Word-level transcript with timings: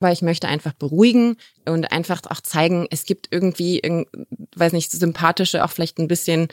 weil 0.00 0.12
ich 0.12 0.22
möchte 0.22 0.48
einfach 0.48 0.72
beruhigen 0.72 1.36
und 1.66 1.92
einfach 1.92 2.22
auch 2.28 2.40
zeigen, 2.40 2.86
es 2.90 3.04
gibt 3.04 3.28
irgendwie, 3.30 3.80
weiß 4.56 4.72
nicht, 4.72 4.90
sympathische, 4.90 5.64
auch 5.64 5.70
vielleicht 5.70 5.98
ein 5.98 6.08
bisschen 6.08 6.48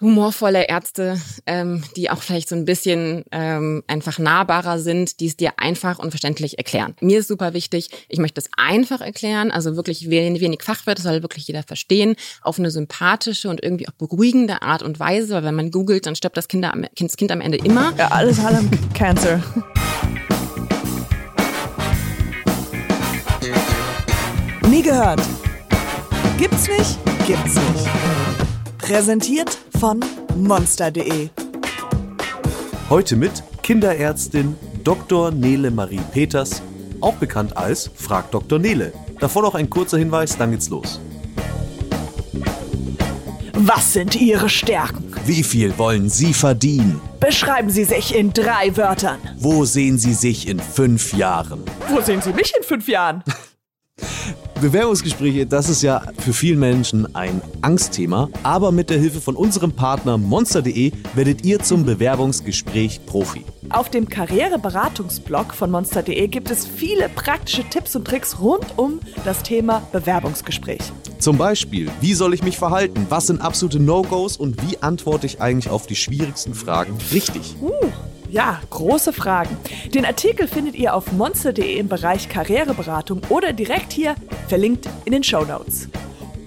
humorvolle 0.00 0.68
Ärzte, 0.68 1.20
ähm, 1.46 1.82
die 1.96 2.10
auch 2.10 2.22
vielleicht 2.22 2.48
so 2.48 2.56
ein 2.56 2.64
bisschen 2.64 3.24
ähm, 3.30 3.82
einfach 3.86 4.18
nahbarer 4.18 4.78
sind, 4.78 5.20
die 5.20 5.26
es 5.26 5.36
dir 5.36 5.52
einfach 5.58 5.98
und 5.98 6.10
verständlich 6.10 6.58
erklären. 6.58 6.94
Mir 7.00 7.20
ist 7.20 7.28
super 7.28 7.54
wichtig, 7.54 7.90
ich 8.08 8.18
möchte 8.18 8.40
es 8.40 8.50
einfach 8.56 9.00
erklären, 9.00 9.50
also 9.50 9.76
wirklich 9.76 10.10
wenig, 10.10 10.40
wenig 10.40 10.62
Fachwörter, 10.62 11.02
soll 11.02 11.22
wirklich 11.22 11.46
jeder 11.46 11.62
verstehen, 11.62 12.16
auf 12.42 12.58
eine 12.58 12.70
sympathische 12.70 13.48
und 13.48 13.62
irgendwie 13.62 13.88
auch 13.88 13.92
beruhigende 13.92 14.62
Art 14.62 14.82
und 14.82 14.98
Weise, 14.98 15.34
weil 15.34 15.44
wenn 15.44 15.54
man 15.54 15.70
googelt, 15.70 16.06
dann 16.06 16.16
stirbt 16.16 16.36
das 16.36 16.48
Kind 16.48 16.64
am, 16.64 16.84
das 16.98 17.16
kind 17.16 17.30
am 17.30 17.40
Ende 17.40 17.58
immer. 17.58 17.94
Ja, 17.96 18.08
alles 18.08 18.38
am 18.40 18.70
Cancer. 18.94 19.42
Nie 24.70 24.82
gehört. 24.82 25.20
Gibt's 26.38 26.66
nicht? 26.68 26.98
Gibt's 27.26 27.54
nicht. 27.54 27.88
Präsentiert 28.78 29.58
von 29.78 30.00
monster.de. 30.36 31.28
Heute 32.88 33.16
mit 33.16 33.42
Kinderärztin 33.62 34.56
Dr. 34.82 35.30
Nele 35.30 35.70
Marie 35.70 36.00
Peters, 36.12 36.62
auch 37.00 37.14
bekannt 37.14 37.56
als 37.56 37.90
Frag 37.94 38.30
Dr. 38.30 38.58
Nele. 38.58 38.92
Davor 39.20 39.42
noch 39.42 39.54
ein 39.54 39.68
kurzer 39.68 39.98
Hinweis, 39.98 40.36
dann 40.36 40.50
geht's 40.50 40.68
los. 40.70 41.00
Was 43.52 43.92
sind 43.92 44.16
Ihre 44.20 44.48
Stärken? 44.48 45.14
Wie 45.26 45.42
viel 45.42 45.76
wollen 45.78 46.08
Sie 46.08 46.34
verdienen? 46.34 47.00
Beschreiben 47.20 47.70
Sie 47.70 47.84
sich 47.84 48.14
in 48.14 48.32
drei 48.32 48.76
Wörtern. 48.76 49.18
Wo 49.38 49.64
sehen 49.64 49.98
Sie 49.98 50.12
sich 50.14 50.48
in 50.48 50.58
fünf 50.58 51.14
Jahren? 51.14 51.62
Wo 51.88 52.00
sehen 52.00 52.20
Sie 52.20 52.32
mich 52.32 52.52
in 52.56 52.62
fünf 52.64 52.88
Jahren? 52.88 53.22
Bewerbungsgespräche, 54.60 55.46
das 55.46 55.68
ist 55.68 55.82
ja 55.82 56.02
für 56.18 56.32
viele 56.32 56.56
Menschen 56.56 57.14
ein 57.14 57.42
Angstthema. 57.60 58.30
Aber 58.42 58.72
mit 58.72 58.88
der 58.88 58.98
Hilfe 58.98 59.20
von 59.20 59.36
unserem 59.36 59.72
Partner 59.72 60.16
monster.de 60.16 60.92
werdet 61.14 61.44
ihr 61.44 61.60
zum 61.60 61.84
Bewerbungsgespräch 61.84 63.04
Profi. 63.04 63.44
Auf 63.68 63.90
dem 63.90 64.08
Karriereberatungsblog 64.08 65.52
von 65.52 65.70
monster.de 65.70 66.28
gibt 66.28 66.50
es 66.50 66.66
viele 66.66 67.08
praktische 67.10 67.64
Tipps 67.68 67.94
und 67.94 68.06
Tricks 68.06 68.40
rund 68.40 68.78
um 68.78 69.00
das 69.24 69.42
Thema 69.42 69.82
Bewerbungsgespräch. 69.92 70.80
Zum 71.18 71.36
Beispiel, 71.36 71.90
wie 72.00 72.14
soll 72.14 72.32
ich 72.32 72.42
mich 72.42 72.56
verhalten? 72.56 73.06
Was 73.10 73.26
sind 73.26 73.42
absolute 73.42 73.80
No-Gos? 73.80 74.36
Und 74.36 74.62
wie 74.66 74.82
antworte 74.82 75.26
ich 75.26 75.42
eigentlich 75.42 75.70
auf 75.70 75.86
die 75.86 75.96
schwierigsten 75.96 76.54
Fragen 76.54 76.96
richtig? 77.12 77.56
Uh. 77.60 77.70
Ja, 78.34 78.60
große 78.70 79.12
Fragen. 79.12 79.56
Den 79.94 80.04
Artikel 80.04 80.48
findet 80.48 80.74
ihr 80.74 80.96
auf 80.96 81.12
monster.de 81.12 81.78
im 81.78 81.86
Bereich 81.86 82.28
Karriereberatung 82.28 83.20
oder 83.28 83.52
direkt 83.52 83.92
hier 83.92 84.16
verlinkt 84.48 84.88
in 85.04 85.12
den 85.12 85.22
Show 85.22 85.44
Notes. 85.44 85.88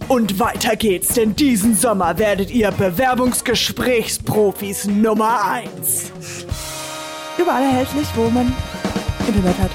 Und 0.09 0.37
weiter 0.37 0.75
geht's, 0.75 1.13
denn 1.13 1.37
diesen 1.37 1.77
Sommer 1.77 2.17
werdet 2.17 2.51
ihr 2.51 2.71
Bewerbungsgesprächsprofis 2.71 4.87
Nummer 4.87 5.49
1. 5.49 6.11
Überall 7.37 7.63
erhältlich, 7.63 8.07
wo 8.15 8.29
man 8.31 8.53
Internet 9.25 9.57
hat. 9.57 9.71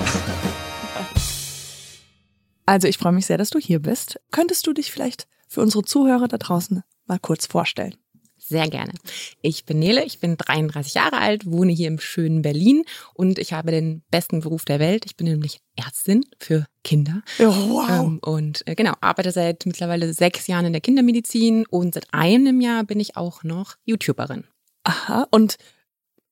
Also 2.67 2.89
ich 2.89 2.99
freue 2.99 3.13
mich 3.13 3.25
sehr, 3.25 3.39
dass 3.39 3.49
du 3.49 3.59
hier 3.59 3.81
bist. 3.81 4.21
Könntest 4.33 4.67
du 4.67 4.75
dich 4.75 4.93
vielleicht 4.93 5.27
für 5.49 5.63
unsere 5.63 5.83
Zuhörer 5.83 6.29
da 6.29 6.37
draußen 6.37 6.83
mal 7.07 7.19
kurz 7.19 7.47
vorstellen? 7.47 7.97
Sehr 8.45 8.69
gerne. 8.69 8.93
Ich 9.41 9.65
bin 9.65 9.79
Nele, 9.79 10.05
ich 10.05 10.19
bin 10.19 10.37
33 10.37 10.95
Jahre 10.95 11.19
alt, 11.19 11.47
wohne 11.47 11.71
hier 11.71 11.87
im 11.87 12.01
schönen 12.01 12.43
Berlin 12.43 12.85
und 13.15 13.39
ich 13.39 13.53
habe 13.53 13.71
den 13.71 14.03
besten 14.11 14.41
Beruf 14.41 14.65
der 14.65 14.81
Welt. 14.81 15.07
Ich 15.07 15.17
bin 15.17 15.29
nämlich 15.29 15.61
Ärztin 15.77 16.25
für 16.41 16.67
Kinder. 16.83 17.23
Oh, 17.39 17.45
wow. 17.45 17.89
Ähm, 17.89 18.19
und 18.19 18.67
äh, 18.67 18.75
genau, 18.75 18.95
arbeite 19.01 19.31
seit 19.31 19.65
mittlerweile 19.65 20.13
sechs 20.13 20.49
Jahren 20.49 20.67
in 20.67 20.73
der 20.73 20.81
Kindermedizin 20.81 21.67
und 21.67 21.95
seit 21.95 22.07
einem 22.13 22.61
Jahr 22.61 22.83
bin 22.83 22.99
ich 22.99 23.17
auch 23.17 23.45
noch 23.45 23.77
YouTuberin. 23.85 24.45
Aha, 24.83 25.29
und 25.31 25.57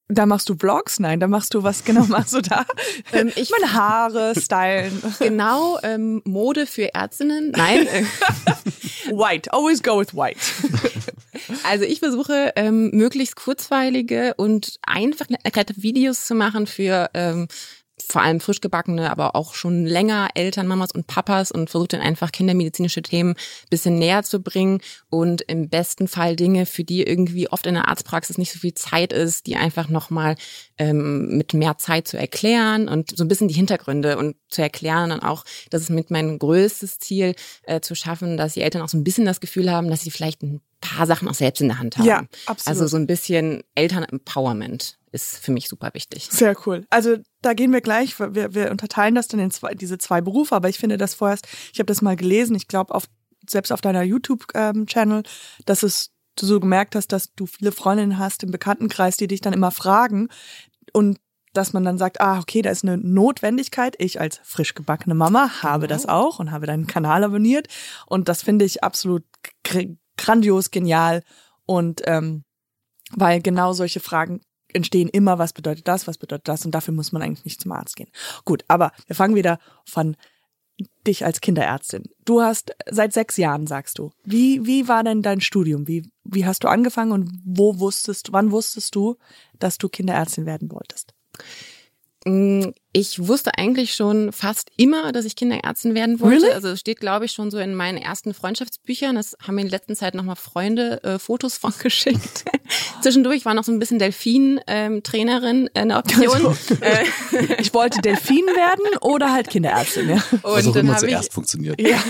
da 0.09 0.27
machst 0.27 0.49
du 0.49 0.57
Vlogs? 0.57 0.99
Nein, 0.99 1.21
da 1.21 1.29
machst 1.29 1.55
du, 1.55 1.63
was 1.63 1.85
genau 1.85 2.07
machst 2.07 2.35
du 2.35 2.41
da? 2.41 2.67
ähm, 3.13 3.31
ich 3.37 3.51
Meine 3.51 3.73
Haare 3.73 4.35
stylen. 4.39 5.01
Genau, 5.21 5.79
ähm, 5.85 6.23
Mode 6.25 6.67
für 6.67 6.93
Ärztinnen. 6.93 7.53
Nein. 7.53 7.87
white, 9.11 9.53
always 9.53 9.83
go 9.83 10.01
with 10.01 10.13
white. 10.15 10.39
Also 11.65 11.85
ich 11.85 12.01
versuche, 12.01 12.53
ähm, 12.57 12.91
möglichst 12.93 13.37
kurzweilige 13.37 14.35
und 14.37 14.79
einfach 14.83 15.29
nette 15.29 15.75
Videos 15.77 16.27
zu 16.27 16.35
machen 16.35 16.67
für 16.67 17.11
ähm, 17.15 17.49
vor 18.11 18.23
allem 18.23 18.41
frisch 18.41 18.61
gebackene, 18.61 19.11
aber 19.11 19.37
auch 19.37 19.55
schon 19.55 19.87
länger 19.87 20.29
Eltern, 20.35 20.67
Mamas 20.67 20.93
und 20.93 21.07
Papas 21.07 21.51
und 21.53 21.71
versucht 21.71 21.93
dann 21.93 22.01
einfach 22.01 22.33
kindermedizinische 22.33 23.03
Themen 23.03 23.35
bisschen 23.71 23.99
näher 23.99 24.23
zu 24.23 24.41
bringen 24.41 24.81
und 25.09 25.43
im 25.43 25.69
besten 25.69 26.09
Fall 26.09 26.37
Dinge, 26.37 26.67
für 26.67 26.85
die 26.85 27.03
irgendwie 27.03 27.49
oft 27.49 27.67
in 27.67 27.75
der 27.75 27.89
Arztpraxis 27.89 28.39
nicht 28.39 28.53
so 28.53 28.59
viel 28.59 28.75
Zeit 28.75 29.13
ist, 29.13 29.47
die 29.47 29.57
einfach 29.57 29.89
nochmal 29.89 30.37
ähm, 30.79 31.37
mit 31.37 31.55
mehr 31.55 31.79
Zeit 31.79 32.09
zu 32.09 32.19
erklären 32.19 32.89
und 32.89 33.17
so 33.17 33.25
ein 33.25 33.29
bisschen 33.29 33.49
die 33.49 33.55
Hintergründe 33.55 34.19
und 34.19 34.37
zu 34.49 34.63
erklären 34.63 35.13
und 35.13 35.21
auch, 35.21 35.45
das 35.71 35.83
ist 35.83 35.91
mit 35.91 36.11
mein 36.11 36.39
größtes 36.39 36.99
Ziel, 36.99 37.35
äh, 37.63 37.81
zu 37.81 37.95
schaffen, 37.95 38.37
dass 38.37 38.55
die 38.55 38.63
Eltern 38.63 38.83
auch 38.83 38.89
so 38.89 38.97
ein 38.97 39.05
bisschen 39.05 39.25
das 39.25 39.41
Gefühl 39.41 39.71
haben, 39.71 39.91
dass 39.91 40.03
sie 40.03 40.11
vielleicht 40.11 40.43
ein 40.43 40.61
paar 40.81 41.07
Sachen 41.07 41.29
auch 41.29 41.35
selbst 41.35 41.61
in 41.61 41.69
der 41.69 41.79
Hand 41.79 41.99
haben. 41.99 42.07
Ja, 42.07 42.25
absolut. 42.47 42.67
Also 42.67 42.87
so 42.87 42.97
ein 42.97 43.07
bisschen 43.07 43.63
Eltern-Empowerment 43.75 44.99
ist 45.13 45.39
für 45.39 45.53
mich 45.53 45.69
super 45.69 45.91
wichtig. 45.93 46.29
Sehr 46.31 46.57
cool. 46.67 46.87
Also 46.91 47.17
da 47.43 47.55
gehen 47.55 47.73
wir 47.73 47.81
gleich, 47.81 48.19
wir, 48.19 48.55
wir 48.55 48.71
unterteilen 48.71 49.15
das 49.15 49.29
dann 49.29 49.41
in 49.41 49.51
zwei, 49.51 49.75
diese 49.75 49.99
zwei 49.99 50.21
Berufe, 50.21 50.55
aber 50.55 50.69
ich 50.69 50.79
finde 50.79 50.99
das 50.99 51.15
vorerst, 51.15 51.49
ich 51.73 51.79
habe 51.79 51.87
das 51.87 52.03
mal 52.03 52.17
gelesen, 52.17 52.55
ich 52.55 52.69
glaube 52.69 52.95
auf 52.95 53.07
selbst 53.49 53.73
auf 53.73 53.81
deiner 53.81 54.03
YouTube-Channel, 54.03 55.19
ähm, 55.19 55.23
dass 55.67 55.83
es 55.83 56.11
du 56.37 56.47
so 56.47 56.61
gemerkt 56.61 56.95
hast, 56.95 57.09
dass 57.09 57.35
du 57.35 57.47
viele 57.47 57.73
Freundinnen 57.73 58.19
hast 58.19 58.43
im 58.43 58.51
Bekanntenkreis, 58.51 59.17
die 59.17 59.27
dich 59.27 59.41
dann 59.41 59.53
immer 59.53 59.71
fragen 59.71 60.29
und 60.93 61.19
dass 61.53 61.73
man 61.73 61.85
dann 61.85 61.99
sagt, 61.99 62.21
ah, 62.21 62.39
okay, 62.39 62.63
da 62.63 62.71
ist 62.71 62.85
eine 62.85 62.97
Notwendigkeit. 62.97 63.97
Ich 63.99 64.21
als 64.21 64.41
frisch 64.45 64.75
gebackene 64.75 65.17
Mama 65.17 65.63
habe 65.63 65.89
genau. 65.89 65.95
das 65.97 66.07
auch 66.07 66.39
und 66.39 66.53
habe 66.53 66.67
deinen 66.67 66.87
Kanal 66.87 67.25
abonniert. 67.25 67.67
Und 68.07 68.29
das 68.29 68.43
finde 68.43 68.65
ich 68.65 68.85
absolut 68.85 69.25
grandios, 70.17 70.71
genial. 70.71 71.25
Und 71.67 72.03
ähm, 72.05 72.45
weil 73.13 73.43
genau 73.43 73.73
solche 73.73 73.99
Fragen 73.99 74.41
entstehen 74.75 75.09
immer, 75.09 75.39
was 75.39 75.53
bedeutet 75.53 75.89
das, 75.89 76.07
was 76.07 76.19
bedeutet 76.19 76.49
das 76.49 76.65
und 76.65 76.73
dafür 76.73 76.95
muss 76.95 77.13
man 77.13 77.23
eigentlich 77.23 77.45
nicht 77.45 77.61
zum 77.61 77.73
Arzt 77.73 77.97
gehen. 77.97 78.11
Gut, 78.45 78.65
aber 78.69 78.93
wir 79.07 79.17
fangen 79.17 79.35
wieder 79.35 79.59
von 79.85 80.17
dich 81.07 81.25
als 81.25 81.41
Kinderärztin. 81.41 82.05
Du 82.25 82.41
hast 82.41 82.75
seit 82.91 83.13
sechs 83.13 83.37
Jahren, 83.37 83.67
sagst 83.67 83.99
du. 83.99 84.11
Wie, 84.25 84.67
wie 84.67 84.89
war 84.89 85.05
denn 85.05 85.23
dein 85.23 85.41
Studium? 85.41 85.87
Wie, 85.89 86.11
wie 86.25 86.47
hast 86.47 86.65
du 86.65 86.69
angefangen 86.69 87.13
und 87.13 87.31
wo 87.45 87.79
wusstest, 87.79 88.33
wann 88.33 88.51
wusstest 88.51 88.95
du, 88.95 89.17
dass 89.59 89.79
du 89.79 89.89
Kinderärztin 89.89 90.47
werden 90.47 90.71
wolltest? 90.71 91.15
Ich 92.93 93.29
wusste 93.29 93.57
eigentlich 93.57 93.95
schon 93.95 94.33
fast 94.33 94.71
immer, 94.77 95.13
dass 95.13 95.25
ich 95.25 95.37
Kinderärztin 95.37 95.95
werden 95.95 96.19
wollte. 96.19 96.43
Really? 96.43 96.55
Also 96.55 96.69
es 96.69 96.81
steht, 96.81 96.99
glaube 96.99 97.25
ich, 97.25 97.31
schon 97.33 97.53
so 97.53 97.59
in 97.59 97.73
meinen 97.75 97.99
ersten 97.99 98.35
Freundschaftsbüchern. 98.35 99.15
Das 99.15 99.37
haben 99.41 99.55
mir 99.55 99.61
in 99.61 99.69
letzter 99.69 99.95
Zeit 99.95 100.17
nochmal 100.17 100.35
Freunde 100.35 101.01
äh, 101.05 101.21
Fotos 101.21 101.57
von 101.57 101.73
geschickt. 101.83 102.45
Zwischendurch 103.03 103.45
war 103.45 103.55
noch 103.55 103.63
so 103.63 103.71
ein 103.71 103.79
bisschen 103.79 104.01
Delfin-Trainerin 104.01 105.57
ähm, 105.57 105.69
äh, 105.73 105.79
eine 105.79 105.99
Option. 105.99 106.35
Also, 106.35 106.53
ich 107.59 107.73
wollte 107.73 108.01
Delfin 108.03 108.47
werden 108.47 108.99
oder 109.01 109.33
halt 109.33 109.51
Kinderärztin. 109.51 110.11
Ja. 110.11 110.25
Und 110.43 110.45
also 110.45 110.73
dann 110.73 110.93
habe 110.93 111.07
ich 111.09 111.31
funktioniert. 111.31 111.81
Ja. 111.81 112.03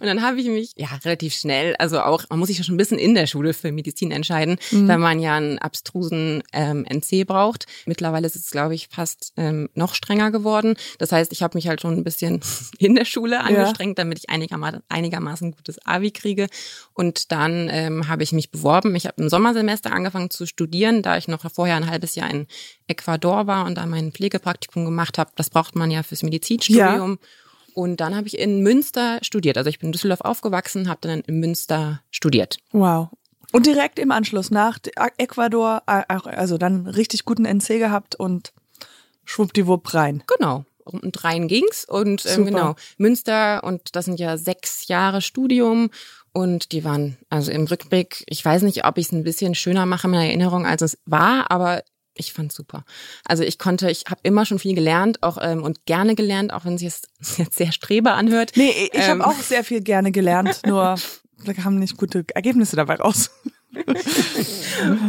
Und 0.00 0.06
dann 0.06 0.20
habe 0.20 0.40
ich 0.40 0.48
mich 0.48 0.72
ja 0.76 0.88
relativ 1.04 1.34
schnell, 1.34 1.74
also 1.76 2.00
auch 2.00 2.24
man 2.28 2.38
muss 2.38 2.48
sich 2.48 2.58
ja 2.58 2.64
schon 2.64 2.74
ein 2.74 2.78
bisschen 2.78 2.98
in 2.98 3.14
der 3.14 3.26
Schule 3.26 3.54
für 3.54 3.72
Medizin 3.72 4.10
entscheiden, 4.10 4.58
mhm. 4.70 4.88
weil 4.88 4.98
man 4.98 5.20
ja 5.20 5.36
einen 5.36 5.58
abstrusen 5.58 6.42
ähm, 6.52 6.84
NC 6.84 7.26
braucht. 7.26 7.66
Mittlerweile 7.86 8.26
ist 8.26 8.36
es, 8.36 8.50
glaube 8.50 8.74
ich, 8.74 8.88
fast 8.88 9.32
ähm, 9.36 9.69
noch 9.74 9.94
strenger 9.94 10.30
geworden. 10.30 10.74
Das 10.98 11.12
heißt, 11.12 11.32
ich 11.32 11.42
habe 11.42 11.56
mich 11.56 11.68
halt 11.68 11.80
schon 11.80 11.96
ein 11.96 12.04
bisschen 12.04 12.40
in 12.78 12.94
der 12.94 13.04
Schule 13.04 13.40
angestrengt, 13.40 13.98
ja. 13.98 14.04
damit 14.04 14.18
ich 14.18 14.30
einigermaßen, 14.30 14.82
einigermaßen 14.88 15.52
gutes 15.52 15.84
Abi 15.86 16.10
kriege. 16.10 16.46
Und 16.94 17.32
dann 17.32 17.68
ähm, 17.70 18.08
habe 18.08 18.22
ich 18.22 18.32
mich 18.32 18.50
beworben. 18.50 18.94
Ich 18.96 19.06
habe 19.06 19.22
im 19.22 19.28
Sommersemester 19.28 19.92
angefangen 19.92 20.30
zu 20.30 20.46
studieren, 20.46 21.02
da 21.02 21.16
ich 21.16 21.28
noch 21.28 21.50
vorher 21.50 21.76
ein 21.76 21.90
halbes 21.90 22.14
Jahr 22.14 22.30
in 22.30 22.46
Ecuador 22.86 23.46
war 23.46 23.66
und 23.66 23.76
da 23.76 23.86
mein 23.86 24.12
Pflegepraktikum 24.12 24.84
gemacht 24.84 25.18
habe. 25.18 25.30
Das 25.36 25.50
braucht 25.50 25.76
man 25.76 25.90
ja 25.90 26.02
fürs 26.02 26.22
Medizinstudium. 26.22 27.18
Ja. 27.20 27.28
Und 27.74 28.00
dann 28.00 28.16
habe 28.16 28.26
ich 28.26 28.38
in 28.38 28.62
Münster 28.62 29.18
studiert. 29.22 29.56
Also 29.56 29.70
ich 29.70 29.78
bin 29.78 29.88
in 29.88 29.92
Düsseldorf 29.92 30.22
aufgewachsen, 30.22 30.88
habe 30.88 31.00
dann 31.02 31.20
in 31.20 31.40
Münster 31.40 32.02
studiert. 32.10 32.58
Wow. 32.72 33.08
Und 33.52 33.66
direkt 33.66 33.98
im 33.98 34.12
Anschluss 34.12 34.50
nach 34.50 34.78
Ecuador, 35.16 35.82
also 35.86 36.56
dann 36.56 36.86
richtig 36.86 37.24
guten 37.24 37.44
NC 37.44 37.78
gehabt 37.78 38.14
und 38.14 38.52
schwuppdiwupp 39.30 39.94
rein. 39.94 40.22
Genau. 40.26 40.64
Und 40.84 41.22
rein 41.22 41.46
ging's 41.46 41.84
und 41.84 42.26
ähm, 42.26 42.46
genau 42.46 42.74
Münster 42.98 43.62
und 43.62 43.94
das 43.94 44.06
sind 44.06 44.18
ja 44.18 44.36
sechs 44.36 44.88
Jahre 44.88 45.20
Studium 45.20 45.90
und 46.32 46.72
die 46.72 46.84
waren 46.84 47.16
also 47.28 47.52
im 47.52 47.64
Rückblick. 47.64 48.24
Ich 48.26 48.44
weiß 48.44 48.62
nicht, 48.62 48.84
ob 48.84 48.98
ich 48.98 49.06
es 49.06 49.12
ein 49.12 49.22
bisschen 49.22 49.54
schöner 49.54 49.86
mache 49.86 50.08
in 50.08 50.14
Erinnerung 50.14 50.66
als 50.66 50.82
es 50.82 50.98
war, 51.04 51.50
aber 51.50 51.82
ich 52.14 52.32
fand's 52.32 52.56
super. 52.56 52.84
Also 53.24 53.44
ich 53.44 53.58
konnte, 53.58 53.90
ich 53.90 54.04
habe 54.08 54.20
immer 54.24 54.44
schon 54.46 54.58
viel 54.58 54.74
gelernt, 54.74 55.22
auch 55.22 55.38
ähm, 55.40 55.62
und 55.62 55.86
gerne 55.86 56.16
gelernt, 56.16 56.52
auch 56.52 56.64
wenn 56.64 56.74
es 56.74 56.82
jetzt, 56.82 57.08
jetzt 57.38 57.56
sehr 57.56 57.72
streber 57.72 58.14
anhört. 58.14 58.52
Nee, 58.56 58.90
ich 58.92 59.00
ähm. 59.00 59.22
habe 59.22 59.26
auch 59.26 59.40
sehr 59.40 59.62
viel 59.62 59.82
gerne 59.82 60.10
gelernt, 60.10 60.62
nur 60.66 60.96
da 61.44 61.52
kamen 61.52 61.78
nicht 61.78 61.96
gute 61.96 62.24
Ergebnisse 62.34 62.74
dabei 62.74 62.96
raus. 62.96 63.30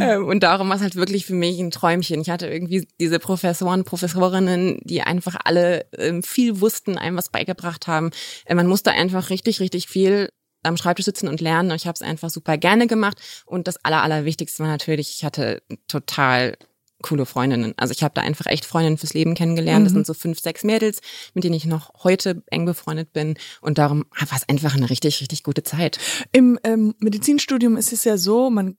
Ähm, 0.01 0.25
und 0.25 0.41
darum 0.41 0.69
war 0.69 0.75
es 0.75 0.81
halt 0.81 0.95
wirklich 0.95 1.25
für 1.25 1.33
mich 1.33 1.59
ein 1.59 1.71
Träumchen. 1.71 2.19
Ich 2.21 2.29
hatte 2.29 2.47
irgendwie 2.47 2.87
diese 2.99 3.19
Professoren, 3.19 3.83
Professorinnen, 3.83 4.79
die 4.83 5.01
einfach 5.01 5.37
alle 5.43 5.85
ähm, 5.97 6.23
viel 6.23 6.59
wussten, 6.59 6.97
einem 6.97 7.17
was 7.17 7.29
beigebracht 7.29 7.87
haben. 7.87 8.11
Äh, 8.45 8.55
man 8.55 8.67
musste 8.67 8.91
einfach 8.91 9.29
richtig, 9.29 9.59
richtig 9.59 9.87
viel 9.87 10.29
am 10.63 10.77
Schreibtisch 10.77 11.05
sitzen 11.05 11.27
und 11.27 11.41
lernen. 11.41 11.71
Und 11.71 11.77
ich 11.77 11.87
habe 11.87 11.95
es 11.95 12.01
einfach 12.01 12.29
super 12.29 12.57
gerne 12.57 12.87
gemacht. 12.87 13.17
Und 13.45 13.67
das 13.67 13.83
Aller, 13.85 14.01
Allerwichtigste 14.03 14.63
war 14.63 14.69
natürlich, 14.69 15.13
ich 15.15 15.23
hatte 15.23 15.61
total 15.87 16.57
coole 17.01 17.25
Freundinnen. 17.25 17.73
Also 17.77 17.91
ich 17.91 18.03
habe 18.03 18.13
da 18.13 18.21
einfach 18.21 18.45
echt 18.45 18.65
Freundinnen 18.65 18.97
fürs 18.97 19.13
Leben 19.13 19.35
kennengelernt. 19.35 19.81
Mhm. 19.81 19.85
Das 19.85 19.93
sind 19.93 20.07
so 20.07 20.13
fünf, 20.13 20.39
sechs 20.39 20.63
Mädels, 20.63 21.01
mit 21.33 21.43
denen 21.43 21.55
ich 21.55 21.65
noch 21.65 21.91
heute 22.03 22.43
eng 22.47 22.65
befreundet 22.65 23.13
bin. 23.13 23.35
Und 23.61 23.77
darum 23.77 24.05
war 24.17 24.37
es 24.37 24.47
einfach 24.47 24.75
eine 24.75 24.89
richtig, 24.89 25.21
richtig 25.21 25.43
gute 25.43 25.63
Zeit. 25.63 25.99
Im 26.31 26.59
ähm, 26.63 26.95
Medizinstudium 26.99 27.77
ist 27.77 27.93
es 27.93 28.03
ja 28.03 28.17
so, 28.17 28.49
man 28.49 28.77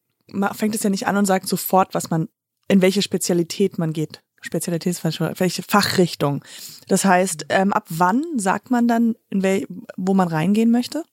fängt 0.54 0.74
es 0.74 0.82
ja 0.82 0.90
nicht 0.90 1.06
an 1.06 1.16
und 1.16 1.26
sagt 1.26 1.48
sofort, 1.48 1.94
was 1.94 2.10
man, 2.10 2.28
in 2.68 2.80
welche 2.82 3.02
Spezialität 3.02 3.78
man 3.78 3.92
geht. 3.92 4.22
Spezialität 4.42 4.90
ist 4.90 5.04
welche 5.04 5.62
Fachrichtung. 5.62 6.44
Das 6.88 7.04
heißt, 7.04 7.46
ähm, 7.48 7.72
ab 7.72 7.86
wann 7.88 8.24
sagt 8.36 8.70
man 8.70 8.88
dann, 8.88 9.14
in 9.30 9.42
wel, 9.42 9.66
wo 9.96 10.14
man 10.14 10.28
reingehen 10.28 10.70
möchte? 10.70 11.04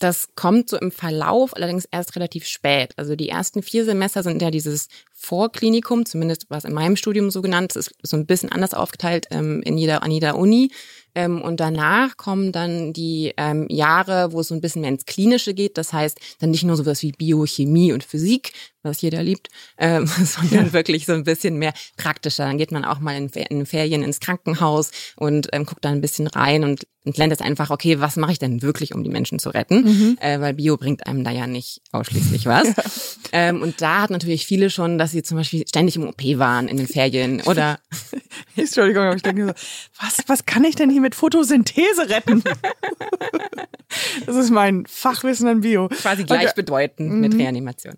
Das 0.00 0.30
kommt 0.34 0.70
so 0.70 0.78
im 0.78 0.90
Verlauf 0.90 1.54
allerdings 1.54 1.84
erst 1.84 2.16
relativ 2.16 2.46
spät. 2.46 2.92
Also 2.96 3.16
die 3.16 3.28
ersten 3.28 3.62
vier 3.62 3.84
Semester 3.84 4.22
sind 4.22 4.40
ja 4.40 4.50
dieses 4.50 4.88
Vorklinikum, 5.12 6.06
zumindest 6.06 6.46
was 6.48 6.64
in 6.64 6.72
meinem 6.72 6.96
Studium 6.96 7.30
so 7.30 7.42
genannt 7.42 7.76
ist, 7.76 7.92
so 8.02 8.16
ein 8.16 8.24
bisschen 8.24 8.50
anders 8.50 8.72
aufgeteilt 8.72 9.26
ähm, 9.30 9.60
in 9.62 9.76
jeder, 9.76 10.02
an 10.02 10.10
jeder 10.10 10.36
Uni. 10.36 10.72
Ähm, 11.14 11.42
und 11.42 11.60
danach 11.60 12.16
kommen 12.16 12.50
dann 12.50 12.92
die 12.92 13.34
ähm, 13.36 13.66
Jahre, 13.68 14.32
wo 14.32 14.40
es 14.40 14.48
so 14.48 14.54
ein 14.54 14.60
bisschen 14.60 14.80
mehr 14.80 14.90
ins 14.90 15.04
Klinische 15.06 15.54
geht. 15.54 15.76
Das 15.76 15.92
heißt, 15.92 16.18
dann 16.38 16.50
nicht 16.50 16.64
nur 16.64 16.76
sowas 16.76 17.02
wie 17.02 17.12
Biochemie 17.12 17.92
und 17.92 18.02
Physik, 18.02 18.52
was 18.82 19.00
jeder 19.02 19.22
liebt, 19.22 19.48
ähm, 19.78 20.06
sondern 20.24 20.66
ja. 20.66 20.72
wirklich 20.72 21.06
so 21.06 21.12
ein 21.12 21.24
bisschen 21.24 21.56
mehr 21.56 21.72
praktischer. 21.96 22.44
Dann 22.44 22.58
geht 22.58 22.72
man 22.72 22.84
auch 22.84 23.00
mal 23.00 23.16
in, 23.16 23.28
in 23.28 23.66
Ferien 23.66 24.02
ins 24.02 24.20
Krankenhaus 24.20 24.90
und 25.16 25.48
ähm, 25.52 25.66
guckt 25.66 25.84
da 25.84 25.90
ein 25.90 26.00
bisschen 26.00 26.26
rein 26.26 26.64
und, 26.64 26.86
und 27.04 27.16
lernt 27.16 27.32
jetzt 27.32 27.42
einfach, 27.42 27.70
okay, 27.70 28.00
was 28.00 28.16
mache 28.16 28.32
ich 28.32 28.38
denn 28.38 28.62
wirklich, 28.62 28.94
um 28.94 29.04
die 29.04 29.10
Menschen 29.10 29.38
zu 29.38 29.50
retten? 29.50 29.82
Mhm. 29.82 30.18
Äh, 30.20 30.40
weil 30.40 30.54
Bio 30.54 30.76
bringt 30.76 31.06
einem 31.06 31.24
da 31.24 31.30
ja 31.30 31.46
nicht 31.46 31.82
ausschließlich 31.92 32.46
was. 32.46 32.68
Ja. 33.32 33.50
Ähm, 33.50 33.62
und 33.62 33.80
da 33.80 34.02
hat 34.02 34.10
natürlich 34.10 34.44
viele 34.44 34.70
schon, 34.70 34.98
dass 34.98 35.12
sie 35.12 35.22
zum 35.22 35.36
Beispiel 35.36 35.64
ständig 35.68 35.94
im 35.94 36.08
OP 36.08 36.20
waren 36.38 36.66
in 36.66 36.78
den 36.78 36.88
Ferien 36.88 37.40
oder 37.42 37.78
Entschuldigung, 38.56 39.04
aber 39.04 39.14
ich 39.14 39.22
denke 39.22 39.46
so, 39.46 39.52
was, 40.00 40.18
was 40.26 40.46
kann 40.46 40.64
ich 40.64 40.74
denn 40.74 40.90
hier 40.90 41.00
mit 41.00 41.14
Photosynthese 41.14 42.08
retten? 42.08 42.42
das 44.26 44.36
ist 44.36 44.50
mein 44.50 44.84
Fachwissen 44.86 45.48
an 45.48 45.60
Bio. 45.60 45.88
Quasi 45.88 46.24
gleichbedeutend 46.24 47.10
okay. 47.10 47.20
mit 47.20 47.34
mhm. 47.34 47.40
Reanimation. 47.40 47.94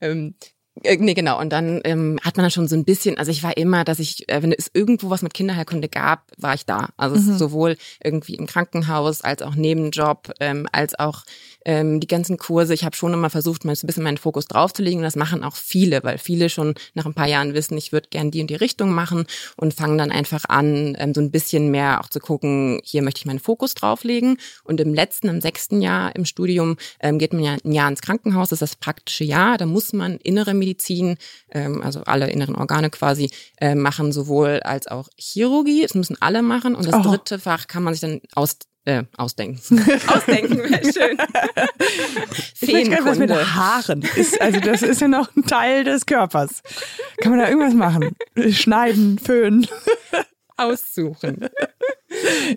Ähm, 0.00 0.34
äh, 0.82 0.96
Nee, 0.96 1.14
genau. 1.14 1.40
Und 1.40 1.50
dann 1.50 1.80
ähm, 1.84 2.18
hat 2.22 2.36
man 2.36 2.44
dann 2.44 2.50
schon 2.50 2.68
so 2.68 2.76
ein 2.76 2.84
bisschen, 2.84 3.18
also 3.18 3.30
ich 3.30 3.42
war 3.42 3.56
immer, 3.56 3.84
dass 3.84 3.98
ich, 3.98 4.28
äh, 4.28 4.42
wenn 4.42 4.52
es 4.52 4.70
irgendwo 4.72 5.10
was 5.10 5.22
mit 5.22 5.34
Kinderheilkunde 5.34 5.88
gab, 5.88 6.30
war 6.36 6.54
ich 6.54 6.66
da. 6.66 6.88
Also 6.96 7.16
mhm. 7.16 7.36
sowohl 7.36 7.76
irgendwie 8.02 8.34
im 8.34 8.46
Krankenhaus 8.46 9.22
als 9.22 9.42
auch 9.42 9.54
Nebenjob, 9.54 10.32
ähm, 10.40 10.66
als 10.72 10.98
auch 10.98 11.24
ähm, 11.68 12.00
die 12.00 12.06
ganzen 12.06 12.38
Kurse. 12.38 12.72
Ich 12.72 12.82
habe 12.82 12.96
schon 12.96 13.12
immer 13.12 13.28
versucht, 13.28 13.66
mal 13.66 13.76
so 13.76 13.84
ein 13.84 13.88
bisschen 13.88 14.02
meinen 14.02 14.16
Fokus 14.16 14.46
draufzulegen. 14.46 15.00
Und 15.00 15.04
das 15.04 15.16
machen 15.16 15.44
auch 15.44 15.54
viele, 15.54 16.02
weil 16.02 16.16
viele 16.16 16.48
schon 16.48 16.74
nach 16.94 17.04
ein 17.04 17.12
paar 17.12 17.28
Jahren 17.28 17.52
wissen, 17.52 17.76
ich 17.76 17.92
würde 17.92 18.08
gern 18.08 18.30
die 18.30 18.40
und 18.40 18.48
die 18.48 18.54
Richtung 18.54 18.90
machen 18.92 19.26
und 19.54 19.74
fangen 19.74 19.98
dann 19.98 20.10
einfach 20.10 20.46
an, 20.48 20.96
ähm, 20.98 21.12
so 21.12 21.20
ein 21.20 21.30
bisschen 21.30 21.70
mehr 21.70 22.00
auch 22.00 22.08
zu 22.08 22.20
gucken, 22.20 22.80
hier 22.84 23.02
möchte 23.02 23.18
ich 23.18 23.26
meinen 23.26 23.38
Fokus 23.38 23.74
drauflegen. 23.74 24.38
Und 24.64 24.80
im 24.80 24.94
letzten, 24.94 25.28
im 25.28 25.42
sechsten 25.42 25.82
Jahr 25.82 26.16
im 26.16 26.24
Studium 26.24 26.78
ähm, 27.00 27.18
geht 27.18 27.34
man 27.34 27.44
ja 27.44 27.56
ein 27.62 27.72
Jahr 27.72 27.90
ins 27.90 28.00
Krankenhaus, 28.00 28.48
das 28.48 28.62
ist 28.62 28.72
das 28.72 28.76
praktische 28.76 29.24
Jahr. 29.24 29.58
Da 29.58 29.66
muss 29.66 29.92
man 29.92 30.16
innere 30.16 30.54
Medizin, 30.54 31.18
ähm, 31.50 31.82
also 31.82 32.00
alle 32.04 32.30
inneren 32.30 32.56
Organe 32.56 32.88
quasi, 32.88 33.30
äh, 33.58 33.74
machen, 33.74 34.10
sowohl 34.12 34.60
als 34.60 34.86
auch 34.86 35.10
Chirurgie. 35.18 35.82
Das 35.82 35.94
müssen 35.94 36.16
alle 36.22 36.40
machen. 36.40 36.74
Und 36.74 36.86
das 36.86 36.94
oh. 36.94 37.10
dritte 37.10 37.38
Fach 37.38 37.66
kann 37.66 37.82
man 37.82 37.92
sich 37.92 38.00
dann 38.00 38.22
aus 38.34 38.56
äh, 38.88 39.04
ausdenken. 39.16 39.60
ausdenken 40.08 40.58
wäre 40.58 40.82
schön. 40.92 41.18
Ich 42.60 42.72
weiß 42.72 42.90
gar 42.90 43.04
was 43.04 43.18
mit 43.18 43.30
Haaren 43.30 44.02
ist. 44.16 44.40
Also 44.40 44.60
das 44.60 44.82
ist 44.82 45.00
ja 45.00 45.08
noch 45.08 45.34
ein 45.36 45.44
Teil 45.44 45.84
des 45.84 46.06
Körpers. 46.06 46.62
Kann 47.18 47.32
man 47.32 47.40
da 47.40 47.48
irgendwas 47.48 47.74
machen? 47.74 48.16
Schneiden, 48.50 49.18
föhnen. 49.18 49.66
Aussuchen. 50.58 51.48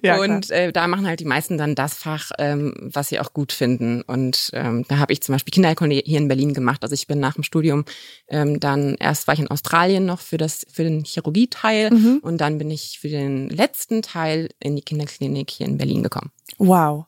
Ja, 0.01 0.19
und 0.21 0.49
äh, 0.49 0.71
da 0.71 0.87
machen 0.87 1.05
halt 1.05 1.19
die 1.19 1.25
meisten 1.25 1.57
dann 1.57 1.75
das 1.75 1.95
Fach, 1.95 2.31
ähm, 2.39 2.73
was 2.79 3.09
sie 3.09 3.19
auch 3.19 3.33
gut 3.33 3.51
finden. 3.51 4.01
Und 4.01 4.49
ähm, 4.53 4.85
da 4.87 4.97
habe 4.97 5.11
ich 5.11 5.21
zum 5.21 5.33
Beispiel 5.35 5.51
Kinderheilkunde 5.51 6.01
hier 6.05 6.19
in 6.19 6.29
Berlin 6.29 6.53
gemacht. 6.53 6.83
Also 6.83 6.93
ich 6.93 7.07
bin 7.07 7.19
nach 7.19 7.33
dem 7.33 7.43
Studium 7.43 7.83
ähm, 8.29 8.59
dann 8.59 8.95
erst 8.95 9.27
war 9.27 9.33
ich 9.33 9.41
in 9.41 9.49
Australien 9.49 10.05
noch 10.05 10.21
für 10.21 10.37
das 10.37 10.65
für 10.71 10.83
den 10.83 11.03
Chirurgie-Teil 11.03 11.91
mhm. 11.91 12.19
und 12.21 12.39
dann 12.39 12.57
bin 12.57 12.71
ich 12.71 12.99
für 12.99 13.09
den 13.09 13.49
letzten 13.49 14.01
Teil 14.01 14.49
in 14.59 14.75
die 14.75 14.83
Kinderklinik 14.83 15.49
hier 15.51 15.67
in 15.67 15.77
Berlin 15.77 16.03
gekommen. 16.03 16.31
Wow. 16.57 17.05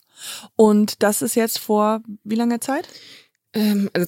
Und 0.56 1.01
das 1.01 1.22
ist 1.22 1.36
jetzt 1.36 1.60
vor 1.60 2.01
wie 2.24 2.36
langer 2.36 2.62
Zeit? 2.62 2.88
Ähm, 3.54 3.89
also 3.94 4.06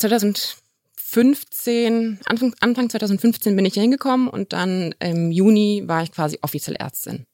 2015, 1.15 2.19
Anfang, 2.25 2.53
Anfang 2.59 2.89
2015 2.89 3.55
bin 3.55 3.65
ich 3.65 3.73
hier 3.73 3.83
hingekommen 3.83 4.27
und 4.27 4.51
dann 4.51 4.93
im 4.99 5.31
Juni 5.31 5.83
war 5.85 6.03
ich 6.03 6.11
quasi 6.11 6.39
offiziell 6.41 6.75
Ärztin. 6.75 7.25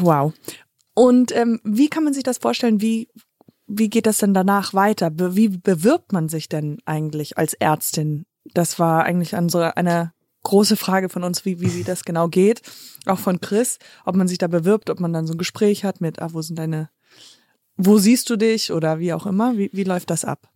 Wow. 0.00 0.32
Und 0.94 1.34
ähm, 1.34 1.60
wie 1.64 1.88
kann 1.88 2.04
man 2.04 2.14
sich 2.14 2.22
das 2.22 2.38
vorstellen? 2.38 2.80
Wie, 2.80 3.08
wie 3.66 3.90
geht 3.90 4.06
das 4.06 4.18
denn 4.18 4.34
danach 4.34 4.72
weiter? 4.72 5.10
Wie 5.34 5.48
bewirbt 5.48 6.12
man 6.12 6.28
sich 6.28 6.48
denn 6.48 6.78
eigentlich 6.84 7.38
als 7.38 7.54
Ärztin? 7.54 8.24
Das 8.54 8.78
war 8.78 9.04
eigentlich 9.04 9.34
unsere, 9.34 9.76
eine 9.76 10.12
große 10.44 10.76
Frage 10.76 11.08
von 11.08 11.24
uns, 11.24 11.44
wie, 11.44 11.60
wie, 11.60 11.74
wie 11.74 11.84
das 11.84 12.04
genau 12.04 12.28
geht. 12.28 12.62
Auch 13.06 13.18
von 13.18 13.40
Chris, 13.40 13.78
ob 14.04 14.14
man 14.14 14.28
sich 14.28 14.38
da 14.38 14.46
bewirbt, 14.46 14.90
ob 14.90 15.00
man 15.00 15.12
dann 15.12 15.26
so 15.26 15.34
ein 15.34 15.38
Gespräch 15.38 15.84
hat 15.84 16.00
mit, 16.00 16.22
ah, 16.22 16.32
wo 16.32 16.40
sind 16.40 16.58
deine, 16.58 16.88
wo 17.76 17.98
siehst 17.98 18.30
du 18.30 18.36
dich 18.36 18.70
oder 18.70 19.00
wie 19.00 19.12
auch 19.12 19.26
immer. 19.26 19.56
Wie, 19.56 19.70
wie 19.72 19.84
läuft 19.84 20.10
das 20.10 20.24
ab? 20.24 20.50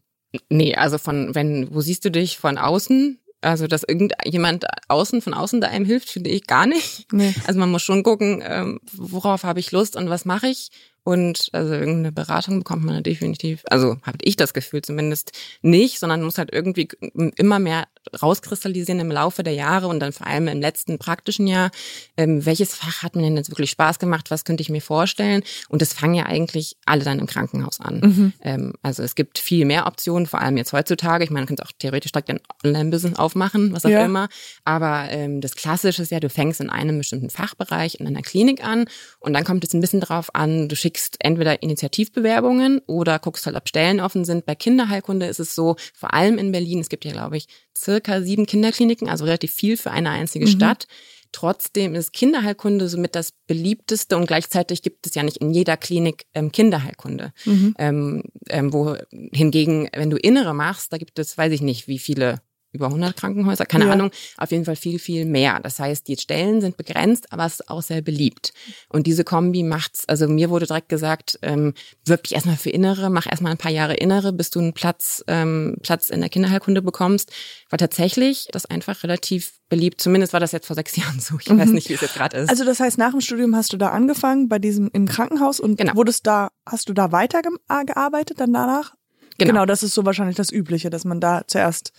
Nee, 0.48 0.74
also 0.74 0.98
von, 0.98 1.34
wenn, 1.34 1.74
wo 1.74 1.80
siehst 1.80 2.04
du 2.04 2.10
dich 2.10 2.38
von 2.38 2.58
außen? 2.58 3.18
Also, 3.40 3.66
dass 3.66 3.84
irgendjemand 3.84 4.64
außen 4.88 5.20
von 5.20 5.34
außen 5.34 5.60
da 5.60 5.68
einem 5.68 5.84
hilft, 5.84 6.08
finde 6.08 6.30
ich 6.30 6.46
gar 6.46 6.66
nicht. 6.66 7.12
Nee. 7.12 7.34
Also 7.46 7.60
man 7.60 7.70
muss 7.70 7.82
schon 7.82 8.02
gucken, 8.02 8.42
ähm, 8.46 8.80
worauf 8.92 9.44
habe 9.44 9.60
ich 9.60 9.70
Lust 9.70 9.96
und 9.96 10.08
was 10.08 10.24
mache 10.24 10.48
ich. 10.48 10.70
Und 11.04 11.50
also 11.52 11.74
irgendeine 11.74 12.12
Beratung 12.12 12.60
bekommt 12.60 12.84
man 12.84 13.02
definitiv, 13.02 13.62
also 13.68 13.98
habe 14.02 14.18
ich 14.22 14.36
das 14.36 14.54
Gefühl 14.54 14.80
zumindest 14.80 15.32
nicht, 15.60 16.00
sondern 16.00 16.22
muss 16.22 16.38
halt 16.38 16.50
irgendwie 16.50 16.88
immer 17.36 17.58
mehr 17.58 17.84
rauskristallisieren 18.22 19.00
im 19.00 19.10
Laufe 19.10 19.42
der 19.42 19.52
Jahre 19.52 19.88
und 19.88 20.00
dann 20.00 20.12
vor 20.12 20.26
allem 20.26 20.48
im 20.48 20.60
letzten 20.60 20.98
praktischen 20.98 21.46
Jahr, 21.46 21.70
ähm, 22.16 22.44
welches 22.44 22.74
Fach 22.74 23.02
hat 23.02 23.16
mir 23.16 23.22
denn 23.22 23.36
jetzt 23.36 23.50
wirklich 23.50 23.70
Spaß 23.70 23.98
gemacht, 23.98 24.30
was 24.30 24.44
könnte 24.44 24.62
ich 24.62 24.70
mir 24.70 24.80
vorstellen? 24.80 25.42
Und 25.68 25.82
das 25.82 25.92
fangen 25.92 26.14
ja 26.14 26.24
eigentlich 26.24 26.76
alle 26.86 27.04
dann 27.04 27.18
im 27.18 27.26
Krankenhaus 27.26 27.80
an. 27.80 28.00
Mhm. 28.00 28.32
Ähm, 28.42 28.72
also 28.82 29.02
es 29.02 29.14
gibt 29.14 29.38
viel 29.38 29.64
mehr 29.64 29.86
Optionen, 29.86 30.26
vor 30.26 30.40
allem 30.40 30.56
jetzt 30.56 30.72
heutzutage. 30.72 31.24
Ich 31.24 31.30
meine, 31.30 31.42
man 31.42 31.48
könnte 31.48 31.64
auch 31.64 31.72
theoretisch 31.78 32.12
direkt 32.12 32.30
ein 32.30 32.40
Online-Business 32.64 33.18
aufmachen, 33.18 33.72
was 33.72 33.84
auch 33.84 33.90
ja. 33.90 34.04
immer. 34.04 34.28
Aber 34.64 35.08
ähm, 35.10 35.40
das 35.40 35.54
Klassische 35.54 36.02
ist 36.02 36.10
ja, 36.10 36.20
du 36.20 36.30
fängst 36.30 36.60
in 36.60 36.70
einem 36.70 36.98
bestimmten 36.98 37.30
Fachbereich 37.30 37.96
in 38.00 38.06
einer 38.06 38.22
Klinik 38.22 38.64
an 38.64 38.86
und 39.20 39.32
dann 39.34 39.44
kommt 39.44 39.64
es 39.64 39.74
ein 39.74 39.80
bisschen 39.80 40.00
drauf 40.00 40.34
an, 40.34 40.68
du 40.68 40.76
schickst 40.76 40.93
entweder 41.20 41.62
Initiativbewerbungen 41.62 42.80
oder 42.86 43.18
guckst 43.18 43.46
halt, 43.46 43.56
ob 43.56 43.68
Stellen 43.68 44.00
offen 44.00 44.24
sind. 44.24 44.46
Bei 44.46 44.54
Kinderheilkunde 44.54 45.26
ist 45.26 45.40
es 45.40 45.54
so, 45.54 45.76
vor 45.94 46.14
allem 46.14 46.38
in 46.38 46.52
Berlin, 46.52 46.80
es 46.80 46.88
gibt 46.88 47.04
ja, 47.04 47.12
glaube 47.12 47.36
ich, 47.36 47.46
circa 47.76 48.22
sieben 48.22 48.46
Kinderkliniken, 48.46 49.08
also 49.08 49.24
relativ 49.24 49.52
viel 49.52 49.76
für 49.76 49.90
eine 49.90 50.10
einzige 50.10 50.46
mhm. 50.46 50.50
Stadt. 50.50 50.86
Trotzdem 51.32 51.96
ist 51.96 52.12
Kinderheilkunde 52.12 52.88
somit 52.88 53.16
das 53.16 53.32
beliebteste 53.48 54.16
und 54.16 54.26
gleichzeitig 54.26 54.82
gibt 54.82 55.04
es 55.04 55.16
ja 55.16 55.24
nicht 55.24 55.38
in 55.38 55.50
jeder 55.50 55.76
Klinik 55.76 56.26
ähm, 56.32 56.52
Kinderheilkunde. 56.52 57.32
Mhm. 57.44 57.74
Ähm, 57.76 58.22
ähm, 58.50 58.72
wo 58.72 58.96
hingegen, 59.32 59.88
wenn 59.92 60.10
du 60.10 60.16
Innere 60.16 60.54
machst, 60.54 60.92
da 60.92 60.96
gibt 60.96 61.18
es, 61.18 61.36
weiß 61.36 61.52
ich 61.52 61.60
nicht, 61.60 61.88
wie 61.88 61.98
viele 61.98 62.40
über 62.74 62.86
100 62.86 63.16
Krankenhäuser, 63.16 63.64
keine 63.64 63.86
ja. 63.86 63.92
Ahnung, 63.92 64.10
auf 64.36 64.50
jeden 64.50 64.64
Fall 64.64 64.76
viel, 64.76 64.98
viel 64.98 65.24
mehr. 65.24 65.60
Das 65.62 65.78
heißt, 65.78 66.06
die 66.08 66.16
Stellen 66.16 66.60
sind 66.60 66.76
begrenzt, 66.76 67.32
aber 67.32 67.46
es 67.46 67.54
ist 67.54 67.70
auch 67.70 67.82
sehr 67.82 68.02
beliebt. 68.02 68.52
Und 68.88 69.06
diese 69.06 69.24
Kombi 69.24 69.62
macht's, 69.62 70.06
also 70.08 70.28
mir 70.28 70.50
wurde 70.50 70.66
direkt 70.66 70.88
gesagt, 70.88 71.38
ähm, 71.42 71.74
wirb 72.04 72.24
dich 72.24 72.34
erstmal 72.34 72.56
für 72.56 72.70
Innere, 72.70 73.10
mach 73.10 73.26
erstmal 73.26 73.52
ein 73.52 73.58
paar 73.58 73.70
Jahre 73.70 73.94
Innere, 73.94 74.32
bis 74.32 74.50
du 74.50 74.58
einen 74.58 74.72
Platz, 74.72 75.24
ähm, 75.28 75.76
Platz 75.82 76.10
in 76.10 76.20
der 76.20 76.28
Kinderheilkunde 76.28 76.82
bekommst. 76.82 77.32
War 77.70 77.78
tatsächlich 77.78 78.48
das 78.50 78.66
einfach 78.66 79.02
relativ 79.04 79.54
beliebt. 79.68 80.00
Zumindest 80.00 80.32
war 80.32 80.40
das 80.40 80.52
jetzt 80.52 80.66
vor 80.66 80.76
sechs 80.76 80.96
Jahren 80.96 81.20
so. 81.20 81.36
Ich 81.40 81.48
mhm. 81.48 81.58
weiß 81.58 81.70
nicht, 81.70 81.88
wie 81.88 81.94
es 81.94 82.00
jetzt 82.00 82.14
gerade 82.14 82.36
ist. 82.38 82.50
Also 82.50 82.64
das 82.64 82.80
heißt, 82.80 82.98
nach 82.98 83.12
dem 83.12 83.20
Studium 83.20 83.54
hast 83.56 83.72
du 83.72 83.76
da 83.76 83.90
angefangen, 83.90 84.48
bei 84.48 84.58
diesem 84.58 84.90
im 84.92 85.06
Krankenhaus 85.06 85.60
und 85.60 85.76
genau. 85.76 85.94
wurdest 85.94 86.26
da, 86.26 86.50
hast 86.66 86.88
du 86.88 86.92
da 86.92 87.12
weitergearbeitet 87.12 88.40
dann 88.40 88.52
danach? 88.52 88.94
Genau. 89.38 89.50
genau, 89.50 89.66
das 89.66 89.82
ist 89.82 89.94
so 89.94 90.04
wahrscheinlich 90.04 90.36
das 90.36 90.52
Übliche, 90.52 90.90
dass 90.90 91.04
man 91.04 91.20
da 91.20 91.42
zuerst 91.46 91.92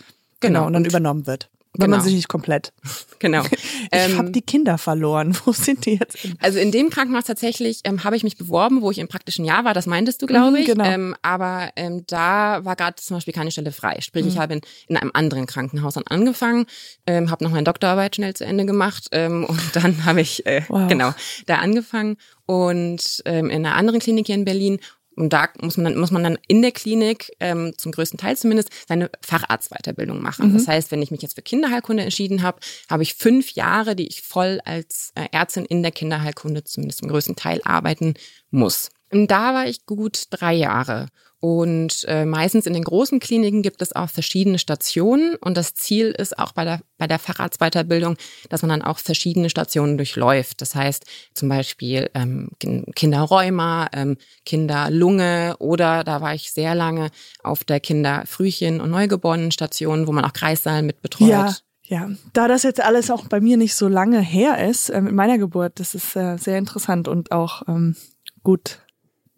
Genau, 0.47 0.59
genau 0.59 0.67
und 0.67 0.73
dann 0.73 0.85
übernommen 0.85 1.27
wird. 1.27 1.49
wenn 1.77 1.87
Genau. 1.87 1.97
man 1.97 2.05
sich 2.05 2.15
nicht 2.15 2.27
komplett. 2.29 2.71
Genau. 3.19 3.43
Ich 3.91 4.01
Ähm, 4.11 4.17
habe 4.17 4.31
die 4.31 4.41
Kinder 4.41 4.77
verloren. 4.77 5.37
Wo 5.45 5.51
sind 5.51 5.85
die 5.85 5.95
jetzt? 5.95 6.17
Also 6.41 6.59
in 6.59 6.71
dem 6.71 6.89
Krankenhaus 6.89 7.25
tatsächlich 7.25 7.79
ähm, 7.85 8.03
habe 8.03 8.15
ich 8.17 8.23
mich 8.23 8.35
beworben, 8.37 8.81
wo 8.81 8.91
ich 8.91 8.97
im 8.99 9.07
praktischen 9.07 9.45
Jahr 9.45 9.63
war, 9.63 9.73
das 9.73 9.85
meintest 9.85 10.21
du, 10.21 10.25
glaube 10.25 10.51
Mhm, 10.51 10.55
ich. 10.57 10.65
genau. 10.65 10.83
Ähm, 10.85 11.15
aber 11.21 11.69
ähm, 11.75 12.03
da 12.07 12.65
war 12.65 12.75
gerade 12.75 12.95
zum 12.97 13.17
Beispiel 13.17 13.33
keine 13.33 13.51
Stelle 13.51 13.71
frei. 13.71 13.97
Sprich, 14.01 14.23
Mhm. 14.23 14.29
ich 14.31 14.37
habe 14.37 14.53
in, 14.55 14.61
in 14.87 14.97
einem 14.97 15.11
anderen 15.13 15.45
Krankenhaus 15.45 15.93
dann 15.95 16.03
angefangen, 16.07 16.65
ähm, 17.07 17.29
habe 17.31 17.43
noch 17.43 17.51
meine 17.51 17.63
Doktorarbeit 17.63 18.15
schnell 18.15 18.33
zu 18.33 18.43
Ende 18.45 18.65
gemacht 18.65 19.07
ähm, 19.11 19.45
und 19.45 19.61
dann 19.73 20.03
habe 20.05 20.21
ich 20.21 20.45
äh, 20.45 20.63
Wow. 20.67 20.87
genau 20.89 21.13
da 21.45 21.55
angefangen 21.57 22.17
und 22.45 23.21
ähm, 23.25 23.49
in 23.49 23.65
einer 23.65 23.75
anderen 23.75 23.99
Klinik 23.99 24.25
hier 24.27 24.35
in 24.35 24.45
Berlin. 24.45 24.79
Und 25.15 25.31
da 25.31 25.49
muss 25.61 25.77
man 25.77 25.85
dann, 25.85 25.97
muss 25.97 26.11
man 26.11 26.23
dann 26.23 26.37
in 26.47 26.61
der 26.61 26.71
Klinik, 26.71 27.31
ähm, 27.39 27.73
zum 27.77 27.91
größten 27.91 28.19
Teil 28.19 28.35
zumindest, 28.35 28.69
seine 28.87 29.09
Facharztweiterbildung 29.21 30.21
machen. 30.21 30.53
Das 30.53 30.67
heißt, 30.67 30.91
wenn 30.91 31.01
ich 31.01 31.11
mich 31.11 31.21
jetzt 31.21 31.35
für 31.35 31.41
Kinderheilkunde 31.41 32.03
entschieden 32.03 32.43
habe, 32.43 32.59
habe 32.89 33.03
ich 33.03 33.15
fünf 33.15 33.51
Jahre, 33.51 33.95
die 33.95 34.07
ich 34.07 34.21
voll 34.21 34.59
als 34.65 35.11
äh, 35.15 35.27
Ärztin 35.31 35.65
in 35.65 35.83
der 35.83 35.91
Kinderheilkunde 35.91 36.63
zumindest 36.63 36.99
zum 36.99 37.07
größten 37.07 37.35
Teil 37.35 37.61
arbeiten 37.63 38.15
muss. 38.51 38.89
Und 39.11 39.31
da 39.31 39.53
war 39.53 39.67
ich 39.67 39.85
gut 39.85 40.23
drei 40.31 40.53
Jahre. 40.53 41.07
Und 41.39 42.05
äh, 42.07 42.25
meistens 42.25 42.65
in 42.65 42.73
den 42.73 42.83
großen 42.83 43.19
Kliniken 43.19 43.61
gibt 43.61 43.81
es 43.81 43.95
auch 43.95 44.09
verschiedene 44.09 44.57
Stationen. 44.57 45.35
Und 45.35 45.57
das 45.57 45.75
Ziel 45.75 46.07
ist 46.07 46.39
auch 46.39 46.53
bei 46.53 46.63
der, 46.63 46.81
bei 46.97 47.07
der 47.07 47.19
Facharztweiterbildung, 47.19 48.17
dass 48.49 48.61
man 48.61 48.69
dann 48.69 48.81
auch 48.81 48.97
verschiedene 48.97 49.49
Stationen 49.49 49.97
durchläuft. 49.97 50.61
Das 50.61 50.73
heißt 50.73 51.05
zum 51.33 51.49
Beispiel 51.49 52.09
ähm, 52.13 52.49
Kin- 52.59 52.91
Kinderrheuma, 52.95 53.89
ähm, 53.93 54.17
Kinderlunge 54.45 55.55
oder 55.59 56.03
da 56.03 56.21
war 56.21 56.33
ich 56.33 56.51
sehr 56.51 56.73
lange 56.73 57.09
auf 57.43 57.63
der 57.63 57.79
Kinderfrühchen- 57.79 58.79
und 58.79 58.89
Neugeborenenstation, 58.89 60.07
wo 60.07 60.11
man 60.11 60.25
auch 60.25 60.33
Kreissaal 60.33 60.81
mit 60.81 61.01
betreut. 61.01 61.29
Ja, 61.29 61.55
ja. 61.83 62.09
Da 62.33 62.47
das 62.47 62.63
jetzt 62.63 62.81
alles 62.81 63.11
auch 63.11 63.27
bei 63.27 63.39
mir 63.39 63.57
nicht 63.57 63.75
so 63.75 63.87
lange 63.87 64.19
her 64.19 64.67
ist, 64.67 64.89
äh, 64.89 65.01
mit 65.01 65.13
meiner 65.13 65.37
Geburt, 65.37 65.79
das 65.79 65.93
ist 65.93 66.15
äh, 66.15 66.37
sehr 66.37 66.57
interessant 66.57 67.07
und 67.07 67.31
auch 67.31 67.61
ähm, 67.67 67.95
gut, 68.41 68.79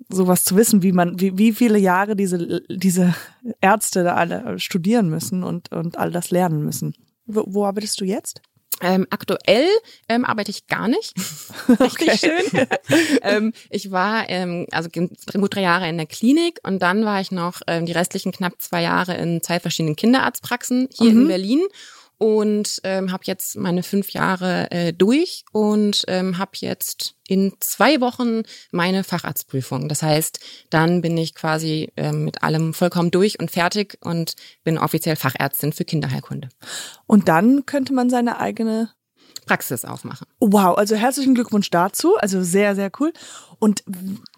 sowas 0.10 0.44
zu 0.44 0.56
wissen, 0.56 0.84
wie 0.84 0.92
man, 0.92 1.20
wie, 1.20 1.38
wie 1.38 1.54
viele 1.54 1.78
Jahre 1.78 2.16
diese, 2.16 2.62
diese 2.70 3.16
Ärzte 3.62 4.04
da 4.04 4.16
alle 4.16 4.60
studieren 4.60 5.10
müssen 5.10 5.44
und, 5.44 5.72
und 5.72 5.98
all 5.98 6.12
das 6.12 6.32
lernen 6.32 6.64
müssen. 6.64 6.94
Wo, 7.26 7.44
wo 7.48 7.66
arbeitest 7.66 8.00
du 8.00 8.06
jetzt? 8.06 8.42
Ähm, 8.80 9.08
aktuell 9.10 9.68
ähm, 10.08 10.24
arbeite 10.24 10.52
ich 10.52 10.68
gar 10.68 10.88
nicht. 10.88 11.14
Richtig 11.80 12.20
schön. 12.20 12.68
ähm, 13.24 13.54
ich 13.72 13.90
war 13.90 14.30
ähm, 14.30 14.68
also 14.72 14.90
gut 14.90 15.56
drei 15.56 15.62
Jahre 15.62 15.90
in 15.90 15.98
der 15.98 16.06
Klinik 16.06 16.60
und 16.64 16.80
dann 16.82 17.04
war 17.04 17.20
ich 17.20 17.32
noch 17.32 17.62
ähm, 17.66 17.88
die 17.88 17.92
restlichen 17.92 18.32
knapp 18.32 18.54
zwei 18.60 18.84
Jahre 18.84 19.16
in 19.18 19.42
zwei 19.42 19.60
verschiedenen 19.60 19.96
Kinderarztpraxen 19.96 20.90
hier 20.94 21.12
Mhm. 21.12 21.22
in 21.22 21.28
Berlin 21.28 21.62
und 22.20 22.80
ähm, 22.84 23.12
habe 23.12 23.24
jetzt 23.26 23.56
meine 23.58 23.82
fünf 23.82 24.12
Jahre 24.12 24.70
äh, 24.70 24.94
durch 24.94 25.44
und 25.52 26.04
ähm, 26.08 26.38
habe 26.38 26.52
jetzt 26.56 27.16
in 27.28 27.54
zwei 27.60 28.02
Wochen 28.02 28.44
meine 28.72 29.04
Facharztprüfung. 29.04 29.90
Das 29.90 30.02
heißt, 30.02 30.40
dann 30.70 31.02
bin 31.02 31.18
ich 31.18 31.36
quasi 31.36 31.92
ähm, 31.98 32.24
mit 32.24 32.44
allem 32.44 32.74
vollkommen 32.74 33.12
durch 33.12 33.40
und 33.40 33.52
fertig 33.52 33.98
und 34.02 34.36
bin 34.64 34.78
offiziell 34.78 35.16
Fachärztin 35.16 35.74
für 35.74 35.86
Kinderheilkunde. 35.86 36.50
Und 37.06 37.28
dann 37.28 37.66
könnte 37.66 37.94
man 37.94 38.10
seine 38.10 38.40
eigene 38.40 38.90
Praxis 39.46 39.86
aufmachen. 39.86 40.28
Wow, 40.40 40.78
also 40.78 40.96
herzlichen 40.96 41.34
Glückwunsch 41.34 41.70
dazu. 41.70 42.18
Also 42.18 42.44
sehr, 42.44 42.76
sehr 42.76 42.92
cool. 43.00 43.14
Und 43.60 43.84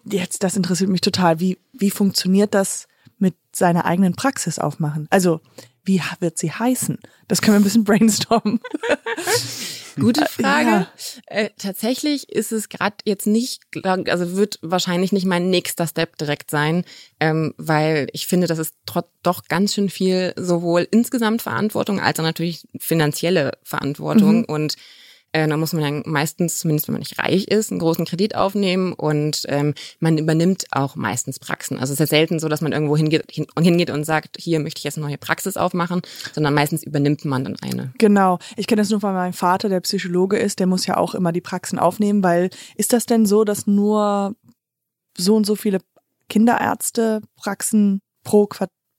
jetzt, 0.06 0.44
das 0.44 0.56
interessiert 0.56 0.90
mich 0.90 1.02
total. 1.02 1.40
Wie, 1.40 1.58
wie 1.74 1.92
funktioniert 1.92 2.54
das 2.54 2.88
mit 3.18 3.36
seiner 3.54 3.86
eigenen 3.86 4.16
Praxis 4.16 4.60
aufmachen? 4.60 5.08
Also, 5.10 5.42
wie 5.90 6.02
wird 6.20 6.38
sie 6.38 6.52
heißen? 6.52 7.00
Das 7.28 7.42
können 7.42 7.56
wir 7.56 7.62
ein 7.62 7.64
bisschen 7.64 7.84
brainstormen. 7.84 8.60
Gute 10.00 10.24
Frage. 10.28 10.70
ja. 10.70 10.88
Äh, 11.26 11.50
tatsächlich 11.58 12.30
ist 12.30 12.52
es 12.52 12.70
gerade 12.70 12.98
jetzt 13.06 13.26
nicht, 13.26 13.64
also 13.84 14.38
wird 14.38 14.60
wahrscheinlich 14.62 15.12
nicht 15.12 15.26
mein 15.26 15.50
nächster 15.50 15.88
Step 15.88 16.16
direkt 16.18 16.52
sein, 16.52 16.86
ähm, 17.20 17.56
weil 17.58 18.08
ich 18.14 18.28
finde, 18.28 18.46
das 18.46 18.60
ist 18.60 18.76
trotz 18.86 19.08
doch 19.24 19.46
ganz 19.46 19.74
schön 19.74 19.90
viel 19.90 20.34
sowohl 20.38 20.88
insgesamt 20.92 21.42
Verantwortung 21.42 22.00
als 22.00 22.20
auch 22.20 22.24
natürlich 22.24 22.68
finanzielle 22.80 23.54
Verantwortung 23.64 24.46
und 24.46 24.76
äh, 25.32 25.48
da 25.48 25.58
muss 25.58 25.74
man 25.74 25.84
dann 25.84 26.04
meistens, 26.06 26.60
zumindest 26.60 26.88
wenn 26.88 26.94
man 26.94 27.02
nicht 27.02 27.20
reich 27.20 27.48
ist, 27.48 27.72
einen 27.72 27.80
großen 27.80 28.06
Kredit 28.06 28.36
aufnehmen 28.36 28.94
und 28.94 29.44
ähm, 29.48 29.74
man 30.00 30.18
übernimmt 30.18 30.66
auch 30.72 30.96
meistens 30.96 31.40
Praxen. 31.40 31.78
Also 31.78 31.94
es 31.94 32.00
ist 32.00 32.00
ja 32.00 32.08
selten 32.08 32.40
so, 32.40 32.50
dass 32.50 32.62
man 32.62 32.72
irgendwo 32.72 32.98
hingeht, 32.98 33.26
hin, 33.32 33.46
hingeht 33.60 33.90
und 33.90 34.06
sagt, 34.06 34.38
hier 34.40 34.60
möchte 34.60 34.80
ich 34.80 34.84
jetzt 34.84 34.98
eine 34.98 35.06
neue 35.06 35.18
Praxis 35.18 35.58
aufmachen, 35.58 36.02
sondern 36.34 36.54
meistens 36.54 36.84
übernimmt 36.84 37.26
man 37.26 37.44
dann 37.44 37.58
eine. 37.62 37.94
Genau. 37.98 38.40
Ich 38.56 38.68
kenne 38.68 38.82
das 38.82 38.90
nur 38.90 39.02
von 39.02 39.14
meinem 39.14 39.34
Vater, 39.34 39.70
der 39.70 39.82
Psychologe 39.82 40.38
ist. 40.38 40.60
Der 40.60 40.68
muss 40.68 40.86
ja 40.86 40.98
auch 40.98 41.14
immer 41.14 41.32
die 41.32 41.42
Praxen 41.42 41.80
aufnehmen, 41.80 42.24
weil 42.24 42.50
ist 42.76 42.94
das 42.94 43.06
denn 43.06 43.26
so, 43.26 43.44
dass 43.44 43.68
nur 43.68 44.36
so 45.18 45.36
und 45.36 45.46
so 45.46 45.56
viele 45.56 45.80
Kinderärzte 46.30 47.22
Praxen 47.36 48.02
pro, 48.24 48.48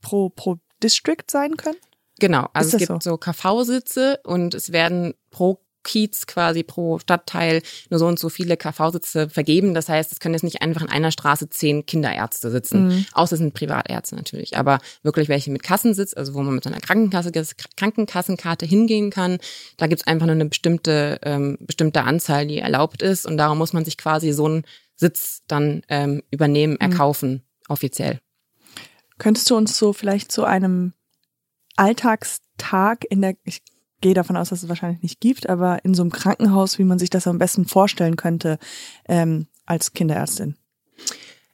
pro, 0.02 0.28
pro 0.30 0.56
District 0.82 1.24
sein 1.28 1.56
können? 1.56 1.78
Genau, 2.20 2.48
also 2.52 2.76
es 2.76 2.86
gibt 2.86 3.02
so, 3.02 3.16
KV-Sitze 3.16 4.20
und 4.24 4.54
es 4.54 4.72
werden 4.72 5.14
pro 5.30 5.58
Kiez 5.82 6.26
quasi 6.26 6.62
pro 6.62 6.98
Stadtteil 6.98 7.62
nur 7.88 7.98
so 7.98 8.06
und 8.06 8.18
so 8.18 8.28
viele 8.28 8.56
KV-Sitze 8.56 9.30
vergeben. 9.30 9.72
Das 9.74 9.88
heißt, 9.88 10.12
es 10.12 10.20
können 10.20 10.34
jetzt 10.34 10.42
nicht 10.42 10.62
einfach 10.62 10.82
in 10.82 10.88
einer 10.88 11.10
Straße 11.10 11.48
zehn 11.48 11.86
Kinderärzte 11.86 12.50
sitzen, 12.50 12.88
Mhm. 12.88 13.06
außer 13.12 13.34
es 13.34 13.38
sind 13.38 13.54
Privatärzte 13.54 14.16
natürlich, 14.16 14.56
aber 14.56 14.78
wirklich 15.02 15.28
welche 15.28 15.50
mit 15.50 15.62
Kassensitz, 15.62 16.14
also 16.14 16.34
wo 16.34 16.42
man 16.42 16.54
mit 16.54 16.64
seiner 16.64 16.80
Krankenkasse, 16.80 17.32
Krankenkassenkarte 17.76 18.66
hingehen 18.66 19.10
kann. 19.10 19.38
Da 19.76 19.86
gibt's 19.86 20.06
einfach 20.06 20.26
nur 20.26 20.34
eine 20.34 20.46
bestimmte 20.46 21.18
ähm, 21.22 21.56
bestimmte 21.60 22.02
Anzahl, 22.04 22.46
die 22.46 22.58
erlaubt 22.58 23.02
ist 23.02 23.26
und 23.26 23.36
darum 23.36 23.58
muss 23.58 23.72
man 23.72 23.84
sich 23.84 23.96
quasi 23.96 24.32
so 24.32 24.46
einen 24.46 24.64
Sitz 24.96 25.42
dann 25.48 25.82
ähm, 25.88 26.22
übernehmen, 26.30 26.74
Mhm. 26.74 26.78
erkaufen, 26.90 27.42
offiziell. 27.68 28.20
Könntest 29.18 29.48
du 29.50 29.56
uns 29.56 29.76
so 29.78 29.92
vielleicht 29.92 30.30
zu 30.32 30.44
einem 30.44 30.92
Alltagstag 31.76 33.04
in 33.08 33.22
der, 33.22 33.34
ich 33.44 33.62
gehe 34.00 34.14
davon 34.14 34.36
aus, 34.36 34.50
dass 34.50 34.62
es 34.62 34.68
wahrscheinlich 34.68 35.02
nicht 35.02 35.20
gibt, 35.20 35.48
aber 35.48 35.84
in 35.84 35.94
so 35.94 36.02
einem 36.02 36.12
Krankenhaus, 36.12 36.78
wie 36.78 36.84
man 36.84 36.98
sich 36.98 37.10
das 37.10 37.26
am 37.26 37.38
besten 37.38 37.66
vorstellen 37.66 38.16
könnte 38.16 38.58
ähm, 39.08 39.46
als 39.66 39.92
Kinderärztin? 39.92 40.56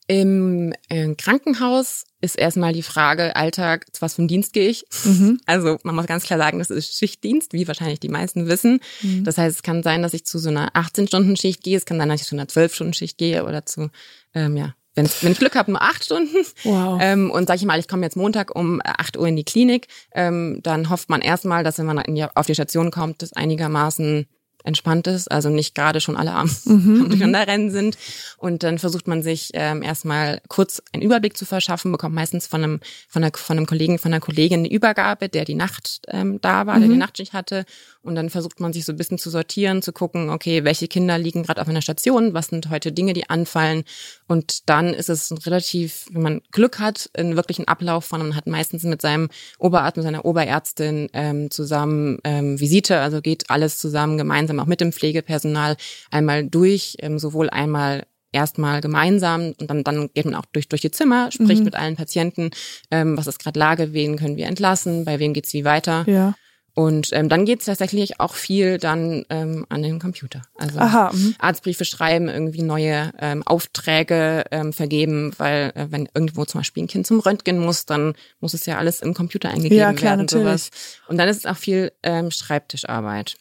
Im 0.08 0.72
äh, 0.88 1.14
Krankenhaus 1.16 2.04
ist 2.20 2.38
erstmal 2.38 2.72
die 2.72 2.84
Frage, 2.84 3.34
Alltag, 3.34 3.86
zu 3.92 4.02
was 4.02 4.14
für 4.14 4.20
einen 4.20 4.28
Dienst 4.28 4.52
gehe 4.52 4.68
ich? 4.68 4.84
Mhm. 5.04 5.40
Also 5.46 5.78
man 5.82 5.96
muss 5.96 6.06
ganz 6.06 6.24
klar 6.24 6.38
sagen, 6.38 6.60
das 6.60 6.70
ist 6.70 6.96
Schichtdienst, 6.96 7.52
wie 7.52 7.66
wahrscheinlich 7.66 7.98
die 7.98 8.08
meisten 8.08 8.46
wissen. 8.46 8.80
Mhm. 9.02 9.24
Das 9.24 9.36
heißt, 9.36 9.56
es 9.56 9.62
kann 9.62 9.82
sein, 9.82 10.02
dass 10.02 10.14
ich 10.14 10.24
zu 10.24 10.38
so 10.38 10.48
einer 10.48 10.70
18-Stunden-Schicht 10.74 11.62
gehe, 11.62 11.76
es 11.76 11.86
kann 11.86 11.98
sein, 11.98 12.08
dass 12.08 12.20
ich 12.20 12.26
zu 12.28 12.36
einer 12.36 12.46
12-Stunden-Schicht 12.46 13.18
gehe 13.18 13.44
oder 13.44 13.66
zu, 13.66 13.90
ähm, 14.32 14.56
ja, 14.56 14.74
wenn, 14.96 15.04
ich 15.04 15.38
Glück 15.38 15.54
habe, 15.54 15.70
nur 15.70 15.82
acht 15.82 16.04
Stunden. 16.04 16.34
Wow. 16.64 16.98
Ähm, 17.00 17.30
und 17.30 17.46
sag 17.46 17.56
ich 17.56 17.64
mal, 17.64 17.78
ich 17.78 17.86
komme 17.86 18.02
jetzt 18.02 18.16
Montag 18.16 18.56
um 18.56 18.80
8 18.82 19.18
Uhr 19.18 19.28
in 19.28 19.36
die 19.36 19.44
Klinik, 19.44 19.88
ähm, 20.14 20.60
dann 20.62 20.90
hofft 20.90 21.10
man 21.10 21.20
erstmal, 21.20 21.62
dass 21.62 21.78
wenn 21.78 21.86
man 21.86 22.02
die, 22.08 22.24
auf 22.24 22.46
die 22.46 22.54
Station 22.54 22.90
kommt, 22.90 23.22
das 23.22 23.34
einigermaßen 23.34 24.26
entspannt 24.64 25.06
ist, 25.06 25.30
also 25.30 25.48
nicht 25.48 25.74
gerade 25.74 26.00
schon 26.00 26.16
alle 26.16 26.32
am, 26.32 26.50
Mhm, 26.64 27.00
am 27.02 27.08
Durcheinanderrennen 27.10 27.70
sind. 27.70 27.96
Und 28.36 28.62
dann 28.62 28.78
versucht 28.78 29.06
man 29.06 29.22
sich 29.22 29.50
ähm, 29.54 29.82
erstmal 29.82 30.40
kurz 30.48 30.82
einen 30.92 31.02
Überblick 31.02 31.36
zu 31.36 31.44
verschaffen, 31.44 31.92
bekommt 31.92 32.14
meistens 32.14 32.46
von 32.46 32.64
einem, 32.64 32.80
von, 33.08 33.22
einer, 33.22 33.32
von 33.34 33.56
einem 33.56 33.66
Kollegen, 33.66 33.98
von 33.98 34.12
einer 34.12 34.20
Kollegin 34.20 34.60
eine 34.60 34.70
Übergabe, 34.70 35.28
der 35.28 35.44
die 35.44 35.54
Nacht 35.54 36.00
ähm, 36.08 36.40
da 36.40 36.66
war, 36.66 36.78
der 36.78 36.88
die 36.88 36.96
Nachtschicht 36.96 37.32
hatte. 37.32 37.64
Und 38.06 38.14
dann 38.14 38.30
versucht 38.30 38.60
man 38.60 38.72
sich 38.72 38.84
so 38.84 38.92
ein 38.92 38.96
bisschen 38.96 39.18
zu 39.18 39.30
sortieren, 39.30 39.82
zu 39.82 39.92
gucken, 39.92 40.30
okay, 40.30 40.64
welche 40.64 40.88
Kinder 40.88 41.18
liegen 41.18 41.42
gerade 41.42 41.60
auf 41.60 41.68
einer 41.68 41.82
Station, 41.82 42.34
was 42.34 42.48
sind 42.48 42.70
heute 42.70 42.92
Dinge, 42.92 43.12
die 43.12 43.28
anfallen. 43.28 43.84
Und 44.26 44.68
dann 44.68 44.94
ist 44.94 45.08
es 45.08 45.34
relativ, 45.46 46.06
wenn 46.10 46.22
man 46.22 46.40
Glück 46.52 46.78
hat, 46.78 47.10
einen 47.16 47.36
wirklichen 47.36 47.68
Ablauf 47.68 48.04
von, 48.04 48.20
man 48.20 48.36
hat 48.36 48.46
meistens 48.46 48.84
mit 48.84 49.02
seinem 49.02 49.28
Oberarzt, 49.58 49.96
mit 49.96 50.04
seiner 50.04 50.24
Oberärztin 50.24 51.08
ähm, 51.12 51.50
zusammen 51.50 52.18
ähm, 52.24 52.60
Visite, 52.60 53.00
also 53.00 53.20
geht 53.20 53.50
alles 53.50 53.78
zusammen 53.78 54.18
gemeinsam, 54.18 54.60
auch 54.60 54.66
mit 54.66 54.80
dem 54.80 54.92
Pflegepersonal 54.92 55.76
einmal 56.10 56.44
durch, 56.44 56.96
ähm, 57.00 57.18
sowohl 57.18 57.50
einmal 57.50 58.06
erstmal 58.32 58.80
gemeinsam 58.80 59.54
und 59.58 59.70
dann, 59.70 59.82
dann 59.82 60.10
geht 60.12 60.26
man 60.26 60.34
auch 60.34 60.44
durch, 60.52 60.68
durch 60.68 60.82
die 60.82 60.90
Zimmer, 60.90 61.32
spricht 61.32 61.64
mit 61.64 61.74
allen 61.74 61.96
Patienten, 61.96 62.50
ähm, 62.90 63.16
was 63.16 63.26
ist 63.26 63.38
gerade 63.38 63.58
Lage, 63.58 63.92
wen 63.92 64.16
können 64.16 64.36
wir 64.36 64.46
entlassen, 64.46 65.04
bei 65.04 65.18
wem 65.18 65.32
geht's 65.32 65.52
wie 65.54 65.64
weiter. 65.64 66.04
Ja. 66.06 66.34
Und 66.76 67.08
ähm, 67.12 67.30
dann 67.30 67.46
geht's 67.46 67.64
tatsächlich 67.64 68.20
auch 68.20 68.34
viel 68.34 68.76
dann 68.76 69.24
ähm, 69.30 69.64
an 69.70 69.82
den 69.82 69.98
Computer. 69.98 70.42
Also 70.56 70.78
Aha. 70.78 71.10
mhm. 71.10 71.34
Arztbriefe 71.38 71.86
schreiben, 71.86 72.28
irgendwie 72.28 72.60
neue 72.60 73.12
ähm, 73.18 73.42
Aufträge 73.44 74.44
ähm, 74.50 74.74
vergeben, 74.74 75.32
weil 75.38 75.72
äh, 75.74 75.86
wenn 75.88 76.06
irgendwo 76.14 76.44
zum 76.44 76.60
Beispiel 76.60 76.84
ein 76.84 76.86
Kind 76.86 77.06
zum 77.06 77.20
Röntgen 77.20 77.58
muss, 77.58 77.86
dann 77.86 78.12
muss 78.40 78.52
es 78.52 78.66
ja 78.66 78.76
alles 78.76 79.00
im 79.00 79.14
Computer 79.14 79.48
eingegeben 79.48 79.78
Ja, 79.78 79.94
klar, 79.94 80.18
werden. 80.18 80.26
natürlich. 80.26 80.44
Sowas. 80.44 80.70
Und 81.08 81.16
dann 81.16 81.28
ist 81.30 81.38
es 81.38 81.46
auch 81.46 81.56
viel 81.56 81.92
ähm, 82.02 82.30
Schreibtischarbeit. 82.30 83.36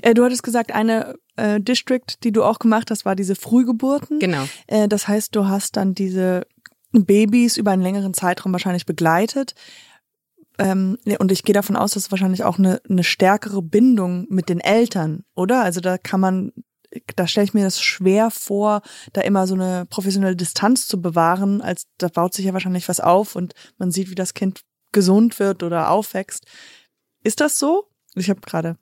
Äh, 0.00 0.14
du 0.14 0.24
hattest 0.24 0.44
gesagt, 0.44 0.72
eine 0.72 1.16
äh, 1.34 1.60
District, 1.60 2.06
die 2.22 2.30
du 2.30 2.44
auch 2.44 2.60
gemacht 2.60 2.92
hast, 2.92 3.04
war 3.04 3.16
diese 3.16 3.34
Frühgeburten. 3.34 4.20
Genau. 4.20 4.44
Äh, 4.68 4.86
das 4.86 5.08
heißt, 5.08 5.34
du 5.34 5.48
hast 5.48 5.76
dann 5.76 5.94
diese 5.94 6.46
Babys 6.92 7.56
über 7.56 7.72
einen 7.72 7.82
längeren 7.82 8.14
Zeitraum 8.14 8.52
wahrscheinlich 8.52 8.86
begleitet. 8.86 9.54
Ähm, 10.58 10.98
und 11.18 11.32
ich 11.32 11.42
gehe 11.42 11.54
davon 11.54 11.76
aus, 11.76 11.92
dass 11.92 12.10
wahrscheinlich 12.10 12.44
auch 12.44 12.58
eine, 12.58 12.80
eine 12.88 13.04
stärkere 13.04 13.62
Bindung 13.62 14.26
mit 14.28 14.48
den 14.48 14.60
Eltern, 14.60 15.24
oder? 15.34 15.62
Also 15.62 15.80
da 15.80 15.98
kann 15.98 16.20
man, 16.20 16.52
da 17.16 17.26
stelle 17.26 17.44
ich 17.44 17.54
mir 17.54 17.64
das 17.64 17.80
schwer 17.80 18.30
vor, 18.30 18.82
da 19.12 19.22
immer 19.22 19.46
so 19.46 19.54
eine 19.54 19.86
professionelle 19.86 20.36
Distanz 20.36 20.86
zu 20.86 21.00
bewahren, 21.00 21.60
als 21.62 21.86
da 21.98 22.08
baut 22.08 22.34
sich 22.34 22.44
ja 22.44 22.52
wahrscheinlich 22.52 22.88
was 22.88 23.00
auf 23.00 23.36
und 23.36 23.54
man 23.78 23.90
sieht, 23.90 24.10
wie 24.10 24.14
das 24.14 24.34
Kind 24.34 24.62
gesund 24.92 25.38
wird 25.38 25.62
oder 25.62 25.90
aufwächst. 25.90 26.46
Ist 27.24 27.40
das 27.40 27.58
so? 27.58 27.88
Ich 28.14 28.28
habe 28.28 28.40
gerade 28.40 28.76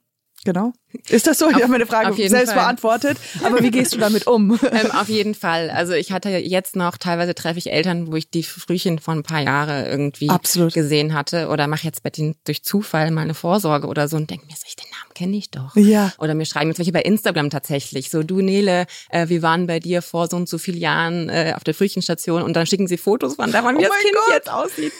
Genau. 0.45 0.73
Ist 1.09 1.27
das 1.27 1.39
so? 1.39 1.49
Ich 1.49 1.55
habe 1.55 1.69
meine 1.69 1.87
Frage 1.87 2.15
selbst 2.29 2.53
Fall. 2.53 2.63
beantwortet. 2.63 3.19
Aber 3.45 3.63
wie 3.63 3.71
gehst 3.71 3.95
du 3.95 3.99
damit 3.99 4.27
um? 4.27 4.59
Ähm, 4.71 4.93
auf 4.93 5.09
jeden 5.09 5.35
Fall. 5.35 5.69
Also 5.71 5.95
ich 5.95 6.13
hatte 6.13 6.29
jetzt 6.31 6.77
noch, 6.77 6.97
teilweise 6.97 7.35
treffe 7.35 7.59
ich 7.59 7.73
Eltern, 7.73 8.07
wo 8.07 8.15
ich 8.15 8.31
die 8.31 8.45
Frühchen 8.45 9.01
von 9.01 9.19
ein 9.19 9.23
paar 9.25 9.41
Jahre 9.41 9.89
irgendwie 9.89 10.29
Absolut. 10.29 10.75
gesehen 10.75 11.13
hatte 11.13 11.49
oder 11.49 11.67
mache 11.67 11.85
jetzt 11.85 12.03
bei 12.05 12.11
denen 12.11 12.37
durch 12.45 12.63
Zufall 12.63 13.11
mal 13.11 13.23
eine 13.23 13.35
Vorsorge 13.35 13.89
oder 13.89 14.07
so 14.07 14.17
und 14.17 14.31
denke 14.31 14.47
mir, 14.47 14.53
soll 14.53 14.67
ich 14.69 14.77
den 14.77 14.91
Namen 14.91 15.11
kenne 15.21 15.37
ich 15.37 15.51
doch. 15.51 15.77
Ja. 15.77 16.13
Oder 16.19 16.35
mir 16.35 16.47
schreiben 16.47 16.71
jetzt 16.71 16.79
welche 16.79 16.93
bei 16.93 17.03
Instagram 17.03 17.51
tatsächlich. 17.51 18.09
So, 18.09 18.23
du 18.23 18.41
Nele, 18.41 18.87
äh, 19.11 19.29
wir 19.29 19.43
waren 19.43 19.67
bei 19.67 19.79
dir 19.79 20.01
vor 20.01 20.29
so 20.29 20.37
und 20.37 20.49
so 20.49 20.57
vielen 20.57 20.79
Jahren 20.79 21.29
äh, 21.29 21.53
auf 21.55 21.63
der 21.63 21.75
Frühchenstation 21.75 22.43
und 22.43 22.55
dann 22.55 22.67
schicken 22.67 22.87
sie 22.87 22.97
Fotos 22.97 23.35
von 23.35 23.53
da, 23.53 23.63
wie 23.63 23.77
oh 23.77 23.81
das 23.81 23.99
Kind 23.99 24.15
Gott. 24.15 24.35
jetzt 24.35 24.51
aussieht. 24.51 24.93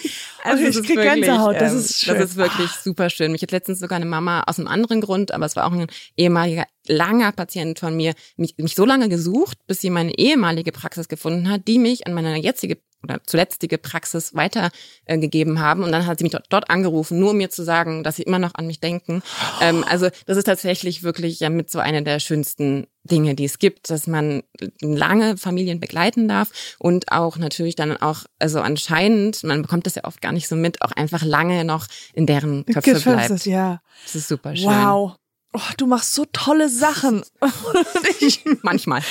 Also 0.43 0.63
ich 0.65 0.87
krieg 0.87 0.97
Gänsehaut, 0.97 1.57
das 1.57 1.73
ähm, 1.73 1.79
ist 1.79 2.05
schön. 2.05 2.15
Das 2.19 2.31
ist 2.31 2.37
wirklich 2.37 2.71
super 2.71 3.11
schön. 3.11 3.33
Mich 3.33 3.43
hat 3.43 3.51
letztens 3.51 3.79
sogar 3.79 3.97
eine 3.97 4.07
Mama 4.07 4.43
aus 4.47 4.59
einem 4.59 4.69
anderen 4.69 5.01
Grund, 5.01 5.33
aber 5.33 5.47
es 5.47 5.57
war 5.57 5.67
auch 5.67 5.73
ein 5.73 5.80
ehemaliger 6.17 6.65
langer 6.87 7.33
Patient 7.33 7.79
von 7.79 7.97
mir, 7.97 8.15
mich, 8.37 8.57
mich 8.59 8.75
so 8.75 8.85
lange 8.85 9.09
gesucht, 9.09 9.59
bis 9.67 9.81
sie 9.81 9.91
meine 9.91 10.17
ehemalige 10.19 10.73
Praxis 10.73 11.09
gefunden 11.09 11.49
hat, 11.49 11.69
die 11.69 11.79
mich 11.79 12.07
an 12.07 12.15
meine 12.15 12.37
jetzige 12.39 12.79
oder 13.03 13.23
zuletztige 13.25 13.79
Praxis 13.79 14.35
weitergegeben 14.35 15.57
äh, 15.57 15.61
haben. 15.61 15.83
Und 15.85 15.93
dann 15.93 16.07
hat 16.07 16.19
sie 16.19 16.25
mich 16.25 16.33
dort, 16.33 16.47
dort, 16.51 16.71
angerufen, 16.71 17.19
nur 17.19 17.31
um 17.31 17.37
mir 17.37 17.51
zu 17.51 17.63
sagen, 17.63 18.03
dass 18.05 18.17
sie 18.17 18.23
immer 18.23 18.39
noch 18.39 18.55
an 18.55 18.67
mich 18.67 18.81
denken. 18.81 19.23
Ähm, 19.61 19.85
also 19.89 20.09
das 20.27 20.37
ist 20.37 20.45
tatsächlich 20.45 21.03
wirklich 21.03 21.41
ja 21.41 21.49
mit 21.49 21.71
so 21.71 21.79
einer 21.79 22.03
der 22.03 22.21
schönsten 22.21 22.87
Dinge, 23.05 23.35
die 23.35 23.47
es 23.47 23.59
gibt, 23.59 23.89
dass 23.89 24.07
man 24.07 24.43
lange 24.83 25.39
Familien 25.39 25.81
begleiten 25.81 26.29
darf 26.29 26.77
und 26.79 27.11
auch 27.11 27.39
natürlich 27.39 27.75
dann 27.75 27.97
auch, 27.97 28.25
also 28.39 28.61
anscheinend, 28.61 29.43
man 29.45 29.63
bekommt 29.63 29.87
das 29.87 29.95
ja 29.95 30.05
oft 30.05 30.21
gar 30.21 30.33
nicht 30.33 30.49
so 30.49 30.57
mit, 30.57 30.83
auch 30.83 30.93
einfach 30.93 31.23
lange 31.23 31.65
noch 31.65 31.87
in 32.13 32.27
deren 32.27 32.67
Köpfe 32.67 32.93
Gefällt 32.93 33.29
bleibt. 33.29 33.47
Ja. 33.47 33.81
Das 34.05 34.15
ist 34.15 34.29
super 34.29 34.55
schön. 34.55 34.67
Wow. 34.67 35.17
Oh, 35.53 35.61
du 35.77 35.87
machst 35.87 36.15
so 36.15 36.27
tolle 36.33 36.69
Sachen. 36.69 37.25
ich, 38.21 38.45
Manchmal. 38.63 39.03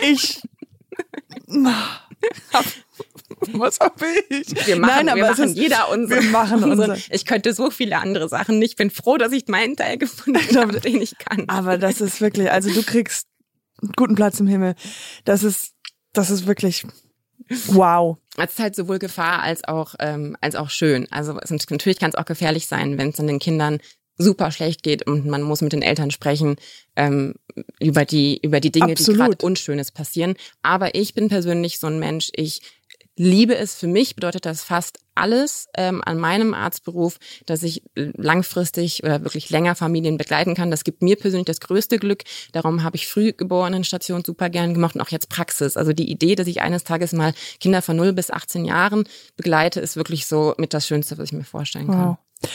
Ich 0.00 0.40
was 3.52 3.80
hab 3.80 4.00
ich? 4.28 4.66
Wir 4.66 4.76
machen, 4.76 5.06
Nein, 5.06 5.16
wir 5.16 5.26
machen 5.26 5.44
ist, 5.44 5.56
jeder 5.56 5.90
unsere. 5.90 6.22
Wir 6.22 6.30
machen 6.30 6.62
unsere. 6.62 6.96
Ich 7.10 7.24
könnte 7.24 7.52
so 7.52 7.70
viele 7.70 7.98
andere 7.98 8.28
Sachen. 8.28 8.60
Ich 8.62 8.76
bin 8.76 8.90
froh, 8.90 9.16
dass 9.16 9.32
ich 9.32 9.48
meinen 9.48 9.76
Teil 9.76 9.98
gefunden 9.98 10.38
habe, 10.56 10.80
den 10.80 11.00
ich 11.00 11.18
kann. 11.18 11.48
Aber 11.48 11.78
das 11.78 12.00
ist 12.00 12.20
wirklich, 12.20 12.50
also 12.50 12.70
du 12.70 12.82
kriegst 12.82 13.26
einen 13.80 13.92
guten 13.92 14.14
Platz 14.14 14.40
im 14.40 14.46
Himmel. 14.46 14.74
Das 15.24 15.42
ist, 15.42 15.72
das 16.12 16.30
ist 16.30 16.46
wirklich 16.46 16.86
wow. 17.66 18.18
Es 18.38 18.52
ist 18.52 18.58
halt 18.60 18.76
sowohl 18.76 18.98
Gefahr 18.98 19.42
als 19.42 19.64
auch, 19.64 19.94
ähm, 19.98 20.36
als 20.40 20.54
auch 20.54 20.70
schön. 20.70 21.10
Also 21.10 21.38
es, 21.40 21.50
natürlich 21.50 21.98
kann 21.98 22.10
es 22.10 22.16
auch 22.16 22.24
gefährlich 22.24 22.66
sein, 22.66 22.98
wenn 22.98 23.10
es 23.10 23.16
dann 23.16 23.26
den 23.26 23.40
Kindern 23.40 23.80
super 24.18 24.50
schlecht 24.50 24.82
geht 24.82 25.06
und 25.06 25.26
man 25.26 25.42
muss 25.42 25.62
mit 25.62 25.72
den 25.72 25.82
Eltern 25.82 26.10
sprechen 26.10 26.56
ähm, 26.96 27.34
über 27.80 28.04
die 28.04 28.38
über 28.38 28.60
die 28.60 28.72
Dinge, 28.72 28.92
Absolut. 28.92 29.08
die 29.08 29.24
gerade 29.24 29.46
Unschönes 29.46 29.90
passieren. 29.90 30.34
Aber 30.62 30.94
ich 30.94 31.14
bin 31.14 31.28
persönlich 31.28 31.78
so 31.78 31.86
ein 31.86 31.98
Mensch. 31.98 32.30
Ich 32.34 32.60
liebe 33.16 33.56
es. 33.56 33.74
Für 33.74 33.86
mich 33.86 34.14
bedeutet 34.14 34.46
das 34.46 34.62
fast 34.62 34.98
alles 35.14 35.68
ähm, 35.76 36.02
an 36.04 36.18
meinem 36.18 36.54
Arztberuf, 36.54 37.18
dass 37.44 37.62
ich 37.62 37.82
langfristig 37.94 39.04
oder 39.04 39.22
wirklich 39.22 39.50
länger 39.50 39.74
Familien 39.74 40.16
begleiten 40.16 40.54
kann. 40.54 40.70
Das 40.70 40.84
gibt 40.84 41.02
mir 41.02 41.16
persönlich 41.16 41.46
das 41.46 41.60
größte 41.60 41.98
Glück. 41.98 42.22
Darum 42.52 42.82
habe 42.82 42.96
ich 42.96 43.06
Frühgeborenenstation 43.06 44.24
super 44.24 44.48
gern 44.48 44.72
gemacht 44.72 44.94
und 44.94 45.02
auch 45.02 45.10
jetzt 45.10 45.28
Praxis. 45.28 45.76
Also 45.76 45.92
die 45.92 46.10
Idee, 46.10 46.34
dass 46.34 46.46
ich 46.46 46.62
eines 46.62 46.84
Tages 46.84 47.12
mal 47.12 47.34
Kinder 47.60 47.82
von 47.82 47.96
0 47.96 48.14
bis 48.14 48.30
18 48.30 48.64
Jahren 48.64 49.04
begleite, 49.36 49.80
ist 49.80 49.96
wirklich 49.96 50.26
so 50.26 50.54
mit 50.56 50.72
das 50.72 50.86
Schönste, 50.86 51.18
was 51.18 51.26
ich 51.26 51.32
mir 51.32 51.44
vorstellen 51.44 51.88
kann. 51.88 52.08
Wow. 52.08 52.50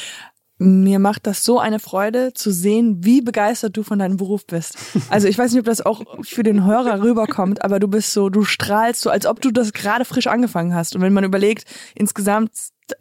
Mir 0.59 0.97
macht 0.97 1.27
das 1.27 1.43
so 1.43 1.59
eine 1.59 1.79
Freude 1.79 2.33
zu 2.33 2.51
sehen, 2.51 3.03
wie 3.05 3.21
begeistert 3.21 3.77
du 3.77 3.83
von 3.83 3.99
deinem 3.99 4.17
Beruf 4.17 4.45
bist. 4.47 4.77
Also 5.09 5.27
ich 5.27 5.37
weiß 5.37 5.51
nicht, 5.51 5.59
ob 5.59 5.65
das 5.65 5.85
auch 5.85 6.01
für 6.23 6.43
den 6.43 6.65
Hörer 6.65 7.01
rüberkommt, 7.01 7.63
aber 7.63 7.79
du 7.79 7.87
bist 7.87 8.11
so, 8.11 8.29
du 8.29 8.43
strahlst 8.43 9.01
so, 9.01 9.09
als 9.09 9.25
ob 9.25 9.39
du 9.41 9.51
das 9.51 9.71
gerade 9.71 10.03
frisch 10.03 10.27
angefangen 10.27 10.73
hast. 10.73 10.95
Und 10.95 11.01
wenn 11.01 11.13
man 11.13 11.23
überlegt, 11.23 11.65
insgesamt 11.95 12.51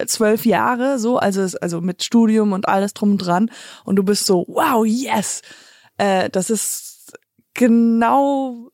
zwölf 0.06 0.44
Jahre 0.44 0.98
so, 0.98 1.18
also 1.18 1.46
also 1.60 1.80
mit 1.80 2.02
Studium 2.02 2.52
und 2.52 2.68
alles 2.68 2.92
drum 2.92 3.12
und 3.12 3.18
dran, 3.18 3.50
und 3.84 3.96
du 3.96 4.02
bist 4.02 4.26
so, 4.26 4.44
wow, 4.48 4.84
yes, 4.84 5.42
äh, 5.96 6.28
das 6.30 6.50
ist 6.50 7.12
genau 7.54 8.70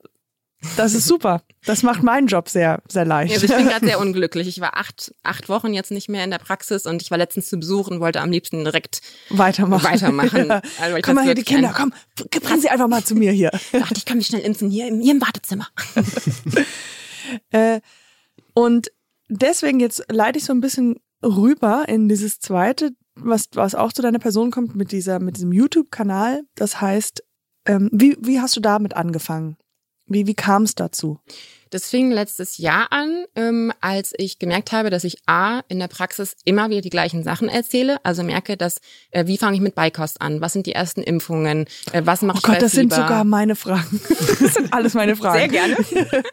das 0.77 0.93
ist 0.93 1.05
super. 1.05 1.43
Das 1.65 1.83
macht 1.83 2.03
meinen 2.03 2.27
Job 2.27 2.49
sehr, 2.49 2.81
sehr 2.87 3.05
leicht. 3.05 3.33
Also 3.33 3.45
ich 3.45 3.55
bin 3.55 3.67
gerade 3.67 3.85
sehr 3.85 3.99
unglücklich. 3.99 4.47
Ich 4.47 4.59
war 4.59 4.77
acht, 4.77 5.13
acht 5.23 5.49
Wochen 5.49 5.73
jetzt 5.73 5.91
nicht 5.91 6.09
mehr 6.09 6.23
in 6.23 6.31
der 6.31 6.39
Praxis 6.39 6.85
und 6.85 7.01
ich 7.01 7.11
war 7.11 7.17
letztens 7.17 7.47
zu 7.47 7.57
Besuch 7.57 7.87
und 7.87 7.99
wollte 7.99 8.21
am 8.21 8.31
liebsten 8.31 8.63
direkt 8.63 9.01
weitermachen. 9.29 9.83
weitermachen. 9.83 10.33
Ja. 10.53 10.61
Also 10.81 10.97
komm 11.01 11.15
mal 11.15 11.23
hier, 11.23 11.35
die 11.35 11.43
Kinder, 11.43 11.73
komm, 11.75 11.93
bring 12.15 12.59
sie 12.59 12.69
einfach 12.69 12.87
mal 12.87 13.03
zu 13.03 13.15
mir 13.15 13.31
hier. 13.31 13.51
Dachte, 13.71 13.95
ich 13.97 14.05
kann 14.05 14.17
mich 14.17 14.27
schnell 14.27 14.41
impfen, 14.41 14.69
hier, 14.69 14.85
hier 14.85 15.13
im 15.13 15.21
Wartezimmer. 15.21 15.67
äh, 17.51 17.79
und 18.53 18.91
deswegen 19.29 19.79
jetzt 19.79 20.03
leite 20.11 20.39
ich 20.39 20.45
so 20.45 20.53
ein 20.53 20.59
bisschen 20.59 20.97
rüber 21.23 21.85
in 21.87 22.09
dieses 22.09 22.39
zweite, 22.39 22.91
was, 23.15 23.49
was 23.53 23.75
auch 23.75 23.93
zu 23.93 24.01
deiner 24.01 24.19
Person 24.19 24.51
kommt, 24.51 24.75
mit 24.75 24.91
dieser, 24.91 25.19
mit 25.19 25.37
diesem 25.37 25.53
YouTube-Kanal. 25.53 26.43
Das 26.55 26.81
heißt, 26.81 27.23
ähm, 27.65 27.89
wie, 27.93 28.17
wie 28.19 28.41
hast 28.41 28.55
du 28.55 28.59
damit 28.59 28.95
angefangen? 28.95 29.57
Wie, 30.07 30.27
wie 30.27 30.35
kam 30.35 30.63
es 30.63 30.75
dazu? 30.75 31.19
Das 31.73 31.89
fing 31.89 32.11
letztes 32.11 32.59
Jahr 32.59 32.91
an, 32.91 33.25
ähm, 33.35 33.73
als 33.81 34.13
ich 34.15 34.37
gemerkt 34.37 34.71
habe, 34.71 34.91
dass 34.91 35.03
ich 35.03 35.17
A, 35.25 35.61
in 35.69 35.79
der 35.79 35.87
Praxis 35.87 36.35
immer 36.45 36.69
wieder 36.69 36.81
die 36.81 36.91
gleichen 36.91 37.23
Sachen 37.23 37.49
erzähle. 37.49 37.97
Also 38.03 38.21
merke, 38.21 38.57
dass, 38.57 38.79
äh, 39.09 39.25
wie 39.25 39.39
fange 39.39 39.55
ich 39.55 39.61
mit 39.61 39.73
Beikost 39.73 40.21
an? 40.21 40.39
Was 40.39 40.53
sind 40.53 40.67
die 40.67 40.73
ersten 40.73 41.01
Impfungen? 41.01 41.65
Äh, 41.91 42.03
was 42.05 42.21
mache 42.21 42.37
oh 42.37 42.39
ich 42.39 42.43
Gott, 42.43 42.61
das 42.61 42.73
sind 42.73 42.93
sogar 42.93 43.23
meine 43.23 43.55
Fragen. 43.55 43.99
Das 44.43 44.55
sind 44.55 44.73
alles 44.73 44.93
meine 44.93 45.15
Fragen. 45.15 45.39
Sehr 45.39 45.47
gerne. 45.47 45.77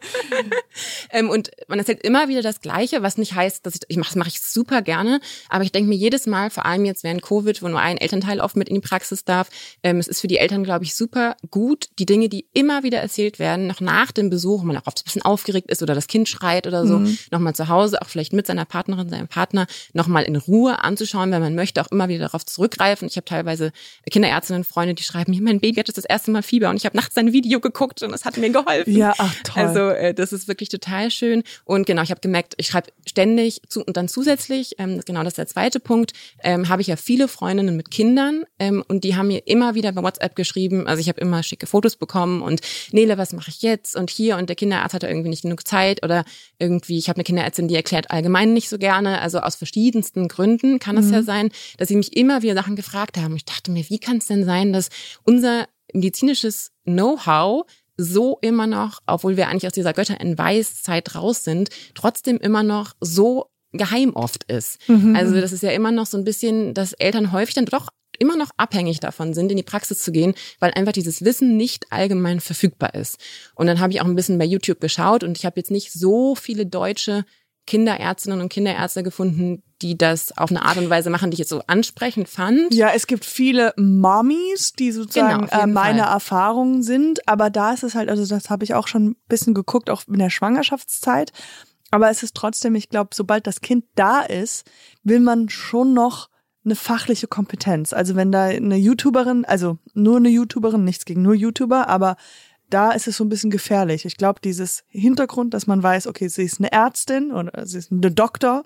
ähm, 1.11 1.29
und 1.29 1.49
man 1.67 1.79
erzählt 1.79 2.03
immer 2.03 2.27
wieder 2.27 2.41
das 2.41 2.61
Gleiche, 2.61 3.01
was 3.01 3.17
nicht 3.17 3.33
heißt, 3.33 3.65
dass 3.65 3.75
ich, 3.75 3.81
ich 3.87 3.97
mache 3.97 4.09
das 4.09 4.15
mache 4.15 4.29
ich 4.29 4.41
super 4.41 4.81
gerne. 4.81 5.21
Aber 5.49 5.63
ich 5.63 5.71
denke 5.71 5.89
mir 5.89 5.95
jedes 5.95 6.27
Mal, 6.27 6.49
vor 6.49 6.65
allem 6.65 6.85
jetzt 6.85 7.03
während 7.03 7.21
Covid, 7.21 7.61
wo 7.63 7.67
nur 7.67 7.79
ein 7.79 7.97
Elternteil 7.97 8.41
oft 8.41 8.55
mit 8.55 8.69
in 8.69 8.75
die 8.75 8.81
Praxis 8.81 9.23
darf, 9.23 9.49
ähm, 9.81 9.97
es 9.97 10.07
ist 10.07 10.21
für 10.21 10.27
die 10.27 10.37
Eltern, 10.37 10.63
glaube 10.63 10.83
ich, 10.83 10.93
super 10.93 11.35
gut, 11.49 11.89
die 11.97 12.05
Dinge, 12.05 12.29
die 12.29 12.47
immer 12.53 12.83
wieder 12.83 12.99
erzählt 12.99 13.39
werden, 13.39 13.67
noch 13.67 13.79
nach 13.79 14.11
dem 14.11 14.29
Besuch, 14.29 14.63
man 14.63 14.77
auch 14.77 14.87
oft 14.87 14.99
ein 14.99 15.05
bisschen 15.05 15.21
aufgeregt 15.31 15.71
ist 15.71 15.81
oder 15.81 15.95
das 15.95 16.07
Kind 16.07 16.27
schreit 16.27 16.67
oder 16.67 16.85
so, 16.85 16.99
mhm. 16.99 17.17
nochmal 17.31 17.55
zu 17.55 17.67
Hause, 17.69 18.01
auch 18.01 18.09
vielleicht 18.09 18.33
mit 18.33 18.47
seiner 18.47 18.65
Partnerin, 18.65 19.09
seinem 19.09 19.27
Partner, 19.27 19.67
nochmal 19.93 20.23
in 20.23 20.35
Ruhe 20.35 20.83
anzuschauen, 20.83 21.31
wenn 21.31 21.41
man 21.41 21.55
möchte, 21.55 21.81
auch 21.81 21.91
immer 21.91 22.09
wieder 22.09 22.25
darauf 22.25 22.45
zurückgreifen. 22.45 23.07
Ich 23.07 23.15
habe 23.15 23.25
teilweise 23.25 23.71
Kinderärztinnen, 24.09 24.63
Freunde, 24.63 24.93
die 24.93 25.03
schreiben, 25.03 25.37
mein 25.43 25.59
Baby 25.59 25.79
hat 25.79 25.89
das 25.97 26.05
erste 26.05 26.31
Mal 26.31 26.43
Fieber 26.43 26.69
und 26.69 26.77
ich 26.77 26.85
habe 26.85 26.97
nachts 26.97 27.17
ein 27.17 27.33
Video 27.33 27.59
geguckt 27.59 28.01
und 28.03 28.11
das 28.11 28.25
hat 28.25 28.37
mir 28.37 28.49
geholfen. 28.49 28.95
Ja, 28.95 29.13
ach 29.17 29.33
toll. 29.43 29.63
Also 29.63 29.79
äh, 29.89 30.13
das 30.13 30.33
ist 30.33 30.47
wirklich 30.47 30.69
total 30.69 31.11
schön. 31.11 31.43
Und 31.65 31.85
genau, 31.85 32.01
ich 32.01 32.11
habe 32.11 32.21
gemerkt, 32.21 32.53
ich 32.57 32.67
schreibe 32.67 32.91
ständig 33.05 33.61
zu, 33.67 33.83
und 33.83 33.97
dann 33.97 34.07
zusätzlich, 34.07 34.75
ähm, 34.77 35.01
genau 35.05 35.23
das 35.23 35.31
ist 35.31 35.37
der 35.37 35.47
zweite 35.47 35.79
Punkt, 35.79 36.13
ähm, 36.43 36.69
habe 36.69 36.81
ich 36.81 36.87
ja 36.87 36.95
viele 36.95 37.27
Freundinnen 37.27 37.75
mit 37.75 37.91
Kindern 37.91 38.43
ähm, 38.59 38.83
und 38.87 39.03
die 39.03 39.15
haben 39.15 39.27
mir 39.27 39.47
immer 39.47 39.75
wieder 39.75 39.91
bei 39.91 40.03
WhatsApp 40.03 40.35
geschrieben, 40.35 40.87
also 40.87 40.99
ich 40.99 41.07
habe 41.07 41.19
immer 41.21 41.43
schicke 41.43 41.67
Fotos 41.67 41.95
bekommen 41.95 42.41
und 42.41 42.61
Nele, 42.91 43.17
was 43.17 43.33
mache 43.33 43.49
ich 43.49 43.61
jetzt? 43.61 43.95
Und 43.95 44.09
hier 44.09 44.37
und 44.37 44.49
der 44.49 44.55
Kinderarzt 44.55 44.93
hatte 44.93 45.07
irgendwie 45.07 45.20
nicht 45.29 45.43
genug 45.43 45.51
genug 45.51 45.67
Zeit 45.67 46.03
oder 46.03 46.23
irgendwie, 46.59 46.97
ich 46.97 47.09
habe 47.09 47.17
eine 47.17 47.23
Kinderärztin, 47.23 47.67
die 47.67 47.75
erklärt 47.75 48.09
allgemein 48.09 48.53
nicht 48.53 48.69
so 48.69 48.77
gerne. 48.77 49.21
Also 49.21 49.39
aus 49.39 49.55
verschiedensten 49.55 50.27
Gründen 50.27 50.79
kann 50.79 50.97
es 50.97 51.07
mhm. 51.07 51.13
ja 51.13 51.23
sein, 51.23 51.49
dass 51.77 51.89
sie 51.89 51.95
mich 51.95 52.15
immer 52.15 52.41
wieder 52.41 52.55
Sachen 52.55 52.75
gefragt 52.75 53.17
haben. 53.17 53.35
Ich 53.35 53.45
dachte 53.45 53.71
mir, 53.71 53.87
wie 53.89 53.99
kann 53.99 54.17
es 54.17 54.27
denn 54.27 54.45
sein, 54.45 54.73
dass 54.73 54.89
unser 55.23 55.67
medizinisches 55.93 56.71
Know-how 56.85 57.65
so 57.97 58.39
immer 58.41 58.65
noch, 58.65 58.99
obwohl 59.05 59.37
wir 59.37 59.47
eigentlich 59.47 59.67
aus 59.67 59.73
dieser 59.73 59.93
Götter 59.93 60.19
in 60.19 60.37
Weißzeit 60.37 61.15
raus 61.15 61.43
sind, 61.43 61.69
trotzdem 61.93 62.37
immer 62.37 62.63
noch 62.63 62.93
so 63.01 63.47
geheim 63.73 64.13
oft 64.15 64.45
ist. 64.45 64.79
Mhm. 64.89 65.15
Also 65.15 65.39
das 65.39 65.51
ist 65.51 65.63
ja 65.63 65.71
immer 65.71 65.91
noch 65.91 66.05
so 66.05 66.17
ein 66.17 66.23
bisschen, 66.23 66.73
dass 66.73 66.93
Eltern 66.93 67.31
häufig 67.31 67.55
dann 67.55 67.65
doch 67.65 67.89
immer 68.21 68.37
noch 68.37 68.51
abhängig 68.55 68.99
davon 68.99 69.33
sind, 69.33 69.51
in 69.51 69.57
die 69.57 69.63
Praxis 69.63 69.99
zu 69.99 70.11
gehen, 70.11 70.35
weil 70.59 70.71
einfach 70.71 70.93
dieses 70.93 71.25
Wissen 71.25 71.57
nicht 71.57 71.91
allgemein 71.91 72.39
verfügbar 72.39 72.93
ist. 72.93 73.17
Und 73.55 73.67
dann 73.67 73.79
habe 73.79 73.91
ich 73.91 73.99
auch 73.99 74.05
ein 74.05 74.15
bisschen 74.15 74.37
bei 74.37 74.45
YouTube 74.45 74.79
geschaut 74.79 75.23
und 75.23 75.37
ich 75.37 75.45
habe 75.45 75.59
jetzt 75.59 75.71
nicht 75.71 75.91
so 75.91 76.35
viele 76.35 76.65
deutsche 76.65 77.25
Kinderärztinnen 77.67 78.41
und 78.41 78.49
Kinderärzte 78.49 79.03
gefunden, 79.03 79.63
die 79.81 79.97
das 79.97 80.37
auf 80.37 80.51
eine 80.51 80.63
Art 80.63 80.77
und 80.77 80.89
Weise 80.89 81.09
machen, 81.09 81.31
die 81.31 81.35
ich 81.35 81.39
jetzt 81.39 81.49
so 81.49 81.61
ansprechend 81.67 82.27
fand. 82.27 82.73
Ja, 82.73 82.91
es 82.93 83.07
gibt 83.07 83.25
viele 83.25 83.73
Mommies, 83.77 84.73
die 84.73 84.91
sozusagen 84.91 85.47
genau, 85.47 85.63
äh, 85.63 85.67
meine 85.67 86.03
Fall. 86.03 86.13
Erfahrungen 86.13 86.83
sind, 86.83 87.27
aber 87.27 87.49
da 87.49 87.73
ist 87.73 87.83
es 87.83 87.95
halt, 87.95 88.09
also 88.09 88.25
das 88.25 88.49
habe 88.49 88.63
ich 88.63 88.73
auch 88.73 88.87
schon 88.87 89.09
ein 89.09 89.15
bisschen 89.27 89.53
geguckt, 89.53 89.89
auch 89.89 90.03
in 90.07 90.19
der 90.19 90.29
Schwangerschaftszeit. 90.29 91.31
Aber 91.91 92.09
es 92.09 92.23
ist 92.23 92.35
trotzdem, 92.35 92.75
ich 92.75 92.89
glaube, 92.89 93.09
sobald 93.13 93.47
das 93.47 93.61
Kind 93.61 93.85
da 93.95 94.21
ist, 94.21 94.65
will 95.03 95.19
man 95.19 95.49
schon 95.49 95.93
noch 95.93 96.30
eine 96.63 96.75
fachliche 96.75 97.27
Kompetenz. 97.27 97.93
Also 97.93 98.15
wenn 98.15 98.31
da 98.31 98.45
eine 98.45 98.75
YouTuberin, 98.75 99.45
also 99.45 99.77
nur 99.93 100.17
eine 100.17 100.29
YouTuberin, 100.29 100.83
nichts 100.83 101.05
gegen 101.05 101.21
nur 101.21 101.33
YouTuber, 101.33 101.87
aber 101.87 102.17
da 102.69 102.91
ist 102.91 103.07
es 103.07 103.17
so 103.17 103.25
ein 103.25 103.29
bisschen 103.29 103.49
gefährlich. 103.49 104.05
Ich 104.05 104.17
glaube, 104.17 104.39
dieses 104.43 104.83
Hintergrund, 104.87 105.53
dass 105.53 105.67
man 105.67 105.83
weiß, 105.83 106.07
okay, 106.07 106.27
sie 106.27 106.43
ist 106.43 106.59
eine 106.59 106.71
Ärztin 106.71 107.31
oder 107.31 107.65
sie 107.65 107.79
ist 107.79 107.91
eine 107.91 108.11
Doktor, 108.11 108.63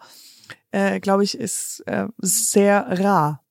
äh, 0.71 0.99
glaube 0.99 1.23
ich, 1.23 1.38
ist 1.38 1.84
äh, 1.88 2.08
sehr 2.19 2.99
rar. 2.99 3.43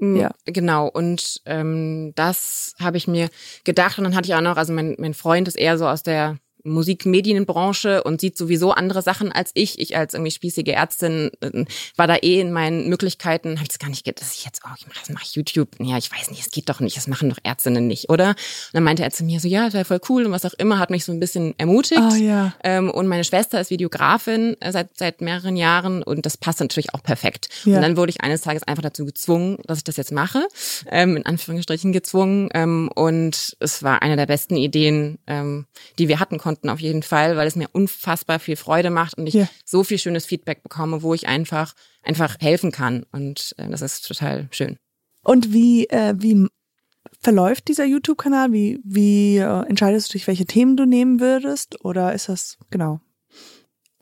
Mm, 0.00 0.16
ja. 0.16 0.30
Genau, 0.44 0.88
und 0.88 1.40
ähm, 1.46 2.12
das 2.14 2.74
habe 2.80 2.96
ich 2.96 3.08
mir 3.08 3.30
gedacht. 3.64 3.98
Und 3.98 4.04
dann 4.04 4.14
hatte 4.14 4.28
ich 4.28 4.34
auch 4.34 4.40
noch, 4.40 4.56
also 4.56 4.72
mein, 4.72 4.96
mein 4.98 5.14
Freund 5.14 5.48
ist 5.48 5.56
eher 5.56 5.78
so 5.78 5.86
aus 5.86 6.02
der 6.02 6.38
Musikmedienbranche 6.64 8.02
und 8.02 8.20
sieht 8.20 8.36
sowieso 8.36 8.72
andere 8.72 9.02
Sachen 9.02 9.30
als 9.30 9.50
ich. 9.54 9.78
Ich 9.78 9.96
als 9.96 10.14
irgendwie 10.14 10.30
spießige 10.30 10.72
Ärztin 10.72 11.30
äh, 11.40 11.64
war 11.96 12.06
da 12.06 12.16
eh 12.16 12.40
in 12.40 12.52
meinen 12.52 12.88
Möglichkeiten, 12.88 13.56
habe 13.56 13.62
ich 13.62 13.68
das 13.68 13.78
gar 13.78 13.88
nicht 13.88 14.04
gedacht, 14.04 14.22
dass 14.22 14.34
ich 14.34 14.44
jetzt, 14.44 14.62
oh, 14.66 14.74
ich 14.78 14.86
mache 14.86 15.12
mach 15.12 15.22
YouTube. 15.22 15.68
Ja, 15.80 15.98
ich 15.98 16.10
weiß 16.10 16.30
nicht, 16.30 16.40
es 16.40 16.50
geht 16.50 16.68
doch 16.68 16.80
nicht, 16.80 16.96
das 16.96 17.06
machen 17.06 17.28
doch 17.28 17.38
Ärztinnen 17.42 17.86
nicht, 17.86 18.08
oder? 18.08 18.30
Und 18.30 18.36
dann 18.72 18.82
meinte 18.82 19.02
er 19.02 19.10
zu 19.10 19.24
mir 19.24 19.40
so, 19.40 19.48
ja, 19.48 19.66
das 19.66 19.74
wäre 19.74 19.84
voll 19.84 20.00
cool 20.08 20.24
und 20.24 20.32
was 20.32 20.44
auch 20.44 20.54
immer, 20.54 20.78
hat 20.78 20.90
mich 20.90 21.04
so 21.04 21.12
ein 21.12 21.20
bisschen 21.20 21.54
ermutigt. 21.58 22.00
Oh, 22.00 22.14
ja. 22.14 22.54
Ähm, 22.64 22.90
und 22.90 23.06
meine 23.06 23.24
Schwester 23.24 23.60
ist 23.60 23.70
Videografin 23.70 24.56
äh, 24.60 24.72
seit, 24.72 24.96
seit 24.96 25.20
mehreren 25.20 25.56
Jahren 25.56 26.02
und 26.02 26.24
das 26.24 26.36
passt 26.36 26.60
natürlich 26.60 26.94
auch 26.94 27.02
perfekt. 27.02 27.48
Ja. 27.64 27.76
Und 27.76 27.82
dann 27.82 27.96
wurde 27.96 28.10
ich 28.10 28.22
eines 28.22 28.40
Tages 28.40 28.62
einfach 28.62 28.82
dazu 28.82 29.04
gezwungen, 29.04 29.58
dass 29.66 29.78
ich 29.78 29.84
das 29.84 29.96
jetzt 29.96 30.12
mache, 30.12 30.46
ähm, 30.90 31.16
in 31.16 31.26
Anführungsstrichen 31.26 31.92
gezwungen. 31.92 32.48
Ähm, 32.54 32.90
und 32.94 33.56
es 33.60 33.82
war 33.82 34.02
eine 34.02 34.16
der 34.16 34.26
besten 34.26 34.56
Ideen, 34.56 35.18
ähm, 35.26 35.66
die 35.98 36.08
wir 36.08 36.20
hatten 36.20 36.38
konnten 36.38 36.53
konnten 36.54 36.68
auf 36.70 36.80
jeden 36.80 37.02
Fall, 37.02 37.36
weil 37.36 37.46
es 37.48 37.56
mir 37.56 37.68
unfassbar 37.72 38.38
viel 38.38 38.56
Freude 38.56 38.90
macht 38.90 39.18
und 39.18 39.26
ich 39.26 39.34
Ja. 39.34 39.48
so 39.64 39.82
viel 39.84 39.98
schönes 39.98 40.24
Feedback 40.26 40.62
bekomme, 40.62 41.02
wo 41.02 41.14
ich 41.14 41.26
einfach 41.26 41.74
einfach 42.02 42.36
helfen 42.40 42.70
kann 42.70 43.04
und 43.12 43.54
äh, 43.58 43.68
das 43.68 43.82
ist 43.82 44.06
total 44.06 44.48
schön. 44.52 44.76
Und 45.22 45.52
wie, 45.52 45.86
äh, 45.88 46.14
wie 46.18 46.46
verläuft 47.20 47.68
dieser 47.68 47.86
YouTube-Kanal? 47.86 48.52
Wie, 48.52 48.78
wie 48.84 49.38
äh, 49.38 49.66
entscheidest 49.68 50.10
du 50.10 50.12
dich, 50.12 50.26
welche 50.26 50.44
Themen 50.46 50.76
du 50.76 50.84
nehmen 50.84 51.18
würdest? 51.20 51.82
Oder 51.84 52.12
ist 52.14 52.28
das, 52.28 52.58
genau. 52.70 53.00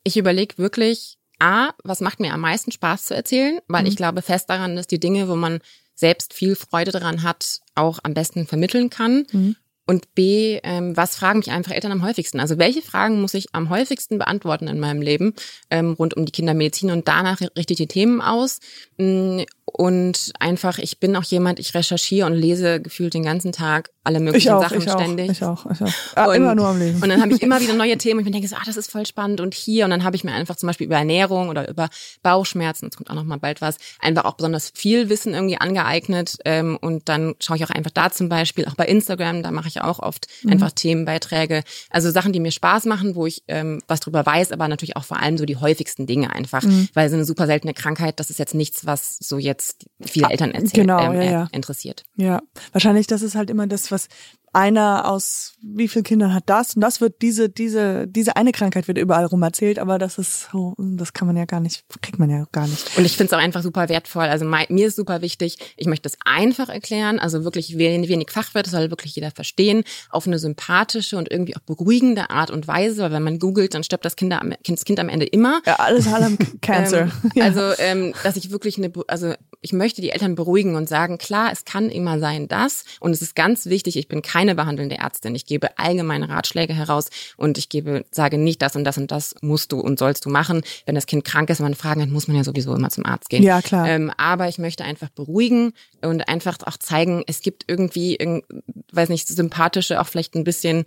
Ich 0.04 0.16
überlege 0.16 0.58
wirklich, 0.58 1.16
A, 1.38 1.70
was 1.84 2.00
macht 2.00 2.20
mir 2.20 2.32
am 2.34 2.40
meisten 2.40 2.72
Spaß 2.72 3.04
zu 3.04 3.14
erzählen, 3.14 3.60
weil 3.68 3.82
Mhm. 3.82 3.88
ich 3.88 3.96
glaube 3.96 4.20
fest 4.22 4.50
daran, 4.50 4.76
dass 4.76 4.86
die 4.88 5.00
Dinge, 5.00 5.28
wo 5.28 5.36
man 5.36 5.60
selbst 5.94 6.34
viel 6.34 6.56
Freude 6.56 6.90
daran 6.90 7.22
hat, 7.22 7.60
auch 7.76 8.00
am 8.02 8.14
besten 8.14 8.46
vermitteln 8.46 8.90
kann. 8.90 9.26
Mhm. 9.32 9.56
Und 9.84 10.14
B, 10.14 10.60
ähm, 10.62 10.96
was 10.96 11.16
fragen 11.16 11.40
mich 11.40 11.50
einfach 11.50 11.72
Eltern 11.72 11.92
am 11.92 12.04
häufigsten? 12.04 12.38
Also 12.38 12.58
welche 12.58 12.82
Fragen 12.82 13.20
muss 13.20 13.34
ich 13.34 13.46
am 13.52 13.68
häufigsten 13.68 14.18
beantworten 14.18 14.68
in 14.68 14.78
meinem 14.78 15.02
Leben 15.02 15.34
ähm, 15.70 15.92
rund 15.92 16.14
um 16.14 16.24
die 16.24 16.32
Kindermedizin 16.32 16.90
und 16.90 17.08
danach 17.08 17.40
richte 17.40 17.72
ich 17.72 17.78
die 17.78 17.88
Themen 17.88 18.20
aus. 18.20 18.60
Mm, 18.98 19.40
Und 19.64 20.32
einfach, 20.40 20.78
ich 20.78 20.98
bin 20.98 21.14
auch 21.16 21.22
jemand, 21.22 21.58
ich 21.60 21.72
recherchiere 21.74 22.26
und 22.26 22.34
lese 22.34 22.80
gefühlt 22.80 23.14
den 23.14 23.22
ganzen 23.22 23.52
Tag 23.52 23.90
alle 24.04 24.18
Ich 24.18 24.24
möglichen 24.24 24.50
auch, 24.50 24.62
Sachen 24.62 24.78
ich 24.82 24.90
auch, 24.90 24.98
ständig. 25.00 25.30
ich 25.30 25.44
auch, 25.44 25.64
ich 25.70 25.80
auch. 25.80 25.88
Ah, 26.16 26.26
Und- 26.26 26.34
immer 26.34 26.54
nur 26.56 26.66
am 26.66 26.78
Leben. 26.80 27.00
Und 27.00 27.08
dann 27.08 27.22
habe 27.22 27.32
ich 27.32 27.40
immer 27.40 27.60
wieder 27.60 27.72
neue 27.74 27.96
Themen 27.96 28.18
und 28.18 28.22
ich 28.22 28.26
mir 28.26 28.32
denke 28.32 28.48
so, 28.48 28.56
ah, 28.56 28.62
das 28.66 28.76
ist 28.76 28.90
voll 28.90 29.06
spannend 29.06 29.40
und 29.40 29.54
hier 29.54 29.84
und 29.84 29.90
dann 29.92 30.02
habe 30.02 30.16
ich 30.16 30.24
mir 30.24 30.32
einfach 30.32 30.56
zum 30.56 30.66
Beispiel 30.66 30.86
über 30.88 30.96
Ernährung 30.96 31.48
oder 31.48 31.68
über 31.70 31.88
Bauchschmerzen, 32.24 32.88
es 32.90 32.96
kommt 32.96 33.08
auch 33.10 33.14
noch 33.14 33.22
mal 33.22 33.38
bald 33.38 33.60
was, 33.60 33.76
einfach 34.00 34.24
auch 34.24 34.34
besonders 34.34 34.72
viel 34.74 35.08
Wissen 35.08 35.32
irgendwie 35.34 35.56
angeeignet 35.58 36.36
ähm, 36.44 36.76
und 36.80 37.08
dann 37.08 37.34
schaue 37.40 37.56
ich 37.56 37.64
auch 37.64 37.70
einfach 37.70 37.92
da 37.92 38.10
zum 38.10 38.28
Beispiel, 38.28 38.66
auch 38.66 38.74
bei 38.74 38.86
Instagram, 38.86 39.44
da 39.44 39.52
mache 39.52 39.68
ich 39.68 39.80
auch 39.80 40.00
oft 40.00 40.26
einfach 40.48 40.72
Themenbeiträge, 40.72 41.62
also 41.90 42.10
Sachen, 42.10 42.32
die 42.32 42.40
mir 42.40 42.50
Spaß 42.52 42.86
machen, 42.86 43.14
wo 43.14 43.26
ich 43.26 43.44
ähm, 43.46 43.80
was 43.86 44.00
drüber 44.00 44.26
weiß, 44.26 44.50
aber 44.50 44.66
natürlich 44.66 44.96
auch 44.96 45.04
vor 45.04 45.20
allem 45.20 45.38
so 45.38 45.44
die 45.44 45.56
häufigsten 45.56 46.06
Dinge 46.06 46.32
einfach, 46.34 46.64
weil 46.94 47.08
so 47.08 47.14
eine 47.14 47.24
super 47.24 47.46
seltene 47.46 47.72
Krankheit, 47.74 48.18
das 48.18 48.28
ist 48.30 48.38
jetzt 48.40 48.54
nichts, 48.54 48.84
was 48.84 49.16
so 49.18 49.38
jetzt 49.38 49.51
viele 50.00 50.30
Eltern 50.30 50.52
erzählen, 50.52 50.86
genau, 50.86 51.12
ähm, 51.12 51.14
ja, 51.14 51.20
äh, 51.20 51.32
ja. 51.32 51.48
interessiert. 51.52 52.04
Ja, 52.16 52.40
wahrscheinlich, 52.72 53.06
das 53.06 53.22
ist 53.22 53.34
halt 53.34 53.50
immer 53.50 53.66
das, 53.66 53.90
was 53.90 54.08
einer 54.52 55.08
aus 55.08 55.54
wie 55.62 55.88
vielen 55.88 56.04
Kindern 56.04 56.34
hat 56.34 56.44
das 56.46 56.74
und 56.74 56.82
das 56.82 57.00
wird 57.00 57.22
diese 57.22 57.48
diese 57.48 58.06
diese 58.06 58.36
eine 58.36 58.52
Krankheit 58.52 58.88
wird 58.88 58.98
überall 58.98 59.24
rum 59.24 59.42
erzählt, 59.42 59.78
aber 59.78 59.98
das 59.98 60.18
ist 60.18 60.48
so, 60.52 60.74
das 60.78 61.12
kann 61.12 61.26
man 61.26 61.36
ja 61.36 61.44
gar 61.44 61.60
nicht, 61.60 61.84
kriegt 62.02 62.18
man 62.18 62.30
ja 62.30 62.46
gar 62.52 62.66
nicht. 62.66 62.96
Und 62.96 63.04
ich 63.04 63.16
finde 63.16 63.32
es 63.32 63.32
auch 63.32 63.42
einfach 63.42 63.62
super 63.62 63.88
wertvoll. 63.88 64.24
Also 64.24 64.44
mir 64.44 64.86
ist 64.86 64.96
super 64.96 65.22
wichtig, 65.22 65.58
ich 65.76 65.86
möchte 65.86 66.08
es 66.08 66.16
einfach 66.24 66.68
erklären, 66.68 67.18
also 67.18 67.44
wirklich 67.44 67.78
wenig, 67.78 68.08
wenig 68.08 68.30
Fachwörter, 68.30 68.70
das 68.70 68.72
soll 68.72 68.90
wirklich 68.90 69.14
jeder 69.14 69.30
verstehen, 69.30 69.84
auf 70.10 70.26
eine 70.26 70.38
sympathische 70.38 71.16
und 71.16 71.30
irgendwie 71.30 71.56
auch 71.56 71.60
beruhigende 71.60 72.30
Art 72.30 72.50
und 72.50 72.66
Weise, 72.68 73.02
weil 73.02 73.12
wenn 73.12 73.22
man 73.22 73.38
googelt, 73.38 73.74
dann 73.74 73.84
stirbt 73.84 74.04
das, 74.04 74.16
Kinder 74.16 74.40
am, 74.40 74.52
das 74.66 74.84
Kind 74.84 75.00
am 75.00 75.08
Ende 75.08 75.26
immer. 75.26 75.60
Ja, 75.66 75.76
alles 75.76 76.06
am 76.12 76.38
Cancer. 76.60 77.02
Ähm, 77.02 77.30
ja. 77.34 77.44
Also, 77.44 77.60
ähm, 77.78 78.12
dass 78.22 78.36
ich 78.36 78.50
wirklich 78.50 78.78
eine, 78.78 78.92
also 79.08 79.34
ich 79.60 79.72
möchte 79.72 80.02
die 80.02 80.10
Eltern 80.10 80.34
beruhigen 80.34 80.74
und 80.74 80.88
sagen, 80.88 81.18
klar, 81.18 81.50
es 81.52 81.64
kann 81.64 81.88
immer 81.88 82.18
sein, 82.18 82.48
das. 82.48 82.84
Und 83.00 83.12
es 83.12 83.22
ist 83.22 83.34
ganz 83.34 83.66
wichtig, 83.66 83.96
ich 83.96 84.08
bin 84.08 84.22
keine 84.42 84.56
behandelnde 84.56 84.96
Ärztin. 84.98 85.36
Ich 85.36 85.46
gebe 85.46 85.78
allgemeine 85.78 86.28
Ratschläge 86.28 86.74
heraus 86.74 87.10
und 87.36 87.58
ich 87.58 87.68
gebe, 87.68 88.04
sage 88.10 88.38
nicht, 88.38 88.60
das 88.60 88.74
und 88.74 88.82
das 88.82 88.98
und 88.98 89.12
das 89.12 89.36
musst 89.40 89.70
du 89.70 89.78
und 89.78 90.00
sollst 90.00 90.24
du 90.24 90.30
machen. 90.30 90.62
Wenn 90.84 90.96
das 90.96 91.06
Kind 91.06 91.24
krank 91.24 91.48
ist, 91.48 91.60
wenn 91.60 91.66
man 91.66 91.74
Fragen 91.76 92.02
hat, 92.02 92.08
muss 92.08 92.26
man 92.26 92.36
ja 92.36 92.42
sowieso 92.42 92.74
immer 92.74 92.90
zum 92.90 93.06
Arzt 93.06 93.28
gehen. 93.30 93.44
Ja, 93.44 93.62
klar. 93.62 93.86
Ähm, 93.88 94.10
aber 94.16 94.48
ich 94.48 94.58
möchte 94.58 94.82
einfach 94.82 95.10
beruhigen 95.10 95.74
und 96.00 96.26
einfach 96.28 96.58
auch 96.64 96.76
zeigen, 96.76 97.22
es 97.28 97.40
gibt 97.40 97.66
irgendwie, 97.68 98.16
irgend- 98.16 98.44
weiß 98.90 99.10
nicht, 99.10 99.28
sympathische, 99.28 100.00
auch 100.00 100.08
vielleicht 100.08 100.34
ein 100.34 100.42
bisschen 100.42 100.86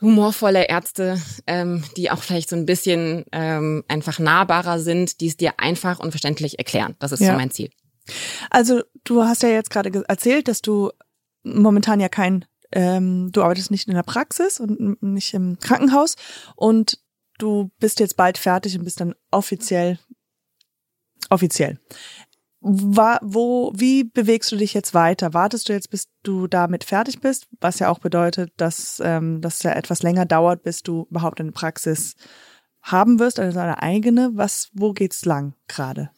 humorvolle 0.00 0.64
Ärzte, 0.68 1.20
ähm, 1.46 1.84
die 1.96 2.10
auch 2.10 2.22
vielleicht 2.22 2.48
so 2.48 2.56
ein 2.56 2.66
bisschen 2.66 3.24
ähm, 3.30 3.84
einfach 3.86 4.18
nahbarer 4.18 4.80
sind, 4.80 5.20
die 5.20 5.28
es 5.28 5.36
dir 5.36 5.60
einfach 5.60 6.00
und 6.00 6.10
verständlich 6.10 6.58
erklären. 6.58 6.96
Das 6.98 7.12
ist 7.12 7.20
Ja. 7.20 7.28
so 7.28 7.32
mein 7.38 7.52
Ziel. 7.52 7.70
Also 8.50 8.82
du 9.04 9.22
hast 9.22 9.44
ja 9.44 9.50
jetzt 9.50 9.70
gerade 9.70 9.92
ge- 9.92 10.02
erzählt, 10.08 10.48
dass 10.48 10.60
du 10.60 10.90
momentan 11.44 12.00
ja 12.00 12.08
kein, 12.08 12.44
ähm, 12.72 13.30
du 13.32 13.42
arbeitest 13.42 13.70
nicht 13.70 13.88
in 13.88 13.94
der 13.94 14.02
Praxis 14.02 14.60
und 14.60 15.02
nicht 15.02 15.34
im 15.34 15.58
Krankenhaus 15.58 16.16
und 16.56 16.98
du 17.38 17.70
bist 17.78 18.00
jetzt 18.00 18.16
bald 18.16 18.38
fertig 18.38 18.76
und 18.78 18.84
bist 18.84 19.00
dann 19.00 19.14
offiziell, 19.30 19.98
offiziell. 21.30 21.78
Wa- 22.62 23.20
wo, 23.22 23.72
wie 23.74 24.04
bewegst 24.04 24.52
du 24.52 24.56
dich 24.56 24.74
jetzt 24.74 24.92
weiter? 24.92 25.32
Wartest 25.32 25.68
du 25.68 25.72
jetzt, 25.72 25.88
bis 25.90 26.08
du 26.22 26.46
damit 26.46 26.84
fertig 26.84 27.20
bist? 27.20 27.48
Was 27.60 27.78
ja 27.78 27.88
auch 27.88 28.00
bedeutet, 28.00 28.52
dass 28.58 29.00
ähm, 29.02 29.40
das 29.40 29.62
ja 29.62 29.72
etwas 29.72 30.02
länger 30.02 30.26
dauert, 30.26 30.62
bis 30.62 30.82
du 30.82 31.06
überhaupt 31.10 31.40
eine 31.40 31.52
Praxis 31.52 32.16
haben 32.82 33.18
wirst, 33.18 33.40
also 33.40 33.58
eine 33.58 33.82
eigene. 33.82 34.32
Was, 34.34 34.68
wo 34.74 34.92
geht's 34.92 35.24
lang 35.24 35.54
gerade? 35.68 36.10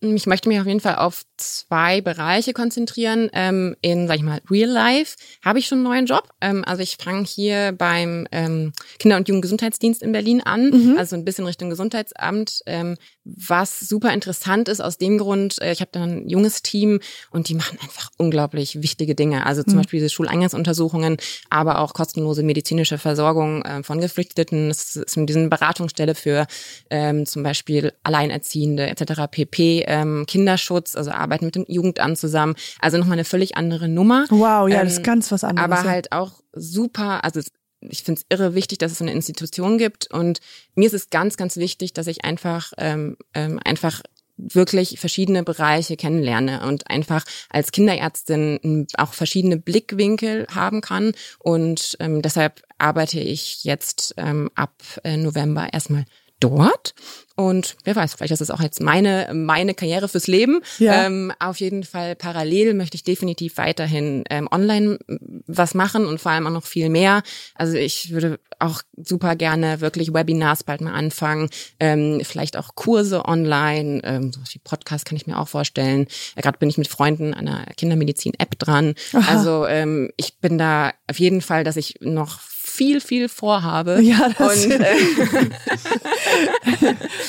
Ich 0.00 0.26
möchte 0.26 0.48
mich 0.48 0.60
auf 0.60 0.66
jeden 0.66 0.78
Fall 0.78 0.96
auf 0.96 1.22
zwei 1.36 2.00
Bereiche 2.00 2.52
konzentrieren. 2.52 3.30
Ähm, 3.32 3.74
in, 3.82 4.06
sag 4.06 4.16
ich 4.16 4.22
mal, 4.22 4.40
Real 4.48 4.70
Life 4.70 5.16
habe 5.44 5.58
ich 5.58 5.66
schon 5.66 5.78
einen 5.78 5.88
neuen 5.88 6.06
Job. 6.06 6.28
Ähm, 6.40 6.64
also 6.64 6.82
ich 6.82 6.98
fange 7.00 7.24
hier 7.24 7.72
beim 7.72 8.28
ähm, 8.30 8.72
Kinder- 9.00 9.16
und 9.16 9.26
Jugendgesundheitsdienst 9.26 10.02
in 10.02 10.12
Berlin 10.12 10.40
an, 10.40 10.96
also 10.98 11.16
ein 11.16 11.24
bisschen 11.24 11.46
Richtung 11.46 11.68
Gesundheitsamt, 11.68 12.60
ähm, 12.66 12.96
was 13.36 13.80
super 13.80 14.12
interessant 14.12 14.68
ist 14.68 14.80
aus 14.80 14.98
dem 14.98 15.18
Grund, 15.18 15.60
äh, 15.60 15.72
ich 15.72 15.80
habe 15.80 15.90
da 15.92 16.02
ein 16.02 16.28
junges 16.28 16.62
Team 16.62 17.00
und 17.30 17.48
die 17.48 17.54
machen 17.54 17.78
einfach 17.82 18.10
unglaublich 18.16 18.82
wichtige 18.82 19.14
Dinge. 19.14 19.46
Also 19.46 19.62
zum 19.62 19.76
Beispiel 19.76 20.00
diese 20.00 20.10
Schuleingangsuntersuchungen, 20.10 21.16
aber 21.50 21.78
auch 21.80 21.94
kostenlose 21.94 22.42
medizinische 22.42 22.98
Versorgung 22.98 23.62
äh, 23.62 23.82
von 23.82 24.00
Geflüchteten. 24.00 24.70
Es 24.70 24.96
ist 24.96 25.16
in 25.16 25.26
diesen 25.26 25.50
Beratungsstelle 25.50 26.14
für 26.14 26.46
ähm, 26.90 27.26
zum 27.26 27.42
Beispiel 27.42 27.92
Alleinerziehende 28.02 28.88
etc. 28.88 29.22
pp. 29.30 29.84
Ähm, 29.86 30.24
Kinderschutz, 30.26 30.96
also 30.96 31.10
arbeiten 31.10 31.46
mit 31.46 31.54
dem 31.54 31.64
Jugendamt 31.68 32.18
zusammen. 32.18 32.54
Also 32.80 32.98
nochmal 32.98 33.14
eine 33.14 33.24
völlig 33.24 33.56
andere 33.56 33.88
Nummer. 33.88 34.26
Wow, 34.30 34.68
ja, 34.68 34.80
Ähm, 34.80 34.84
das 34.84 34.94
ist 34.94 35.04
ganz 35.04 35.30
was 35.32 35.44
anderes. 35.44 35.70
Aber 35.70 35.88
halt 35.88 36.12
auch 36.12 36.32
super, 36.52 37.24
also 37.24 37.40
ich 37.80 38.02
finde 38.02 38.20
es 38.20 38.26
irre 38.36 38.54
wichtig, 38.54 38.78
dass 38.78 38.92
es 38.92 38.98
so 38.98 39.04
eine 39.04 39.12
Institution 39.12 39.78
gibt. 39.78 40.12
Und 40.12 40.40
mir 40.74 40.86
ist 40.86 40.94
es 40.94 41.10
ganz, 41.10 41.36
ganz 41.36 41.56
wichtig, 41.56 41.92
dass 41.92 42.06
ich 42.06 42.24
einfach, 42.24 42.72
ähm, 42.78 43.16
ähm, 43.34 43.60
einfach 43.64 44.02
wirklich 44.38 45.00
verschiedene 45.00 45.42
Bereiche 45.42 45.96
kennenlerne 45.96 46.64
und 46.66 46.88
einfach 46.88 47.24
als 47.50 47.72
Kinderärztin 47.72 48.86
auch 48.96 49.12
verschiedene 49.12 49.56
Blickwinkel 49.56 50.46
haben 50.54 50.80
kann. 50.80 51.12
Und 51.40 51.96
ähm, 51.98 52.22
deshalb 52.22 52.62
arbeite 52.78 53.18
ich 53.18 53.64
jetzt 53.64 54.14
ähm, 54.16 54.48
ab 54.54 54.74
äh, 55.02 55.16
November 55.16 55.72
erstmal 55.72 56.04
dort. 56.40 56.94
Und 57.38 57.76
wer 57.84 57.94
weiß, 57.94 58.14
vielleicht 58.14 58.32
ist 58.32 58.40
es 58.40 58.50
auch 58.50 58.60
jetzt 58.60 58.80
meine, 58.80 59.30
meine 59.32 59.72
Karriere 59.72 60.08
fürs 60.08 60.26
Leben. 60.26 60.60
Ja. 60.80 61.06
Ähm, 61.06 61.32
auf 61.38 61.60
jeden 61.60 61.84
Fall 61.84 62.16
parallel 62.16 62.74
möchte 62.74 62.96
ich 62.96 63.04
definitiv 63.04 63.58
weiterhin 63.58 64.24
ähm, 64.28 64.48
online 64.50 64.98
m, 65.06 65.44
was 65.46 65.74
machen 65.74 66.04
und 66.04 66.20
vor 66.20 66.32
allem 66.32 66.48
auch 66.48 66.52
noch 66.52 66.66
viel 66.66 66.88
mehr. 66.88 67.22
Also 67.54 67.74
ich 67.74 68.10
würde 68.10 68.40
auch 68.58 68.82
super 68.96 69.36
gerne 69.36 69.80
wirklich 69.80 70.12
Webinars 70.12 70.64
bald 70.64 70.80
mal 70.80 70.94
anfangen, 70.94 71.48
ähm, 71.78 72.20
vielleicht 72.24 72.56
auch 72.56 72.74
Kurse 72.74 73.24
online, 73.24 74.00
ähm, 74.02 74.32
sowas 74.32 74.52
wie 74.52 74.58
Podcast 74.58 75.04
kann 75.04 75.16
ich 75.16 75.28
mir 75.28 75.38
auch 75.38 75.46
vorstellen. 75.46 76.08
Äh, 76.34 76.42
Gerade 76.42 76.58
bin 76.58 76.68
ich 76.68 76.76
mit 76.76 76.88
Freunden 76.88 77.34
an 77.34 77.46
einer 77.46 77.66
Kindermedizin-App 77.76 78.58
dran. 78.58 78.94
Aha. 79.12 79.32
Also 79.32 79.64
ähm, 79.66 80.10
ich 80.16 80.38
bin 80.40 80.58
da 80.58 80.92
auf 81.06 81.20
jeden 81.20 81.40
Fall, 81.40 81.62
dass 81.62 81.76
ich 81.76 81.98
noch 82.00 82.40
viel, 82.68 83.00
viel 83.00 83.28
vorhabe. 83.28 84.00
Ja, 84.02 84.28
das- 84.36 84.66
und, 84.66 84.72
äh, 84.72 84.94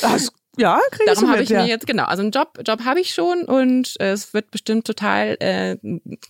Das 0.02 0.32
Ja, 0.58 0.80
krieg 0.92 1.08
Darum 1.08 1.30
habe 1.30 1.42
ich 1.44 1.50
ja. 1.50 1.62
mir 1.62 1.70
jetzt, 1.70 1.88
genau, 1.88 2.04
also 2.04 2.22
einen 2.22 2.32
Job, 2.32 2.60
Job 2.68 2.84
habe 2.84 3.00
ich 3.00 3.14
schon 3.14 3.44
und 3.46 3.96
äh, 4.02 4.12
es 4.12 4.34
wird 4.34 4.52
bestimmt 4.52 4.86
total, 4.86 5.38
äh, 5.40 5.78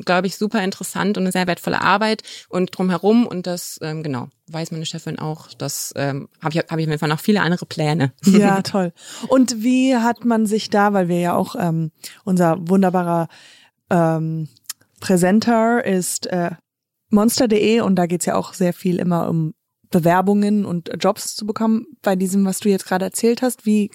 glaube 0.05 0.27
ich, 0.27 0.37
super 0.37 0.63
interessant 0.63 1.17
und 1.17 1.23
eine 1.23 1.31
sehr 1.31 1.47
wertvolle 1.47 1.81
Arbeit 1.81 2.21
und 2.47 2.77
drumherum 2.77 3.25
und 3.25 3.47
das, 3.47 3.79
ähm, 3.81 4.03
genau, 4.03 4.27
weiß 4.47 4.69
meine 4.71 4.85
Chefin 4.85 5.17
auch, 5.17 5.47
das 5.57 5.93
ähm, 5.95 6.29
habe 6.43 6.53
ich, 6.53 6.59
hab 6.59 6.77
ich 6.77 6.85
auf 6.85 6.89
jeden 6.89 6.99
Fall 6.99 7.09
noch 7.09 7.19
viele 7.19 7.41
andere 7.41 7.65
Pläne. 7.65 8.13
Ja, 8.25 8.61
toll. 8.61 8.93
Und 9.29 9.63
wie 9.63 9.95
hat 9.95 10.25
man 10.25 10.45
sich 10.45 10.69
da, 10.69 10.93
weil 10.93 11.07
wir 11.07 11.19
ja 11.19 11.33
auch 11.35 11.55
ähm, 11.57 11.91
unser 12.23 12.55
wunderbarer 12.59 13.29
ähm, 13.89 14.47
Präsenter 14.99 15.83
ist 15.83 16.27
äh, 16.27 16.51
monster.de 17.09 17.81
und 17.81 17.95
da 17.95 18.05
geht's 18.05 18.25
ja 18.25 18.35
auch 18.35 18.53
sehr 18.53 18.73
viel 18.73 18.97
immer 18.97 19.29
um 19.29 19.53
Bewerbungen 19.89 20.65
und 20.65 20.91
Jobs 20.99 21.35
zu 21.35 21.45
bekommen. 21.45 21.85
Bei 22.01 22.15
diesem, 22.15 22.45
was 22.45 22.59
du 22.59 22.69
jetzt 22.69 22.85
gerade 22.85 23.05
erzählt 23.05 23.41
hast, 23.41 23.65
wie 23.65 23.91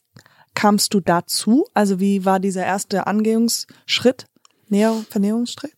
kamst 0.54 0.94
du 0.94 1.00
dazu? 1.00 1.66
Also 1.74 2.00
wie 2.00 2.24
war 2.24 2.40
dieser 2.40 2.64
erste 2.64 3.06
Angehungsschritt, 3.06 4.26
Näher, 4.68 5.04
Vernäherungsschritt? 5.08 5.73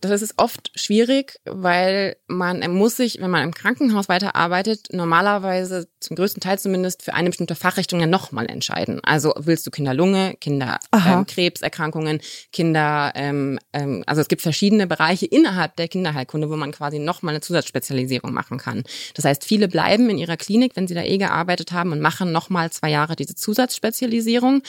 Das 0.00 0.22
ist 0.22 0.34
oft 0.38 0.70
schwierig, 0.74 1.38
weil 1.44 2.16
man 2.26 2.60
muss 2.72 2.96
sich, 2.96 3.20
wenn 3.20 3.30
man 3.30 3.44
im 3.44 3.52
Krankenhaus 3.52 4.08
weiterarbeitet, 4.08 4.88
normalerweise 4.92 5.88
zum 6.00 6.16
größten 6.16 6.40
Teil 6.40 6.58
zumindest 6.58 7.02
für 7.02 7.12
eine 7.12 7.28
bestimmte 7.28 7.54
Fachrichtung 7.54 8.00
ja 8.00 8.06
nochmal 8.06 8.46
entscheiden. 8.46 9.00
Also 9.02 9.34
willst 9.36 9.66
du 9.66 9.70
Kinderlunge, 9.70 10.36
Kinderkrebserkrankungen, 10.40 12.20
Kinder, 12.52 13.12
ähm, 13.14 13.58
ähm, 13.74 14.02
also 14.06 14.22
es 14.22 14.28
gibt 14.28 14.40
verschiedene 14.40 14.86
Bereiche 14.86 15.26
innerhalb 15.26 15.76
der 15.76 15.88
Kinderheilkunde, 15.88 16.48
wo 16.48 16.56
man 16.56 16.72
quasi 16.72 16.98
nochmal 16.98 17.34
eine 17.34 17.42
Zusatzspezialisierung 17.42 18.32
machen 18.32 18.56
kann. 18.56 18.84
Das 19.14 19.26
heißt, 19.26 19.44
viele 19.44 19.68
bleiben 19.68 20.08
in 20.08 20.16
ihrer 20.16 20.38
Klinik, 20.38 20.76
wenn 20.76 20.88
sie 20.88 20.94
da 20.94 21.02
eh 21.02 21.18
gearbeitet 21.18 21.72
haben 21.72 21.92
und 21.92 22.00
machen 22.00 22.32
nochmal 22.32 22.70
zwei 22.70 22.88
Jahre 22.88 23.16
diese 23.16 23.34
Zusatzspezialisierung. 23.34 24.62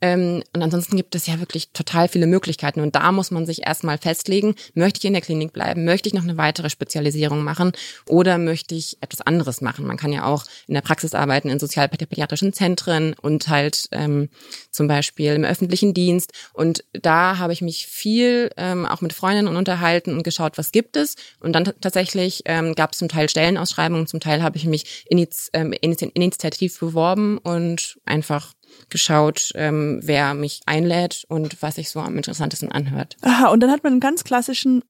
Ähm, 0.00 0.42
und 0.52 0.62
ansonsten 0.62 0.96
gibt 0.96 1.14
es 1.14 1.26
ja 1.26 1.38
wirklich 1.38 1.70
total 1.72 2.08
viele 2.08 2.26
Möglichkeiten. 2.26 2.80
Und 2.80 2.94
da 2.94 3.12
muss 3.12 3.30
man 3.30 3.46
sich 3.46 3.66
erstmal 3.66 3.98
festlegen, 3.98 4.54
möchte 4.74 4.98
ich 4.98 5.04
in 5.04 5.12
der 5.12 5.22
Klinik 5.22 5.52
bleiben, 5.52 5.84
möchte 5.84 6.08
ich 6.08 6.14
noch 6.14 6.22
eine 6.22 6.36
weitere 6.36 6.70
Spezialisierung 6.70 7.42
machen 7.42 7.72
oder 8.08 8.38
möchte 8.38 8.74
ich 8.74 8.98
etwas 9.00 9.20
anderes 9.20 9.60
machen. 9.60 9.86
Man 9.86 9.96
kann 9.96 10.12
ja 10.12 10.24
auch 10.24 10.44
in 10.66 10.74
der 10.74 10.80
Praxis 10.80 11.14
arbeiten, 11.14 11.48
in 11.48 11.58
sozialpädiatrischen 11.58 12.52
Zentren 12.52 13.14
und 13.20 13.48
halt 13.48 13.88
ähm, 13.92 14.28
zum 14.70 14.88
Beispiel 14.88 15.32
im 15.34 15.44
öffentlichen 15.44 15.94
Dienst. 15.94 16.32
Und 16.52 16.84
da 16.92 17.38
habe 17.38 17.52
ich 17.52 17.62
mich 17.62 17.86
viel 17.86 18.50
ähm, 18.56 18.86
auch 18.86 19.00
mit 19.00 19.12
Freundinnen 19.12 19.56
unterhalten 19.56 20.12
und 20.12 20.22
geschaut, 20.22 20.58
was 20.58 20.72
gibt 20.72 20.96
es. 20.96 21.16
Und 21.40 21.52
dann 21.52 21.64
tatsächlich 21.80 22.42
ähm, 22.44 22.74
gab 22.74 22.92
es 22.92 22.98
zum 22.98 23.08
Teil 23.08 23.28
Stellenausschreibungen, 23.28 24.06
zum 24.06 24.20
Teil 24.20 24.42
habe 24.42 24.56
ich 24.56 24.64
mich 24.64 25.06
ähm, 25.52 25.72
initiativ 25.72 26.78
beworben 26.78 27.38
und 27.38 27.98
einfach 28.04 28.52
geschaut, 28.88 29.50
ähm, 29.54 30.00
wer 30.02 30.34
mich 30.34 30.60
einlädt 30.66 31.24
und 31.28 31.60
was 31.62 31.76
sich 31.76 31.90
so 31.90 32.00
am 32.00 32.16
interessantesten 32.16 32.70
anhört. 32.70 33.16
Aha, 33.22 33.48
und 33.48 33.60
dann 33.60 33.70
hat 33.70 33.82
man 33.82 33.94
einen 33.94 34.00
ganz 34.00 34.24
klassischen 34.24 34.82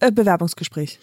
äh, 0.00 0.10
Bewerbungsgespräch. 0.10 0.98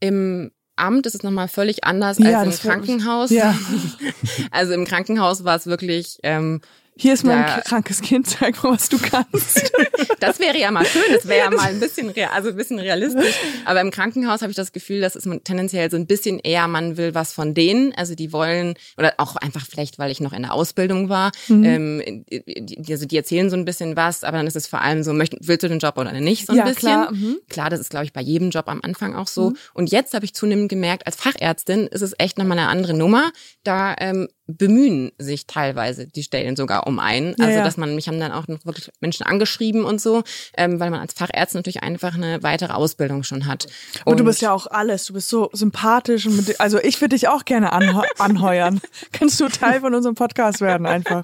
Im 0.00 0.50
Amt 0.76 1.06
ist 1.06 1.14
es 1.14 1.22
nochmal 1.22 1.48
völlig 1.48 1.84
anders 1.84 2.18
Ja, 2.18 2.40
als 2.40 2.64
im. 2.64 2.70
Krankenhaus. 2.70 3.30
Ja. 3.30 3.54
Also 4.50 4.72
im 4.72 4.84
Krankenhaus 4.84 5.44
war 5.44 5.56
es 5.56 5.66
wirklich, 5.66 6.18
ähm, 6.22 6.60
Hier 6.94 7.14
ist 7.14 7.24
mein 7.24 7.38
Ja. 7.38 7.60
krankes 7.62 8.02
Kind, 8.02 8.28
zeig 8.28 8.62
mal, 8.62 8.72
was 8.74 8.88
du 8.90 8.98
kannst. 8.98 9.72
das 10.20 10.38
wäre 10.38 10.58
ja 10.58 10.70
mal 10.70 10.84
schön, 10.84 11.02
das 11.12 11.26
wäre 11.26 11.46
ja 11.46 11.50
mal 11.50 11.68
ein 11.70 11.80
bisschen, 11.80 12.12
also 12.30 12.50
ein 12.50 12.56
bisschen 12.56 12.78
realistisch. 12.78 13.34
Aber 13.64 13.80
im 13.80 13.90
Krankenhaus 13.90 14.42
habe 14.42 14.50
ich 14.50 14.56
das 14.56 14.72
Gefühl, 14.72 15.00
dass 15.00 15.16
es 15.16 15.24
man 15.24 15.42
tendenziell 15.42 15.90
so 15.90 15.96
ein 15.96 16.06
bisschen 16.06 16.38
eher, 16.38 16.68
man 16.68 16.98
will 16.98 17.14
was 17.14 17.32
von 17.32 17.54
denen. 17.54 17.94
Also 17.94 18.14
die 18.14 18.30
wollen, 18.32 18.74
oder 18.98 19.14
auch 19.16 19.36
einfach 19.36 19.64
vielleicht, 19.66 19.98
weil 19.98 20.10
ich 20.10 20.20
noch 20.20 20.34
in 20.34 20.42
der 20.42 20.52
Ausbildung 20.52 21.08
war, 21.08 21.32
Mhm. 21.48 21.64
ähm, 21.64 22.24
die, 22.30 22.92
also 22.92 23.06
die 23.06 23.16
erzählen 23.16 23.48
so 23.48 23.56
ein 23.56 23.64
bisschen 23.64 23.96
was, 23.96 24.22
aber 24.22 24.36
dann 24.36 24.46
ist 24.46 24.56
es 24.56 24.66
vor 24.66 24.82
allem 24.82 25.02
so, 25.02 25.14
möcht, 25.14 25.34
willst 25.40 25.62
du 25.62 25.68
den 25.68 25.78
Job 25.78 25.96
oder 25.96 26.12
nicht, 26.12 26.46
so 26.46 26.52
ein 26.52 26.58
Ja, 26.58 26.64
bisschen. 26.64 26.80
klar, 26.80 27.12
mhm. 27.12 27.38
Klar, 27.48 27.70
das 27.70 27.80
ist, 27.80 27.88
glaube 27.90 28.04
ich, 28.04 28.12
bei 28.12 28.20
jedem 28.20 28.50
Job 28.50 28.68
am 28.68 28.80
Anfang 28.82 29.14
auch 29.16 29.28
so. 29.28 29.54
Und 29.72 29.90
jetzt 29.90 30.12
habe 30.12 30.26
ich 30.26 30.34
zunehmend 30.34 30.68
gemerkt, 30.68 31.06
als 31.06 31.16
Fachärztin 31.16 31.86
ist 31.86 32.02
es 32.02 32.12
echt 32.18 32.36
nochmal 32.38 32.58
eine 32.58 32.68
andere 32.68 32.92
Nummer. 32.94 33.32
Da 33.64 33.94
ähm, 33.98 34.28
bemühen 34.46 35.12
sich 35.18 35.46
teilweise 35.46 36.06
die 36.06 36.22
Stellen 36.22 36.56
sogar 36.56 36.86
um 36.86 36.98
einen. 36.98 37.34
Ja, 37.38 37.44
also, 37.44 37.58
ja. 37.58 37.64
dass 37.64 37.76
man, 37.76 37.94
mich 37.94 38.08
haben 38.08 38.18
dann 38.18 38.32
auch 38.32 38.48
noch 38.48 38.64
wirklich 38.64 38.90
Menschen 39.00 39.24
angeschrieben 39.24 39.84
und 39.84 40.00
so, 40.00 40.22
ähm, 40.56 40.80
weil 40.80 40.90
man 40.90 41.00
als 41.00 41.14
Fachärztin 41.14 41.58
natürlich 41.58 41.82
einfach 41.82 42.14
eine 42.14 42.42
weitere 42.42 42.72
Ausbildung 42.72 43.22
schon 43.22 43.46
hat. 43.46 43.66
Und 44.04 44.18
du 44.18 44.24
bist 44.24 44.42
ja 44.42 44.52
auch 44.52 44.66
alles. 44.66 45.04
Du 45.06 45.14
bist 45.14 45.28
so 45.28 45.48
sympathisch. 45.52 46.26
Und 46.26 46.36
mit, 46.36 46.60
also 46.60 46.78
ich 46.78 47.00
würde 47.00 47.14
dich 47.14 47.28
auch 47.28 47.44
gerne 47.44 47.72
anhe 47.72 48.02
anheuern. 48.18 48.80
Kannst 49.12 49.40
du 49.40 49.48
Teil 49.48 49.80
von 49.80 49.94
unserem 49.94 50.14
Podcast 50.14 50.60
werden 50.60 50.86
einfach. 50.86 51.22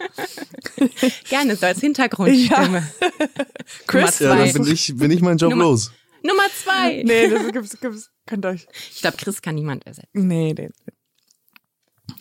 gerne 1.29 1.57
so 1.57 1.67
als 1.67 1.81
Hintergrundstimme. 1.81 2.89
Chris? 3.87 4.21
Ja, 4.21 4.37
dann 4.37 4.53
bin 4.53 4.67
ich, 4.67 4.97
bin 4.97 5.11
ich 5.11 5.21
mein 5.21 5.39
Job 5.39 5.51
Nummer- 5.51 5.65
los. 5.65 5.93
Nummer 6.23 6.45
zwei. 6.53 7.03
Nee, 7.05 7.29
das 7.29 7.53
gibt's, 7.53 7.81
gibt's, 7.81 8.11
könnt 8.27 8.45
ihr 8.45 8.51
euch. 8.51 8.67
Ich 8.93 9.01
glaube, 9.01 9.17
Chris 9.17 9.41
kann 9.41 9.55
niemand 9.55 9.87
ersetzen. 9.87 10.09
Nee, 10.13 10.53
nee. 10.57 10.69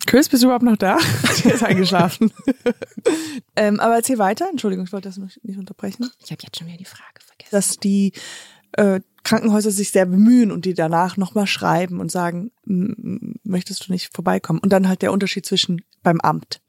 Chris, 0.06 0.28
bist 0.28 0.42
du 0.42 0.46
überhaupt 0.46 0.64
noch 0.64 0.76
da? 0.76 0.98
Der 1.44 1.54
ist 1.54 1.62
eingeschlafen. 1.62 2.32
ähm, 3.56 3.80
aber 3.80 3.96
erzähl 3.96 4.18
weiter. 4.18 4.46
Entschuldigung, 4.50 4.86
ich 4.86 4.92
wollte 4.92 5.08
das 5.08 5.18
nicht 5.18 5.58
unterbrechen. 5.58 6.08
Ich 6.24 6.30
habe 6.30 6.42
jetzt 6.42 6.58
schon 6.58 6.66
wieder 6.66 6.78
die 6.78 6.84
Frage 6.84 7.20
vergessen. 7.24 7.50
Dass 7.50 7.76
die 7.78 8.12
äh, 8.72 9.00
Krankenhäuser 9.24 9.70
sich 9.70 9.90
sehr 9.90 10.06
bemühen 10.06 10.50
und 10.52 10.64
die 10.64 10.74
danach 10.74 11.16
nochmal 11.16 11.46
schreiben 11.46 12.00
und 12.00 12.10
sagen, 12.10 12.50
"M- 12.66 12.96
m- 12.98 13.34
möchtest 13.44 13.88
du 13.88 13.92
nicht 13.92 14.14
vorbeikommen? 14.14 14.60
Und 14.60 14.72
dann 14.72 14.88
halt 14.88 15.02
der 15.02 15.12
Unterschied 15.12 15.44
zwischen 15.46 15.82
beim 16.02 16.20
Amt. 16.20 16.60